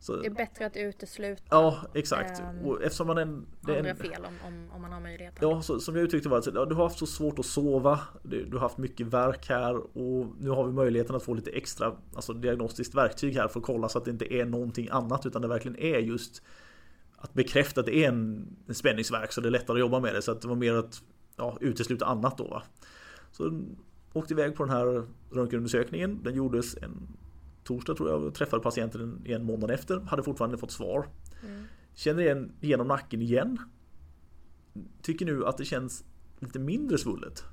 Så, 0.00 0.16
det 0.16 0.26
är 0.26 0.30
bättre 0.30 0.66
att 0.66 0.76
utesluta. 0.76 1.42
Ja 1.50 1.78
exakt. 1.94 2.40
Ähm, 2.40 2.66
och 2.66 2.82
eftersom 2.82 3.06
man 3.06 3.18
en, 3.18 3.46
det 3.60 3.78
andra 3.78 3.90
en, 3.90 3.96
fel 3.96 4.24
om, 4.24 4.34
om, 4.46 4.68
om, 4.74 4.82
man 4.82 4.92
har 4.92 5.00
möjlighet. 5.00 5.34
Ja 5.40 5.62
så, 5.62 5.80
som 5.80 5.96
jag 5.96 6.04
uttryckte 6.04 6.28
var 6.28 6.38
att 6.38 6.46
ja, 6.46 6.64
du 6.64 6.74
har 6.74 6.82
haft 6.82 6.98
så 6.98 7.06
svårt 7.06 7.38
att 7.38 7.46
sova. 7.46 8.00
Du, 8.22 8.44
du, 8.44 8.52
har 8.52 8.60
haft 8.60 8.78
mycket 8.78 9.06
verk 9.06 9.48
här 9.48 9.76
och 9.76 10.26
nu 10.38 10.50
har 10.50 10.66
vi 10.66 10.72
möjligheten 10.72 11.16
att 11.16 11.22
få 11.22 11.34
lite 11.34 11.50
extra 11.50 11.96
alltså 12.14 12.32
diagnostiskt 12.32 12.94
verktyg 12.94 13.34
här 13.34 13.48
för 13.48 13.60
att 13.60 13.66
kolla 13.66 13.88
så 13.88 13.98
att 13.98 14.04
det 14.04 14.10
inte 14.10 14.34
är 14.34 14.44
någonting 14.44 14.88
annat 14.90 15.26
utan 15.26 15.42
det 15.42 15.48
verkligen 15.48 15.78
är 15.78 15.98
just 15.98 16.42
att 17.16 17.34
bekräfta 17.34 17.80
att 17.80 17.86
det 17.86 18.04
är 18.04 18.08
en, 18.08 18.48
en 18.66 18.74
spänningsverk 18.74 19.32
så 19.32 19.40
det 19.40 19.48
är 19.48 19.50
lättare 19.50 19.76
att 19.76 19.80
jobba 19.80 20.00
med 20.00 20.14
det. 20.14 20.22
Så 20.22 20.32
att 20.32 20.40
det 20.40 20.48
var 20.48 20.56
mer 20.56 20.74
att 20.74 21.02
ja, 21.36 21.58
utesluta 21.60 22.06
annat 22.06 22.38
då. 22.38 22.48
Va? 22.48 22.62
Så 23.32 23.62
åkte 24.12 24.34
iväg 24.34 24.56
på 24.56 24.64
den 24.64 24.76
här 24.76 25.06
röntgenundersökningen. 25.30 26.22
Den 26.22 26.34
gjordes 26.34 26.76
en 26.76 27.16
torsdag 27.64 27.94
tror 27.94 28.10
jag 28.10 28.34
träffade 28.34 28.62
patienten 28.62 29.22
en 29.24 29.44
månad 29.44 29.70
efter. 29.70 30.00
Hade 30.00 30.22
fortfarande 30.22 30.58
fått 30.58 30.70
svar. 30.70 31.08
Mm. 31.46 31.64
Känner 31.94 32.22
igen 32.22 32.52
genom 32.60 32.88
nacken 32.88 33.22
igen. 33.22 33.58
Tycker 35.02 35.26
nu 35.26 35.46
att 35.46 35.56
det 35.56 35.64
känns 35.64 36.04
lite 36.38 36.58
mindre 36.58 36.98
svullet. 36.98 37.44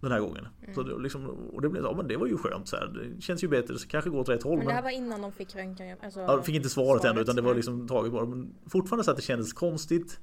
Den 0.00 0.12
här 0.12 0.20
gången. 0.20 0.48
Mm. 0.62 0.74
Så 0.74 0.82
det, 0.82 0.98
liksom, 0.98 1.26
och 1.26 1.62
det 1.62 1.68
blev 1.68 1.84
ja, 1.84 1.94
men 1.96 2.08
det 2.08 2.16
var 2.16 2.26
ju 2.26 2.36
skönt 2.36 2.68
så 2.68 2.76
här. 2.76 2.86
Det 2.86 3.22
känns 3.22 3.44
ju 3.44 3.48
bättre, 3.48 3.78
så 3.78 3.88
kanske 3.88 4.10
går 4.10 4.20
åt 4.20 4.28
rätt 4.28 4.42
håll. 4.42 4.58
Men 4.58 4.66
det 4.66 4.72
här 4.72 4.82
var 4.82 4.90
innan 4.90 5.22
de 5.22 5.32
fick 5.32 5.56
röntgen? 5.56 5.96
Alltså, 6.02 6.20
ja, 6.20 6.36
de 6.36 6.44
fick 6.44 6.54
inte 6.54 6.68
svaret, 6.68 7.00
svaret 7.00 7.12
ännu 7.12 7.20
utan 7.20 7.36
det 7.36 7.42
var 7.42 7.54
liksom 7.54 7.88
taget 7.88 8.12
bara. 8.12 8.26
Men 8.26 8.54
fortfarande 8.66 9.04
så 9.04 9.10
att 9.10 9.16
det 9.16 9.22
kändes 9.22 9.52
konstigt. 9.52 10.20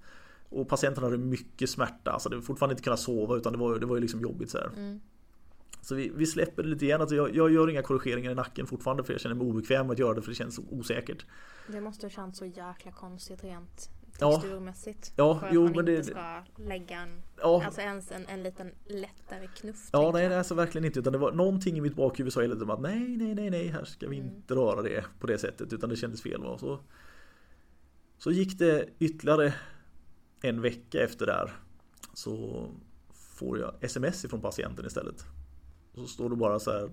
Och 0.50 0.70
patienten 0.70 1.04
hade 1.04 1.18
mycket 1.18 1.70
smärta. 1.70 2.12
Alltså 2.12 2.30
det 2.30 2.36
var 2.36 2.44
fortfarande 2.44 2.74
inte 2.74 2.84
kunna 2.84 2.98
sova 2.98 3.36
utan 3.36 3.54
det 3.54 3.60
var, 3.60 3.80
det 3.80 3.86
var 3.86 3.96
ju 3.96 4.02
liksom 4.02 4.22
jobbigt 4.22 4.50
så 4.50 4.58
här. 4.58 4.70
Mm. 4.76 5.00
Så 5.88 5.96
vi, 5.96 6.12
vi, 6.16 6.26
släpper 6.26 6.64
det 6.64 6.70
lite 6.70 6.86
igen. 6.86 7.02
Alltså 7.02 7.16
jag, 7.16 7.36
jag, 7.36 7.52
gör 7.52 7.70
inga 7.70 7.82
korrigeringar 7.82 8.32
i 8.32 8.36
nacken 8.36 8.68
fortfarande 8.68 9.04
för 9.04 9.14
jag 9.14 9.22
känner 9.22 9.36
mig 9.36 9.48
obekväm 9.48 9.88
med 9.88 9.94
att 9.94 10.00
göra 10.00 10.14
det 10.14 10.22
för 10.22 10.30
det 10.30 10.36
känns 10.36 10.60
osäkert. 10.70 11.26
Det 11.68 11.82
måste 11.82 12.06
ha 12.06 12.10
känts 12.10 12.40
så 12.40 12.46
jäkla 12.46 12.92
konstigt 12.92 13.44
rent 13.44 13.90
texturmässigt. 14.20 15.14
Ja, 15.16 15.40
för 15.40 15.50
jo, 15.54 15.66
att 15.66 15.76
man 15.76 15.86
men 15.86 15.96
inte 15.96 16.10
det... 16.10 16.12
ska 16.12 16.44
lägga 16.56 16.98
en, 16.98 17.22
ja. 17.42 17.64
alltså 17.66 17.82
ens 17.82 18.12
en, 18.12 18.26
en 18.26 18.44
liten 18.44 18.72
lättare 18.86 19.48
knuff. 19.48 19.90
Ja, 19.92 20.12
nej, 20.14 20.30
nej, 20.30 20.38
alltså 20.38 20.56
verkligen 20.56 20.86
inte. 20.86 21.00
Utan 21.00 21.14
det 21.14 21.20
var 21.20 21.32
någonting 21.32 21.78
i 21.78 21.82
mitt 21.82 21.96
bakhuvud 21.96 22.34
sa 22.34 22.42
hela 22.42 22.56
tiden 22.56 22.72
att 22.72 22.82
nej, 22.82 23.18
nej, 23.18 23.36
nej, 23.36 23.50
nej, 23.50 23.68
här 23.68 23.84
ska 23.84 24.08
vi 24.08 24.20
mm. 24.20 24.36
inte 24.36 24.56
röra 24.56 24.82
det 24.82 25.06
på 25.20 25.28
det 25.28 25.38
sättet. 25.38 25.74
Utan 25.74 25.90
det 25.90 25.96
kändes 25.96 26.22
fel. 26.22 26.44
Va? 26.44 26.58
Så, 26.58 26.80
så 28.18 28.32
gick 28.32 28.60
det 28.60 28.90
ytterligare 29.00 29.54
en 30.42 30.62
vecka 30.62 31.04
efter 31.04 31.26
det 31.26 31.34
här. 31.34 31.52
Så 32.14 32.66
får 33.14 33.60
jag 33.60 33.74
sms 33.82 34.26
ifrån 34.26 34.42
patienten 34.42 34.86
istället. 34.86 35.26
Och 35.98 36.04
så 36.04 36.08
står 36.08 36.30
det 36.30 36.36
bara 36.36 36.60
så 36.60 36.72
här. 36.72 36.90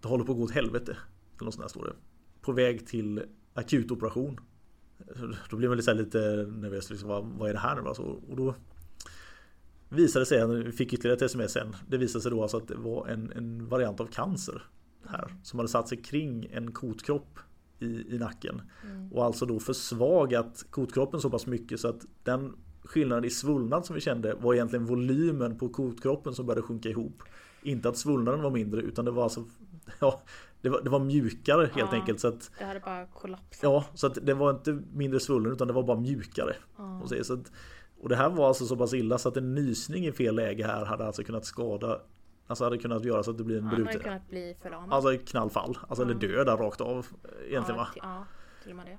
Det 0.00 0.08
håller 0.08 0.24
på 0.24 0.32
att 0.32 0.38
gå 0.38 0.44
åt 0.44 0.50
helvete. 0.50 0.96
Eller 1.36 1.44
något 1.44 1.54
sånt 1.54 1.64
där 1.64 1.68
står 1.68 1.84
det. 1.84 1.94
På 2.40 2.52
väg 2.52 2.86
till 2.86 3.22
akutoperation. 3.54 4.40
Då 5.50 5.56
blir 5.56 5.68
man 5.68 5.76
lite, 5.76 5.94
lite 5.94 6.18
nervös. 6.52 6.90
Liksom, 6.90 7.08
vad, 7.08 7.24
vad 7.24 7.48
är 7.48 7.52
det 7.52 7.60
här 7.60 7.76
nu? 7.76 7.88
Alltså, 7.88 8.02
och 8.02 8.36
då 8.36 8.54
visade 9.88 10.20
det 10.20 10.26
sig, 10.26 10.62
vi 10.64 10.72
fick 10.72 10.92
ytterligare 10.92 11.16
ett 11.16 11.22
sms 11.22 11.52
sen. 11.52 11.76
Det 11.88 11.96
visade 11.96 12.22
sig 12.22 12.30
då 12.30 12.42
alltså 12.42 12.56
att 12.56 12.68
det 12.68 12.76
var 12.76 13.08
en, 13.08 13.32
en 13.32 13.68
variant 13.68 14.00
av 14.00 14.06
cancer 14.06 14.62
här. 15.06 15.34
Som 15.42 15.58
hade 15.58 15.68
satt 15.68 15.88
sig 15.88 16.02
kring 16.02 16.46
en 16.52 16.72
kotkropp 16.72 17.38
i, 17.78 18.14
i 18.14 18.18
nacken. 18.18 18.62
Mm. 18.84 19.12
Och 19.12 19.24
alltså 19.24 19.46
då 19.46 19.60
försvagat 19.60 20.66
kotkroppen 20.70 21.20
så 21.20 21.30
pass 21.30 21.46
mycket 21.46 21.80
så 21.80 21.88
att 21.88 22.06
den 22.22 22.56
skillnaden 22.84 23.24
i 23.24 23.30
svullnad 23.30 23.86
som 23.86 23.94
vi 23.94 24.00
kände 24.00 24.34
var 24.34 24.54
egentligen 24.54 24.86
volymen 24.86 25.58
på 25.58 25.68
kotkroppen 25.68 26.34
som 26.34 26.46
började 26.46 26.62
sjunka 26.62 26.88
ihop. 26.88 27.22
Inte 27.62 27.88
att 27.88 27.96
svullnaden 27.96 28.42
var 28.42 28.50
mindre 28.50 28.80
utan 28.80 29.04
det 29.04 29.10
var 29.10 29.22
alltså 29.22 29.44
Ja, 30.00 30.22
det 30.60 30.68
var, 30.68 30.80
det 30.82 30.90
var 30.90 30.98
mjukare 30.98 31.70
helt 31.74 31.92
ja, 31.92 31.98
enkelt. 31.98 32.20
Så 32.20 32.28
att, 32.28 32.50
det 32.58 32.64
hade 32.64 32.80
bara 32.80 33.06
kollapsat. 33.06 33.62
Ja, 33.62 33.84
så 33.94 34.06
att 34.06 34.18
det 34.22 34.34
var 34.34 34.50
inte 34.50 34.82
mindre 34.92 35.20
svullen 35.20 35.52
utan 35.52 35.66
det 35.66 35.72
var 35.72 35.82
bara 35.82 36.00
mjukare. 36.00 36.54
Ja. 36.76 37.00
Och, 37.00 37.08
så, 37.08 37.34
att, 37.34 37.52
och 38.00 38.08
det 38.08 38.16
här 38.16 38.28
var 38.30 38.48
alltså 38.48 38.66
så 38.66 38.76
pass 38.76 38.94
illa 38.94 39.18
så 39.18 39.28
att 39.28 39.36
en 39.36 39.54
nysning 39.54 40.06
i 40.06 40.12
fel 40.12 40.34
läge 40.34 40.66
här 40.66 40.84
hade 40.84 41.06
alltså 41.06 41.24
kunnat 41.24 41.44
skada 41.44 42.00
Alltså 42.46 42.64
hade 42.64 42.78
kunnat 42.78 43.04
göra 43.04 43.22
så 43.22 43.30
att 43.30 43.38
det 43.38 43.44
blir 43.44 43.58
en 43.58 43.68
bruten. 43.68 43.86
hade 43.86 43.98
kunnat 43.98 44.28
bli 44.28 44.56
förlamad. 44.62 44.92
Alltså 44.92 45.24
knallfall. 45.26 45.78
Alltså 45.88 46.02
eller 46.02 46.14
döda 46.14 46.56
rakt 46.56 46.80
av. 46.80 47.06
Egentligen 47.48 47.78
va? 47.78 48.26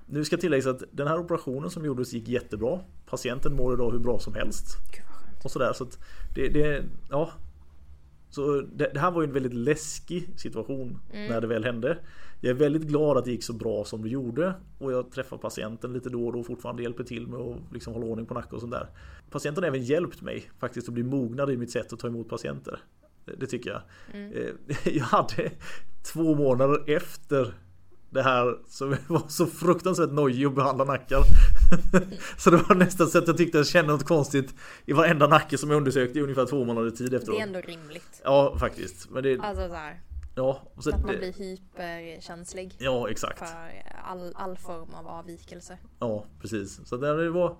Nu 0.06 0.24
ska 0.24 0.36
tilläggas 0.36 0.66
att 0.66 0.82
den 0.90 1.08
här 1.08 1.18
operationen 1.18 1.70
som 1.70 1.84
gjordes 1.84 2.12
gick 2.12 2.28
jättebra. 2.28 2.80
Patienten 3.06 3.56
mår 3.56 3.74
idag 3.74 3.92
hur 3.92 3.98
bra 3.98 4.18
som 4.18 4.34
helst. 4.34 4.66
Och 5.44 5.50
sådär 5.50 5.72
så 5.72 5.84
att 5.84 5.98
det, 6.34 6.48
det, 6.48 6.84
ja 7.10 7.30
så 8.34 8.60
det, 8.60 8.90
det, 8.94 9.00
här 9.00 9.10
var 9.10 9.22
ju 9.22 9.26
en 9.26 9.32
väldigt 9.32 9.54
läskig 9.54 10.28
situation 10.36 11.00
mm. 11.12 11.28
när 11.28 11.40
det 11.40 11.46
väl 11.46 11.64
hände. 11.64 11.98
Jag 12.40 12.50
är 12.50 12.54
väldigt 12.54 12.82
glad 12.82 13.16
att 13.16 13.24
det 13.24 13.30
gick 13.30 13.44
så 13.44 13.52
bra 13.52 13.84
som 13.84 14.02
det 14.02 14.08
gjorde 14.08 14.54
och 14.78 14.92
jag 14.92 15.10
träffar 15.10 15.36
patienten 15.36 15.92
lite 15.92 16.08
då 16.08 16.26
och 16.26 16.32
då 16.32 16.40
och 16.40 16.46
fortfarande 16.46 16.82
hjälper 16.82 17.04
till 17.04 17.26
med 17.26 17.40
att 17.40 17.58
liksom 17.72 17.92
hålla 17.92 18.06
ordning 18.06 18.26
på 18.26 18.34
nacken 18.34 18.54
och 18.54 18.60
sånt 18.60 18.72
där. 18.72 18.88
Patienten 19.30 19.64
har 19.64 19.68
även 19.68 19.82
hjälpt 19.82 20.22
mig 20.22 20.50
faktiskt 20.58 20.88
att 20.88 20.94
bli 20.94 21.02
mognad 21.02 21.50
i 21.50 21.56
mitt 21.56 21.70
sätt 21.70 21.92
att 21.92 21.98
ta 21.98 22.06
emot 22.06 22.28
patienter. 22.28 22.78
Det, 23.24 23.32
det 23.36 23.46
tycker 23.46 23.70
jag. 23.70 23.82
Mm. 24.12 24.32
Eh, 24.32 24.94
jag 24.96 25.04
hade 25.04 25.50
två 26.12 26.34
månader 26.34 26.90
efter 26.90 27.54
det 28.14 28.22
här 28.22 28.58
som 28.68 28.96
var 29.08 29.28
så 29.28 29.46
fruktansvärt 29.46 30.10
nojig 30.10 30.46
att 30.46 30.54
behandla 30.54 30.84
nackar. 30.84 31.22
så 32.38 32.50
det 32.50 32.56
var 32.56 32.74
nästan 32.74 33.08
så 33.08 33.18
att 33.18 33.26
jag 33.26 33.36
tyckte 33.36 33.58
jag 33.58 33.66
kände 33.66 33.92
något 33.92 34.04
konstigt 34.04 34.54
i 34.86 34.92
varenda 34.92 35.26
nacke 35.26 35.58
som 35.58 35.70
jag 35.70 35.76
undersökte 35.76 36.18
i 36.18 36.22
ungefär 36.22 36.46
två 36.46 36.64
månader 36.64 36.90
tid 36.90 37.14
efteråt. 37.14 37.36
Det 37.36 37.42
är 37.42 37.46
ändå 37.46 37.60
rimligt. 37.60 38.20
Ja, 38.24 38.56
faktiskt. 38.58 39.10
Men 39.10 39.22
det... 39.22 39.40
Alltså 39.40 39.68
så 39.68 39.74
här. 39.74 40.00
Ja, 40.36 40.62
så 40.78 40.90
att 40.90 41.02
man 41.02 41.16
blir 41.16 41.32
hyperkänslig. 41.32 42.76
Ja, 42.78 43.10
exakt. 43.10 43.38
För 43.38 43.46
all, 44.04 44.32
all 44.34 44.56
form 44.56 44.94
av 44.94 45.06
avvikelse. 45.06 45.78
Ja, 45.98 46.24
precis. 46.40 46.80
Så 46.84 46.96
det 46.96 47.30
var 47.30 47.56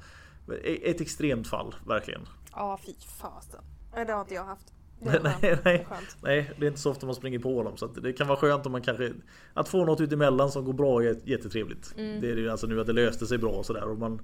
ett 0.65 1.01
extremt 1.01 1.49
fall, 1.49 1.75
verkligen. 1.87 2.29
Ja, 2.53 2.79
fy 2.87 2.95
fasen. 3.21 3.65
Det 4.07 4.13
har 4.13 4.21
inte 4.21 4.35
jag 4.35 4.45
haft. 4.45 4.73
Nej, 5.05 5.59
nej, 5.65 5.87
nej, 6.23 6.51
det 6.59 6.67
är 6.67 6.69
inte 6.69 6.81
så 6.81 6.91
ofta 6.91 7.07
man 7.07 7.15
springer 7.15 7.39
på 7.39 7.63
dem 7.63 7.77
så 7.77 7.87
det 7.87 8.13
kan 8.13 8.29
vara 8.29 8.39
skönt 8.39 8.67
om 8.67 8.73
man 8.73 8.83
kanske 8.83 9.13
Att 9.55 9.69
få 9.69 9.85
något 9.85 10.01
utemellan 10.01 10.51
som 10.51 10.65
går 10.65 10.73
bra 10.73 11.03
är 11.03 11.17
jättetrevligt. 11.25 11.95
Mm. 11.97 12.21
Det 12.21 12.31
är 12.31 12.37
ju 12.37 12.51
alltså 12.51 12.67
nu 12.67 12.81
att 12.81 12.87
det 12.87 12.93
löste 12.93 13.27
sig 13.27 13.39
bra 13.39 13.51
och 13.51 13.67
sådär 13.67 13.85
och 13.85 13.99
man 13.99 14.23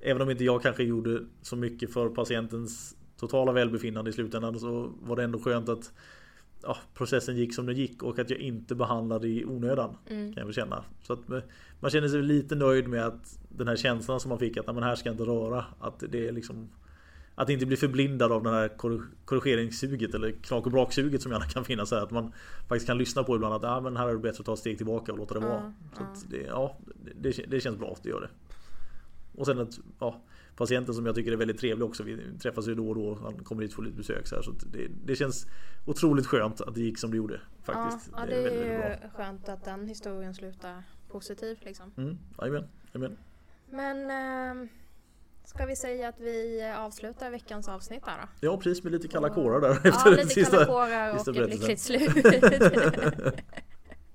Även 0.00 0.22
om 0.22 0.30
inte 0.30 0.44
jag 0.44 0.62
kanske 0.62 0.82
gjorde 0.82 1.20
så 1.42 1.56
mycket 1.56 1.92
för 1.92 2.08
patientens 2.08 2.96
totala 3.16 3.52
välbefinnande 3.52 4.10
i 4.10 4.12
slutändan 4.12 4.58
så 4.58 4.92
var 5.02 5.16
det 5.16 5.24
ändå 5.24 5.38
skönt 5.38 5.68
att 5.68 5.92
ja, 6.62 6.76
processen 6.94 7.36
gick 7.36 7.54
som 7.54 7.66
den 7.66 7.76
gick 7.76 8.02
och 8.02 8.18
att 8.18 8.30
jag 8.30 8.38
inte 8.38 8.74
behandlade 8.74 9.28
i 9.28 9.44
onödan. 9.44 9.96
Mm. 10.06 10.34
Kan 10.34 10.46
jag 10.46 10.54
känna. 10.54 10.84
Så 11.02 11.12
att 11.12 11.20
man 11.80 11.90
känner 11.90 12.08
sig 12.08 12.22
lite 12.22 12.54
nöjd 12.54 12.88
med 12.88 13.06
att 13.06 13.38
den 13.48 13.68
här 13.68 13.76
känslan 13.76 14.20
som 14.20 14.28
man 14.28 14.38
fick 14.38 14.56
att 14.56 14.66
men 14.66 14.82
här 14.82 14.94
ska 14.94 15.08
jag 15.08 15.14
inte 15.14 15.24
röra. 15.24 15.64
Att 15.80 16.02
det 16.08 16.28
är 16.28 16.32
liksom 16.32 16.68
att 17.38 17.50
inte 17.50 17.66
bli 17.66 17.76
förblindad 17.76 18.32
av 18.32 18.42
den 18.42 18.54
här 18.54 18.68
korrigeringssuget 19.24 20.14
eller 20.14 20.32
knak 20.32 20.66
och 20.66 20.72
braksuget 20.72 21.22
som 21.22 21.32
gärna 21.32 21.44
kan 21.44 21.64
finnas 21.64 21.90
här. 21.90 22.00
Att 22.00 22.10
man 22.10 22.32
faktiskt 22.68 22.86
kan 22.86 22.98
lyssna 22.98 23.24
på 23.24 23.36
ibland 23.36 23.54
att 23.54 23.64
ah, 23.64 23.80
men 23.80 23.96
här 23.96 24.08
är 24.08 24.12
det 24.12 24.18
bättre 24.18 24.40
att 24.40 24.46
ta 24.46 24.52
ett 24.52 24.58
steg 24.58 24.76
tillbaka 24.76 25.12
och 25.12 25.18
låta 25.18 25.34
det 25.34 25.40
vara. 25.40 25.72
Så 25.94 26.02
uh. 26.02 26.08
det, 26.30 26.42
ja, 26.42 26.76
det, 27.20 27.30
det, 27.48 27.60
känns 27.60 27.78
bra 27.78 27.92
att 27.92 28.02
det 28.02 28.08
gör 28.08 28.20
det. 28.20 28.28
Och 29.40 29.46
sen 29.46 29.58
att 29.58 29.78
ja, 29.98 30.20
patienten 30.56 30.94
som 30.94 31.06
jag 31.06 31.14
tycker 31.14 31.32
är 31.32 31.36
väldigt 31.36 31.58
trevlig 31.58 31.86
också. 31.88 32.02
Vi 32.02 32.18
träffas 32.42 32.68
ju 32.68 32.74
då 32.74 32.88
och 32.88 32.94
då. 32.94 33.18
Han 33.22 33.44
kommer 33.44 33.62
hit 33.62 33.74
för 33.74 33.82
lite 33.82 33.96
besök. 33.96 34.26
Så, 34.26 34.34
här, 34.34 34.42
så 34.42 34.52
det, 34.72 34.88
det, 35.04 35.16
känns 35.16 35.46
otroligt 35.86 36.26
skönt 36.26 36.60
att 36.60 36.74
det 36.74 36.80
gick 36.80 36.98
som 36.98 37.10
det 37.10 37.16
gjorde. 37.16 37.40
Faktiskt. 37.62 38.10
Ja, 38.12 38.20
ja 38.20 38.26
det, 38.26 38.36
är, 38.36 38.42
väldigt, 38.42 38.70
väldigt 38.70 39.12
skönt 39.12 39.48
att 39.48 39.64
den 39.64 39.88
historien 39.88 40.34
slutar 40.34 40.82
positivt. 41.08 41.64
Liksom. 41.64 41.92
Mm, 41.96 42.18
amen, 42.36 42.64
amen. 42.94 43.16
Men 43.70 44.10
äh, 44.60 44.68
Ska 45.46 45.66
vi 45.66 45.76
säga 45.76 46.08
att 46.08 46.20
vi 46.20 46.72
avslutar 46.78 47.30
veckans 47.30 47.68
avsnitt 47.68 48.04
där 48.04 48.12
då? 48.22 48.28
Ja 48.48 48.56
precis 48.56 48.84
med 48.84 48.92
lite 48.92 49.08
kalla 49.08 49.30
kårar 49.30 49.60
där 49.60 49.80
ja, 49.84 49.90
efter 49.90 50.10
lite 50.10 50.28
sista, 50.28 50.50
kalla 50.50 50.66
kårar 50.66 51.14
och 51.14 51.28
ett 51.28 51.50
lyckligt 51.50 51.80
slut. 51.80 52.14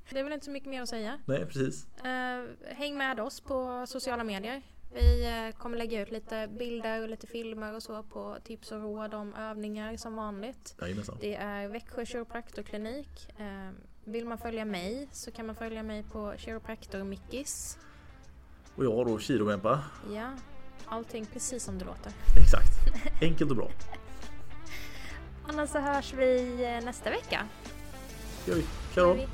det 0.10 0.20
är 0.20 0.24
väl 0.24 0.34
inte 0.34 0.46
så 0.46 0.52
mycket 0.52 0.70
mer 0.70 0.82
att 0.82 0.90
säga. 0.90 1.20
Nej 1.26 1.46
precis. 1.46 1.88
Uh, 1.98 2.74
häng 2.76 2.98
med 2.98 3.20
oss 3.20 3.42
på 3.42 3.86
sociala 3.88 4.24
medier. 4.24 4.62
Vi 4.94 5.28
uh, 5.28 5.58
kommer 5.58 5.78
lägga 5.78 6.02
ut 6.02 6.12
lite 6.12 6.48
bilder 6.48 7.02
och 7.02 7.10
lite 7.10 7.28
filmer 7.28 7.76
och 7.76 7.84
så 7.84 8.04
på 8.04 8.38
tips 8.44 8.72
och 8.72 8.82
råd 8.82 9.14
om 9.14 9.34
övningar 9.34 9.98
som 9.98 10.16
vanligt. 10.16 10.76
Jajamensan. 10.82 11.18
Det 11.22 11.36
är 11.36 11.68
Växjö 11.68 12.06
kiropraktorklinik. 12.06 13.34
Uh, 13.40 13.70
vill 14.04 14.26
man 14.26 14.38
följa 14.38 14.66
mig 14.66 15.08
så 15.12 15.32
kan 15.32 15.46
man 15.46 15.56
följa 15.56 15.84
mig 15.84 16.04
på 16.04 16.34
kiropraktor 16.38 17.04
Mickis. 17.04 17.78
Och 18.76 18.86
jag 18.86 19.08
då 19.08 19.20
Kiromempa. 19.20 19.84
Ja, 20.14 20.34
allting 20.86 21.26
precis 21.26 21.64
som 21.64 21.80
det 21.80 21.86
låter. 21.86 22.12
Exakt. 22.38 22.72
Enkelt 23.22 23.52
och 23.52 23.58
bra. 23.58 23.70
Annars 25.48 25.70
så 25.70 25.80
hörs 25.80 26.14
vi 26.14 26.64
eh, 26.64 26.86
nästa 26.86 27.10
vecka. 27.10 27.48
gör 28.46 28.56
vi. 28.56 29.20
Hej 29.20 29.28